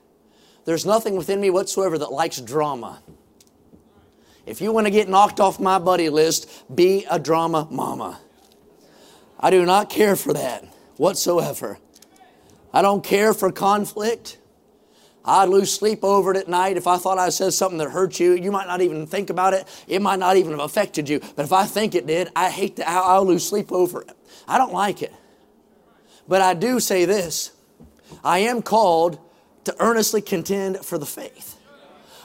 There's 0.65 0.85
nothing 0.85 1.15
within 1.15 1.41
me 1.41 1.51
whatsoever 1.51 1.97
that 1.99 2.11
likes 2.11 2.41
drama. 2.41 3.05
If 4.47 4.61
you 4.61 4.73
want 4.73 4.87
to 4.87 4.91
get 4.91 5.09
knocked 5.09 5.41
off 5.41 5.59
my 5.59 5.79
buddy 5.79 6.11
list, 6.11 6.65
be 6.75 7.07
a 7.11 7.19
drama 7.19 7.67
mama. 7.71 8.21
I 9.41 9.51
do 9.51 9.65
not 9.65 9.91
care 9.91 10.17
for 10.17 10.33
that 10.35 10.65
whatsoever. 10.97 11.79
I 12.73 12.83
don't 12.83 13.05
care 13.05 13.33
for 13.33 13.51
conflict. 13.51 14.39
I'd 15.25 15.49
lose 15.49 15.73
sleep 15.73 16.05
over 16.05 16.33
it 16.33 16.37
at 16.37 16.49
night 16.49 16.77
if 16.77 16.87
I 16.87 16.99
thought 16.99 17.19
I 17.19 17.31
said 17.31 17.55
something 17.55 17.79
that 17.79 17.91
hurt 17.91 18.21
you. 18.21 18.33
You 18.33 18.53
might 18.53 18.67
not 18.67 18.83
even 18.83 19.07
think 19.07 19.31
about 19.31 19.55
it. 19.55 19.67
It 19.89 20.03
might 20.03 20.19
not 20.19 20.37
even 20.37 20.51
have 20.53 20.61
affected 20.61 21.09
you. 21.09 21.21
But 21.37 21.47
if 21.47 21.53
I 21.53 21.65
think 21.65 21.95
it 21.95 22.07
did, 22.07 22.29
I 22.37 22.51
hate 22.51 22.77
that. 22.77 22.89
I'll 22.89 23.25
lose 23.25 23.49
sleep 23.49 23.73
over 23.73 24.03
it. 24.03 24.11
I 24.47 24.59
don't 24.59 24.73
like 24.73 25.01
it. 25.03 25.13
But 26.29 26.43
I 26.43 26.53
do 26.55 26.81
say 26.81 27.07
this 27.07 27.53
I 28.23 28.41
am 28.41 28.61
called 28.61 29.19
to 29.65 29.75
earnestly 29.79 30.21
contend 30.21 30.85
for 30.85 30.99
the 30.99 31.07
faith. 31.07 31.54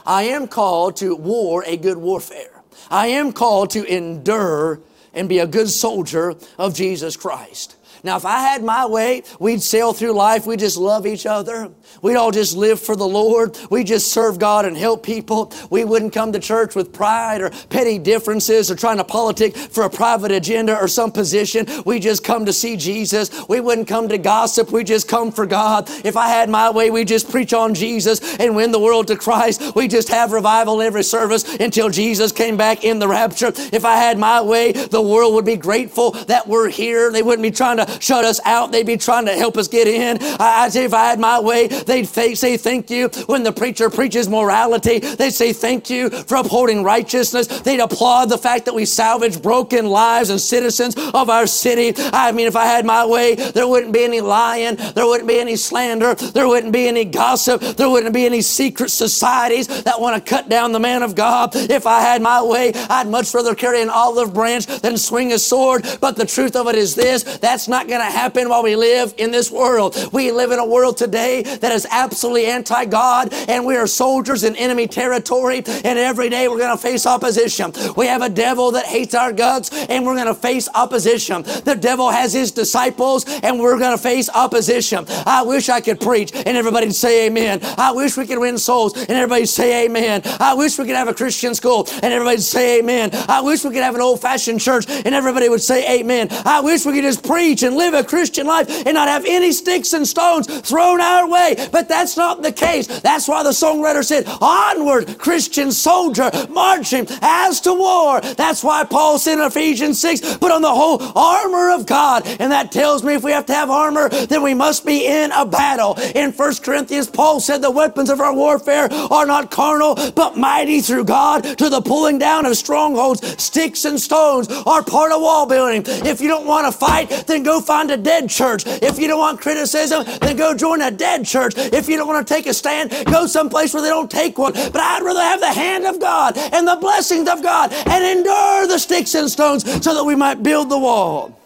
I 0.06 0.24
am 0.24 0.48
called 0.48 0.96
to 0.96 1.14
war 1.14 1.64
a 1.66 1.76
good 1.76 1.98
warfare. 1.98 2.62
I 2.90 3.08
am 3.08 3.32
called 3.32 3.70
to 3.70 3.84
endure 3.84 4.80
and 5.12 5.28
be 5.28 5.38
a 5.38 5.46
good 5.46 5.68
soldier 5.68 6.34
of 6.58 6.74
Jesus 6.74 7.16
Christ. 7.16 7.76
Now, 8.02 8.16
if 8.16 8.24
I 8.24 8.40
had 8.40 8.62
my 8.62 8.86
way, 8.86 9.22
we'd 9.38 9.62
sail 9.62 9.92
through 9.92 10.12
life. 10.12 10.46
We 10.46 10.56
just 10.56 10.76
love 10.76 11.06
each 11.06 11.26
other. 11.26 11.70
We'd 12.02 12.16
all 12.16 12.30
just 12.30 12.56
live 12.56 12.80
for 12.80 12.96
the 12.96 13.06
Lord. 13.06 13.56
We 13.70 13.84
just 13.84 14.12
serve 14.12 14.38
God 14.38 14.64
and 14.64 14.76
help 14.76 15.02
people. 15.02 15.52
We 15.70 15.84
wouldn't 15.84 16.12
come 16.12 16.32
to 16.32 16.38
church 16.38 16.74
with 16.74 16.92
pride 16.92 17.42
or 17.42 17.50
petty 17.68 17.98
differences 17.98 18.70
or 18.70 18.76
trying 18.76 18.98
to 18.98 19.04
politic 19.04 19.56
for 19.56 19.84
a 19.84 19.90
private 19.90 20.32
agenda 20.32 20.76
or 20.76 20.88
some 20.88 21.12
position. 21.12 21.66
We 21.84 22.00
just 22.00 22.24
come 22.24 22.46
to 22.46 22.52
see 22.52 22.76
Jesus. 22.76 23.30
We 23.48 23.60
wouldn't 23.60 23.88
come 23.88 24.08
to 24.08 24.18
gossip. 24.18 24.70
We 24.70 24.84
just 24.84 25.08
come 25.08 25.32
for 25.32 25.46
God. 25.46 25.88
If 26.04 26.16
I 26.16 26.28
had 26.28 26.48
my 26.48 26.70
way, 26.70 26.90
we 26.90 27.04
just 27.04 27.30
preach 27.30 27.52
on 27.52 27.74
Jesus 27.74 28.36
and 28.38 28.56
win 28.56 28.72
the 28.72 28.80
world 28.80 29.08
to 29.08 29.16
Christ. 29.16 29.74
We 29.74 29.88
just 29.88 30.08
have 30.08 30.32
revival 30.32 30.80
every 30.80 31.04
service 31.04 31.56
until 31.56 31.90
Jesus 31.90 32.32
came 32.32 32.56
back 32.56 32.84
in 32.84 32.98
the 32.98 33.08
rapture. 33.08 33.52
If 33.72 33.84
I 33.84 33.96
had 33.96 34.18
my 34.18 34.40
way, 34.40 34.72
the 34.72 35.02
world 35.02 35.34
would 35.34 35.44
be 35.44 35.56
grateful 35.56 36.12
that 36.12 36.46
we're 36.46 36.68
here. 36.68 37.12
They 37.12 37.22
wouldn't 37.22 37.42
be 37.42 37.50
trying 37.50 37.76
to 37.78 37.89
shut 38.00 38.24
us 38.24 38.40
out. 38.44 38.72
They'd 38.72 38.86
be 38.86 38.96
trying 38.96 39.26
to 39.26 39.32
help 39.32 39.56
us 39.56 39.68
get 39.68 39.86
in. 39.88 40.18
I, 40.40 40.66
I 40.66 40.70
you, 40.74 40.82
if 40.82 40.94
I 40.94 41.08
had 41.10 41.20
my 41.20 41.40
way, 41.40 41.66
they'd 41.68 42.06
say 42.06 42.56
thank 42.56 42.90
you. 42.90 43.08
When 43.26 43.42
the 43.42 43.52
preacher 43.52 43.90
preaches 43.90 44.28
morality, 44.28 44.98
they'd 44.98 45.30
say 45.30 45.52
thank 45.52 45.90
you 45.90 46.10
for 46.10 46.36
upholding 46.36 46.82
righteousness. 46.84 47.46
They'd 47.46 47.80
applaud 47.80 48.26
the 48.26 48.38
fact 48.38 48.64
that 48.66 48.74
we 48.74 48.84
salvage 48.84 49.40
broken 49.42 49.86
lives 49.86 50.30
and 50.30 50.40
citizens 50.40 50.94
of 51.14 51.30
our 51.30 51.46
city. 51.46 51.94
I 52.12 52.32
mean, 52.32 52.46
if 52.46 52.56
I 52.56 52.66
had 52.66 52.84
my 52.84 53.04
way, 53.06 53.34
there 53.34 53.66
wouldn't 53.66 53.92
be 53.92 54.04
any 54.04 54.20
lying. 54.20 54.76
There 54.76 55.06
wouldn't 55.06 55.28
be 55.28 55.40
any 55.40 55.56
slander. 55.56 56.14
There 56.14 56.48
wouldn't 56.48 56.72
be 56.72 56.88
any 56.88 57.04
gossip. 57.04 57.60
There 57.60 57.88
wouldn't 57.88 58.14
be 58.14 58.26
any 58.26 58.42
secret 58.42 58.90
societies 58.90 59.66
that 59.84 60.00
want 60.00 60.24
to 60.24 60.30
cut 60.30 60.48
down 60.48 60.72
the 60.72 60.80
man 60.80 61.02
of 61.02 61.14
God. 61.14 61.54
If 61.54 61.86
I 61.86 62.00
had 62.00 62.22
my 62.22 62.42
way, 62.42 62.72
I'd 62.74 63.08
much 63.08 63.32
rather 63.34 63.54
carry 63.54 63.82
an 63.82 63.90
olive 63.90 64.34
branch 64.34 64.66
than 64.66 64.96
swing 64.96 65.32
a 65.32 65.38
sword. 65.38 65.86
But 66.00 66.16
the 66.16 66.26
truth 66.26 66.56
of 66.56 66.68
it 66.68 66.74
is 66.74 66.94
this 66.94 67.22
that's 67.38 67.68
not 67.68 67.79
going 67.88 68.00
to 68.00 68.10
happen 68.10 68.48
while 68.48 68.62
we 68.62 68.76
live 68.76 69.14
in 69.18 69.30
this 69.30 69.50
world. 69.50 69.96
We 70.12 70.32
live 70.32 70.50
in 70.50 70.58
a 70.58 70.66
world 70.66 70.96
today 70.96 71.42
that 71.42 71.72
is 71.72 71.86
absolutely 71.90 72.46
anti 72.46 72.84
God, 72.86 73.32
and 73.32 73.64
we 73.64 73.76
are 73.76 73.86
soldiers 73.86 74.44
in 74.44 74.56
enemy 74.56 74.86
territory, 74.86 75.58
and 75.66 75.98
every 75.98 76.28
day 76.28 76.48
we're 76.48 76.58
going 76.58 76.76
to 76.76 76.82
face 76.82 77.06
opposition. 77.06 77.72
We 77.96 78.06
have 78.06 78.22
a 78.22 78.28
devil 78.28 78.72
that 78.72 78.86
hates 78.86 79.14
our 79.14 79.32
guts, 79.32 79.70
and 79.72 80.04
we're 80.04 80.14
going 80.14 80.26
to 80.26 80.34
face 80.34 80.68
opposition. 80.74 81.42
The 81.42 81.76
devil 81.78 82.10
has 82.10 82.32
his 82.32 82.52
disciples, 82.52 83.24
and 83.42 83.58
we're 83.58 83.78
going 83.78 83.96
to 83.96 84.02
face 84.02 84.28
opposition. 84.34 85.06
I 85.26 85.42
wish 85.42 85.68
I 85.68 85.80
could 85.80 86.00
preach 86.00 86.32
and 86.34 86.56
everybody'd 86.56 86.94
say 86.94 87.26
amen. 87.26 87.60
I 87.78 87.92
wish 87.92 88.16
we 88.16 88.26
could 88.26 88.38
win 88.38 88.58
souls 88.58 88.96
and 88.96 89.10
everybody'd 89.10 89.46
say 89.46 89.86
amen. 89.86 90.22
I 90.24 90.54
wish 90.54 90.78
we 90.78 90.86
could 90.86 90.96
have 90.96 91.08
a 91.08 91.14
Christian 91.14 91.54
school 91.54 91.86
and 92.02 92.12
everybody'd 92.12 92.42
say 92.42 92.80
amen. 92.80 93.10
I 93.28 93.40
wish 93.40 93.64
we 93.64 93.70
could 93.70 93.82
have 93.82 93.94
an 93.94 94.00
old 94.00 94.20
fashioned 94.20 94.60
church 94.60 94.86
and 94.88 95.14
everybody 95.14 95.48
would 95.48 95.62
say 95.62 96.00
amen. 96.00 96.28
I 96.44 96.60
wish 96.60 96.84
we 96.84 96.92
could 96.92 97.04
just 97.04 97.24
preach 97.24 97.62
and 97.70 97.76
live 97.76 97.94
a 97.94 98.02
Christian 98.02 98.46
life 98.46 98.68
and 98.84 98.94
not 98.94 99.06
have 99.06 99.24
any 99.26 99.52
sticks 99.52 99.92
and 99.92 100.06
stones 100.06 100.46
thrown 100.60 101.00
our 101.00 101.28
way. 101.28 101.54
But 101.70 101.88
that's 101.88 102.16
not 102.16 102.42
the 102.42 102.50
case. 102.52 102.86
That's 103.00 103.28
why 103.28 103.44
the 103.44 103.50
songwriter 103.50 104.04
said, 104.04 104.24
Onward, 104.40 105.18
Christian 105.18 105.70
soldier, 105.70 106.30
marching 106.48 107.06
as 107.22 107.60
to 107.62 107.72
war. 107.72 108.20
That's 108.20 108.64
why 108.64 108.84
Paul 108.84 109.18
said 109.18 109.34
in 109.34 109.40
Ephesians 109.40 110.00
6, 110.00 110.38
put 110.38 110.50
on 110.50 110.62
the 110.62 110.74
whole 110.74 111.00
armor 111.16 111.70
of 111.70 111.86
God. 111.86 112.26
And 112.26 112.50
that 112.50 112.72
tells 112.72 113.04
me 113.04 113.14
if 113.14 113.22
we 113.22 113.30
have 113.30 113.46
to 113.46 113.54
have 113.54 113.70
armor, 113.70 114.08
then 114.08 114.42
we 114.42 114.54
must 114.54 114.84
be 114.84 115.06
in 115.06 115.30
a 115.30 115.46
battle. 115.46 115.94
In 116.14 116.32
1 116.32 116.54
Corinthians, 116.56 117.08
Paul 117.08 117.38
said 117.38 117.62
the 117.62 117.70
weapons 117.70 118.10
of 118.10 118.20
our 118.20 118.34
warfare 118.34 118.92
are 118.92 119.26
not 119.26 119.50
carnal, 119.52 119.94
but 120.16 120.36
mighty 120.36 120.80
through 120.80 121.04
God 121.04 121.44
to 121.58 121.68
the 121.68 121.80
pulling 121.80 122.18
down 122.18 122.46
of 122.46 122.56
strongholds. 122.56 123.20
Sticks 123.40 123.84
and 123.84 124.00
stones 124.00 124.48
are 124.66 124.82
part 124.82 125.12
of 125.12 125.22
wall 125.22 125.46
building. 125.46 125.84
If 125.86 126.20
you 126.20 126.28
don't 126.28 126.46
want 126.46 126.66
to 126.66 126.76
fight, 126.76 127.10
then 127.26 127.42
go 127.42 127.59
find 127.60 127.90
a 127.90 127.96
dead 127.96 128.28
church. 128.28 128.64
If 128.66 128.98
you 128.98 129.08
don't 129.08 129.18
want 129.18 129.40
criticism, 129.40 130.04
then 130.20 130.36
go 130.36 130.54
join 130.54 130.82
a 130.82 130.90
dead 130.90 131.24
church. 131.24 131.54
If 131.56 131.88
you 131.88 131.96
don't 131.96 132.08
want 132.08 132.26
to 132.26 132.34
take 132.34 132.46
a 132.46 132.54
stand, 132.54 132.90
go 133.06 133.26
someplace 133.26 133.72
where 133.74 133.82
they 133.82 133.88
don't 133.88 134.10
take 134.10 134.38
one. 134.38 134.52
But 134.52 134.76
I'd 134.76 135.02
rather 135.02 135.20
have 135.20 135.40
the 135.40 135.52
hand 135.52 135.86
of 135.86 136.00
God 136.00 136.36
and 136.36 136.66
the 136.66 136.76
blessings 136.76 137.28
of 137.28 137.42
God 137.42 137.72
and 137.72 138.18
endure 138.18 138.66
the 138.66 138.78
sticks 138.78 139.14
and 139.14 139.30
stones 139.30 139.64
so 139.84 139.94
that 139.94 140.04
we 140.04 140.14
might 140.14 140.42
build 140.42 140.70
the 140.70 140.78
wall. 140.78 141.38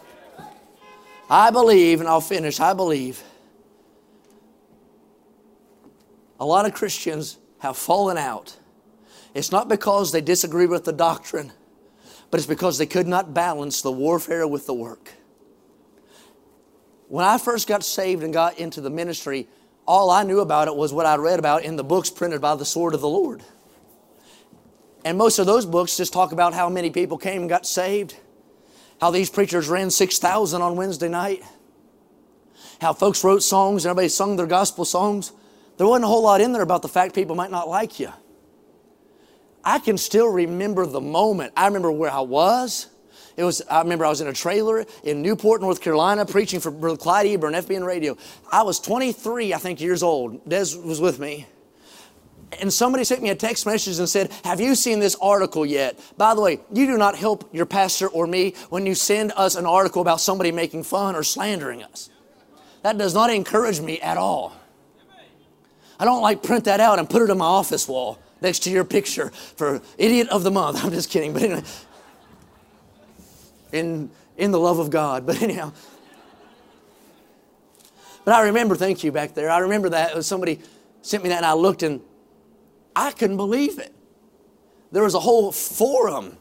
I 1.29 1.49
believe, 1.49 1.99
and 1.99 2.09
I'll 2.09 2.21
finish, 2.21 2.59
I 2.59 2.73
believe 2.73 3.23
a 6.39 6.45
lot 6.45 6.65
of 6.65 6.73
Christians 6.73 7.37
have 7.59 7.77
fallen 7.77 8.17
out. 8.17 8.57
It's 9.33 9.51
not 9.51 9.67
because 9.67 10.11
they 10.11 10.21
disagree 10.21 10.65
with 10.65 10.85
the 10.85 10.93
doctrine, 10.93 11.51
but 12.29 12.39
it's 12.39 12.47
because 12.47 12.77
they 12.77 12.85
could 12.85 13.07
not 13.07 13.33
balance 13.33 13.81
the 13.81 13.91
warfare 13.91 14.47
with 14.47 14.65
the 14.65 14.73
work. 14.73 15.13
When 17.07 17.25
I 17.25 17.37
first 17.37 17.67
got 17.67 17.83
saved 17.83 18.23
and 18.23 18.33
got 18.33 18.57
into 18.57 18.81
the 18.81 18.89
ministry, 18.89 19.47
all 19.87 20.09
I 20.09 20.23
knew 20.23 20.39
about 20.39 20.67
it 20.67 20.75
was 20.75 20.91
what 20.91 21.05
I 21.05 21.15
read 21.15 21.39
about 21.39 21.63
in 21.63 21.75
the 21.75 21.83
books 21.83 22.09
printed 22.09 22.41
by 22.41 22.55
the 22.55 22.65
sword 22.65 22.93
of 22.93 23.01
the 23.01 23.07
Lord. 23.07 23.43
And 25.03 25.17
most 25.17 25.37
of 25.37 25.45
those 25.45 25.67
books 25.67 25.97
just 25.97 26.13
talk 26.13 26.31
about 26.31 26.55
how 26.55 26.67
many 26.67 26.89
people 26.89 27.17
came 27.17 27.41
and 27.41 27.49
got 27.49 27.67
saved, 27.67 28.15
how 28.99 29.11
these 29.11 29.29
preachers 29.29 29.69
ran 29.69 29.91
6,000 29.91 30.61
on 30.61 30.75
Wednesday 30.75 31.09
night, 31.09 31.43
how 32.81 32.91
folks 32.93 33.23
wrote 33.23 33.43
songs 33.43 33.85
and 33.85 33.91
everybody 33.91 34.09
sung 34.09 34.35
their 34.35 34.47
gospel 34.47 34.83
songs. 34.83 35.31
There 35.77 35.85
wasn't 35.85 36.05
a 36.05 36.07
whole 36.07 36.23
lot 36.23 36.41
in 36.41 36.53
there 36.53 36.63
about 36.63 36.81
the 36.81 36.87
fact 36.87 37.13
people 37.13 37.35
might 37.35 37.51
not 37.51 37.69
like 37.69 37.99
you. 37.99 38.09
I 39.63 39.77
can 39.77 39.97
still 39.97 40.27
remember 40.27 40.85
the 40.87 41.01
moment. 41.01 41.53
I 41.55 41.67
remember 41.67 41.91
where 41.91 42.11
I 42.11 42.21
was. 42.21 42.87
It 43.37 43.43
was, 43.43 43.61
I 43.69 43.81
remember 43.81 44.05
I 44.05 44.09
was 44.09 44.21
in 44.21 44.27
a 44.27 44.33
trailer 44.33 44.85
in 45.03 45.21
Newport, 45.21 45.61
North 45.61 45.81
Carolina, 45.81 46.25
preaching 46.25 46.59
for 46.59 46.71
Clyde 46.95 47.27
Eborn 47.27 47.53
FBN 47.53 47.85
Radio. 47.85 48.17
I 48.51 48.63
was 48.63 48.79
23, 48.79 49.53
I 49.53 49.57
think, 49.57 49.81
years 49.81 50.03
old. 50.03 50.47
Des 50.47 50.77
was 50.77 51.01
with 51.01 51.19
me. 51.19 51.45
And 52.61 52.71
somebody 52.71 53.03
sent 53.03 53.21
me 53.21 53.29
a 53.29 53.35
text 53.35 53.65
message 53.65 53.99
and 53.99 54.07
said, 54.07 54.31
Have 54.45 54.61
you 54.61 54.75
seen 54.75 54.99
this 54.99 55.15
article 55.21 55.65
yet? 55.65 55.99
By 56.17 56.35
the 56.35 56.41
way, 56.41 56.59
you 56.71 56.85
do 56.85 56.97
not 56.97 57.17
help 57.17 57.49
your 57.53 57.65
pastor 57.65 58.07
or 58.07 58.27
me 58.27 58.53
when 58.69 58.85
you 58.85 58.95
send 58.95 59.33
us 59.35 59.55
an 59.55 59.65
article 59.65 60.01
about 60.01 60.21
somebody 60.21 60.51
making 60.51 60.83
fun 60.83 61.15
or 61.15 61.23
slandering 61.23 61.83
us. 61.83 62.09
That 62.83 62.97
does 62.97 63.13
not 63.13 63.31
encourage 63.31 63.81
me 63.81 63.99
at 63.99 64.17
all. 64.17 64.55
I 65.99 66.05
don't 66.05 66.21
like 66.21 66.43
print 66.43 66.65
that 66.65 66.79
out 66.79 66.99
and 66.99 67.09
put 67.09 67.21
it 67.21 67.29
on 67.29 67.37
my 67.37 67.45
office 67.45 67.87
wall 67.87 68.19
next 68.41 68.59
to 68.59 68.69
your 68.69 68.83
picture 68.83 69.29
for 69.29 69.81
idiot 69.97 70.29
of 70.29 70.43
the 70.43 70.51
month. 70.51 70.79
I'm 70.85 70.91
just 70.91 71.09
kidding, 71.09 71.33
but 71.33 71.43
anyway, 71.43 71.63
in 73.75 74.09
in 74.37 74.51
the 74.51 74.59
love 74.59 74.79
of 74.79 74.89
God. 74.89 75.25
But 75.25 75.41
anyhow, 75.43 75.71
but 78.23 78.33
I 78.33 78.43
remember, 78.43 78.75
thank 78.75 79.03
you 79.03 79.11
back 79.11 79.33
there. 79.33 79.49
I 79.49 79.59
remember 79.59 79.89
that 79.89 80.13
uh, 80.13 80.21
somebody 80.21 80.59
sent 81.01 81.23
me 81.23 81.29
that, 81.29 81.37
and 81.37 81.45
I 81.45 81.53
looked 81.53 81.83
and 81.83 82.01
I 82.95 83.11
couldn't 83.11 83.37
believe 83.37 83.79
it. 83.79 83.93
There 84.91 85.03
was 85.03 85.13
a 85.13 85.19
whole 85.19 85.51
forum 85.51 86.37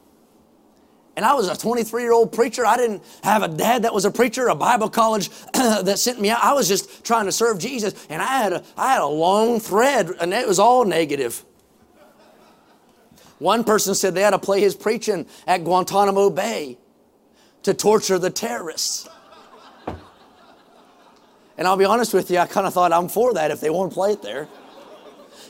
and 1.16 1.24
I 1.24 1.34
was 1.34 1.48
a 1.48 1.56
23 1.56 2.02
year 2.02 2.12
old 2.12 2.32
preacher. 2.32 2.66
I 2.66 2.76
didn't 2.76 3.02
have 3.22 3.42
a 3.42 3.48
dad 3.48 3.82
that 3.82 3.94
was 3.94 4.04
a 4.04 4.10
preacher, 4.10 4.48
a 4.48 4.54
Bible 4.54 4.88
college 4.88 5.28
that 5.52 5.98
sent 5.98 6.20
me 6.20 6.30
out. 6.30 6.42
I 6.42 6.54
was 6.54 6.68
just 6.68 7.04
trying 7.04 7.26
to 7.26 7.32
serve 7.32 7.58
Jesus. 7.58 7.94
And 8.10 8.20
I 8.20 8.26
had 8.26 8.52
a, 8.52 8.64
I 8.76 8.92
had 8.94 9.02
a 9.02 9.06
long 9.06 9.60
thread, 9.60 10.10
and 10.20 10.32
it 10.32 10.48
was 10.48 10.58
all 10.58 10.84
negative. 10.84 11.44
One 13.38 13.64
person 13.64 13.94
said 13.94 14.14
they 14.14 14.22
had 14.22 14.30
to 14.30 14.38
play 14.38 14.60
his 14.60 14.74
preaching 14.74 15.26
at 15.46 15.64
Guantanamo 15.64 16.30
Bay 16.30 16.78
to 17.64 17.74
torture 17.74 18.18
the 18.18 18.30
terrorists. 18.30 19.08
And 21.56 21.68
I'll 21.68 21.76
be 21.76 21.84
honest 21.84 22.14
with 22.14 22.30
you, 22.30 22.38
I 22.38 22.46
kind 22.46 22.66
of 22.66 22.74
thought 22.74 22.92
I'm 22.92 23.08
for 23.08 23.34
that 23.34 23.50
if 23.50 23.60
they 23.60 23.70
won't 23.70 23.92
play 23.92 24.12
it 24.12 24.22
there. 24.22 24.48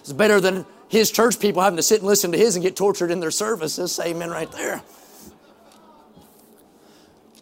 It's 0.01 0.13
better 0.13 0.41
than 0.41 0.67
his 0.89 1.11
church 1.11 1.41
people 1.41 1.63
having 1.63 1.77
to 1.77 1.83
sit 1.83 2.01
and 2.01 2.07
listen 2.07 2.33
to 2.33 2.39
his 2.39 2.57
and 2.57 2.63
get 2.63 2.77
tortured 2.77 3.11
in 3.11 3.21
their 3.21 3.31
services. 3.31 3.99
Amen, 3.99 4.31
right 4.31 4.51
there. 4.53 4.83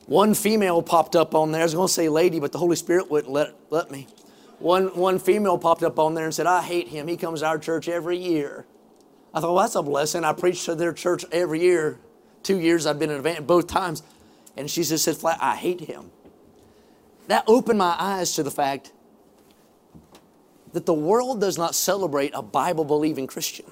One 0.07 0.35
female 0.35 0.83
popped 0.83 1.17
up 1.17 1.35
on 1.35 1.53
there. 1.53 1.63
I 1.63 1.65
was 1.65 1.75
going 1.75 1.89
to 1.89 1.93
say 1.93 2.09
lady, 2.09 2.41
but 2.41 2.53
the 2.53 2.59
Holy 2.59 2.77
Spirit 2.77 3.11
wouldn't 3.11 3.33
let, 3.33 3.55
let 3.71 3.91
me. 3.91 4.07
One, 4.59 4.89
one 4.97 5.19
female 5.19 5.59
popped 5.59 5.83
up 5.83 5.99
on 5.99 6.15
there 6.15 6.25
and 6.25 6.35
said, 6.35 6.47
I 6.47 6.63
hate 6.63 6.89
him. 6.89 7.09
He 7.09 7.17
comes 7.17 7.41
to 7.41 7.47
our 7.47 7.59
church 7.59 7.89
every 7.89 8.17
year. 8.17 8.65
I 9.35 9.41
thought, 9.41 9.55
well, 9.55 9.63
that's 9.63 9.75
a 9.75 9.83
blessing. 9.83 10.25
I 10.25 10.33
preach 10.35 10.65
to 10.67 10.75
their 10.75 10.93
church 10.93 11.25
every 11.33 11.61
year. 11.61 11.99
Two 12.43 12.61
years 12.61 12.87
I've 12.87 12.99
been 12.99 13.11
in 13.11 13.17
event 13.17 13.47
both 13.47 13.67
times. 13.67 14.03
And 14.57 14.71
she 14.71 14.83
just 14.83 15.05
said 15.05 15.17
flat, 15.17 15.39
I 15.41 15.57
hate 15.57 15.81
him. 15.81 16.11
That 17.29 17.45
opened 17.47 17.79
my 17.79 17.95
eyes 17.99 18.35
to 18.35 18.43
the 18.43 18.51
fact 18.51 18.93
that 20.73 20.87
the 20.87 20.95
world 20.95 21.41
does 21.41 21.59
not 21.59 21.75
celebrate 21.75 22.33
a 22.35 22.43
Bible 22.43 22.85
believing 22.85 23.27
Christian. 23.27 23.67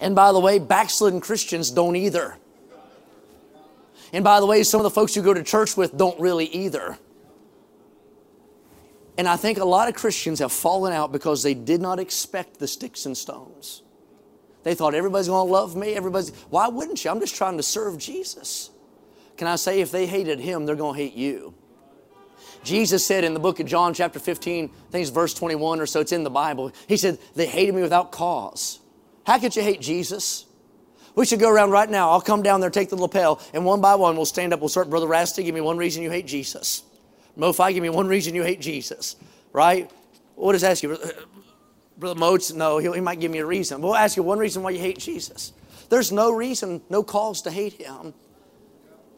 And 0.00 0.14
by 0.14 0.32
the 0.32 0.40
way, 0.40 0.58
backslidden 0.58 1.20
Christians 1.20 1.70
don't 1.70 1.96
either. 1.96 2.36
And 4.12 4.24
by 4.24 4.40
the 4.40 4.46
way, 4.46 4.62
some 4.62 4.80
of 4.80 4.84
the 4.84 4.90
folks 4.90 5.14
you 5.14 5.22
go 5.22 5.34
to 5.34 5.42
church 5.42 5.76
with 5.76 5.96
don't 5.96 6.18
really 6.20 6.46
either. 6.46 6.98
And 9.18 9.28
I 9.28 9.36
think 9.36 9.58
a 9.58 9.64
lot 9.64 9.88
of 9.88 9.94
Christians 9.94 10.38
have 10.38 10.52
fallen 10.52 10.92
out 10.92 11.12
because 11.12 11.42
they 11.42 11.54
did 11.54 11.80
not 11.80 11.98
expect 11.98 12.58
the 12.58 12.66
sticks 12.66 13.04
and 13.06 13.16
stones. 13.16 13.82
They 14.62 14.74
thought 14.74 14.94
everybody's 14.94 15.28
going 15.28 15.46
to 15.46 15.52
love 15.52 15.76
me. 15.76 15.94
Everybody's. 15.94 16.30
Why 16.50 16.68
wouldn't 16.68 17.04
you? 17.04 17.10
I'm 17.10 17.20
just 17.20 17.34
trying 17.34 17.56
to 17.56 17.62
serve 17.62 17.98
Jesus. 17.98 18.70
Can 19.40 19.48
I 19.48 19.56
say 19.56 19.80
if 19.80 19.90
they 19.90 20.04
hated 20.04 20.38
him, 20.38 20.66
they're 20.66 20.76
going 20.76 20.94
to 20.94 21.02
hate 21.02 21.14
you? 21.14 21.54
Jesus 22.62 23.06
said 23.06 23.24
in 23.24 23.32
the 23.32 23.40
book 23.40 23.58
of 23.58 23.64
John, 23.64 23.94
chapter 23.94 24.18
15, 24.18 24.66
I 24.66 24.90
think 24.90 25.00
it's 25.00 25.10
verse 25.10 25.32
21 25.32 25.80
or 25.80 25.86
so, 25.86 26.00
it's 26.00 26.12
in 26.12 26.24
the 26.24 26.28
Bible. 26.28 26.72
He 26.86 26.98
said, 26.98 27.18
They 27.34 27.46
hated 27.46 27.74
me 27.74 27.80
without 27.80 28.12
cause. 28.12 28.80
How 29.24 29.38
could 29.38 29.56
you 29.56 29.62
hate 29.62 29.80
Jesus? 29.80 30.44
We 31.14 31.24
should 31.24 31.40
go 31.40 31.48
around 31.48 31.70
right 31.70 31.88
now. 31.88 32.10
I'll 32.10 32.20
come 32.20 32.42
down 32.42 32.60
there, 32.60 32.68
take 32.68 32.90
the 32.90 32.96
lapel, 32.96 33.40
and 33.54 33.64
one 33.64 33.80
by 33.80 33.94
one 33.94 34.14
we'll 34.14 34.26
stand 34.26 34.52
up. 34.52 34.60
We'll 34.60 34.68
start, 34.68 34.90
Brother 34.90 35.06
Rasty, 35.06 35.42
give 35.42 35.54
me 35.54 35.62
one 35.62 35.78
reason 35.78 36.02
you 36.02 36.10
hate 36.10 36.26
Jesus. 36.26 36.82
Mofi, 37.38 37.72
give 37.72 37.82
me 37.82 37.88
one 37.88 38.08
reason 38.08 38.34
you 38.34 38.42
hate 38.42 38.60
Jesus. 38.60 39.16
Right? 39.54 39.90
What 40.34 40.52
does 40.52 40.64
ask 40.64 40.82
you? 40.82 40.98
Brother 41.96 42.20
Moats, 42.20 42.52
no, 42.52 42.76
he 42.76 43.00
might 43.00 43.20
give 43.20 43.30
me 43.30 43.38
a 43.38 43.46
reason. 43.46 43.80
We'll 43.80 43.96
ask 43.96 44.18
you 44.18 44.22
one 44.22 44.38
reason 44.38 44.62
why 44.62 44.72
you 44.72 44.80
hate 44.80 44.98
Jesus. 44.98 45.54
There's 45.88 46.12
no 46.12 46.30
reason, 46.30 46.82
no 46.90 47.02
cause 47.02 47.40
to 47.40 47.50
hate 47.50 47.80
him. 47.80 48.12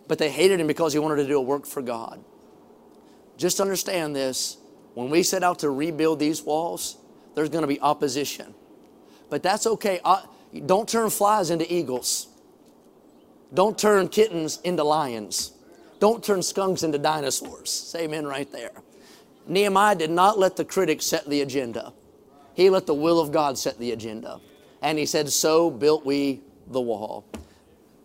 But 0.09 0.19
they 0.19 0.31
hated 0.31 0.61
him 0.61 0.67
because 0.67 0.93
he 0.93 0.99
wanted 0.99 1.17
to 1.17 1.27
do 1.27 1.39
a 1.39 1.43
work 1.43 1.67
for 1.67 1.83
God. 1.83 2.23
just 3.37 3.61
understand 3.61 4.15
this. 4.15 4.59
When 4.95 5.09
we 5.11 5.23
set 5.23 5.43
out 5.43 5.61
to 5.61 5.71
rebuild 5.71 6.19
these 6.19 6.43
walls, 6.43 6.99
there's 7.35 7.49
going 7.49 7.63
to 7.63 7.69
be 7.69 7.81
opposition. 7.81 8.55
But 9.31 9.43
that's 9.43 9.67
okay. 9.67 10.01
Don't 10.67 10.89
turn 10.89 11.09
flies 11.09 11.51
into 11.51 11.73
eagles. 11.73 12.29
Don't 13.55 13.79
turn 13.79 14.09
kittens 14.09 14.61
into 14.65 14.85
lions. 14.85 15.53
Don't 15.99 16.23
turn 16.23 16.43
skunks 16.43 16.83
into 16.83 16.99
dinosaurs. 16.99 17.71
Say 17.71 18.05
amen 18.05 18.27
right 18.27 18.51
there. 18.51 18.73
Nehemiah 19.47 19.95
did 19.95 20.11
not 20.11 20.39
let 20.39 20.57
the 20.57 20.65
critics 20.65 21.07
set 21.07 21.27
the 21.27 21.41
agenda. 21.41 21.93
He 22.55 22.71
let 22.71 22.87
the 22.87 22.95
will 22.95 23.21
of 23.21 23.33
God 23.33 23.59
set 23.59 23.79
the 23.79 23.93
agenda. 23.93 24.41
And 24.83 24.99
he 24.99 25.07
said, 25.07 25.31
So 25.31 25.71
built 25.71 26.05
we 26.05 26.43
the 26.67 26.81
wall. 26.81 27.25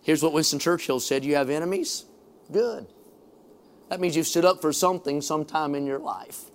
Here's 0.08 0.24
what 0.24 0.32
Winston 0.32 0.60
Churchill 0.60 1.02
said 1.02 1.26
You 1.26 1.36
have 1.36 1.50
enemies? 1.50 2.06
Good. 2.50 2.88
That 3.90 4.00
means 4.00 4.16
you've 4.16 4.26
stood 4.26 4.46
up 4.46 4.62
for 4.62 4.72
something 4.72 5.22
sometime 5.22 5.76
in 5.76 5.86
your 5.86 6.00
life. 6.00 6.46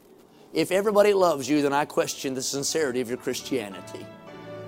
If 0.55 0.73
everybody 0.73 1.13
loves 1.13 1.51
you, 1.51 1.61
then 1.61 1.75
I 1.75 1.85
question 1.85 2.33
the 2.33 2.41
sincerity 2.41 3.03
of 3.03 3.11
your 3.11 3.19
Christianity. 3.19 4.07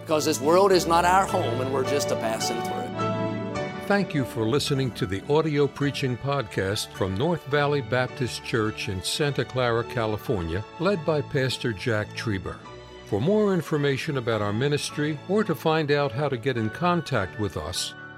Because 0.02 0.26
this 0.26 0.38
world 0.38 0.70
is 0.70 0.86
not 0.86 1.06
our 1.06 1.24
home 1.24 1.62
and 1.62 1.72
we're 1.72 1.88
just 1.88 2.10
a 2.10 2.16
passing 2.16 2.60
through. 2.60 3.86
Thank 3.86 4.12
you 4.12 4.22
for 4.22 4.44
listening 4.44 4.90
to 4.92 5.06
the 5.06 5.22
audio 5.32 5.66
preaching 5.66 6.18
podcast 6.18 6.92
from 6.92 7.16
North 7.16 7.46
Valley 7.46 7.80
Baptist 7.80 8.44
Church 8.44 8.90
in 8.90 9.02
Santa 9.02 9.46
Clara, 9.46 9.84
California, 9.84 10.62
led 10.78 11.02
by 11.06 11.22
Pastor 11.22 11.72
Jack 11.72 12.14
Trieber. 12.14 12.56
For 13.06 13.18
more 13.18 13.54
information 13.54 14.18
about 14.18 14.42
our 14.42 14.52
ministry 14.52 15.18
or 15.30 15.42
to 15.42 15.54
find 15.54 15.90
out 15.90 16.12
how 16.12 16.28
to 16.28 16.36
get 16.36 16.58
in 16.58 16.68
contact 16.68 17.40
with 17.40 17.56
us, 17.56 17.94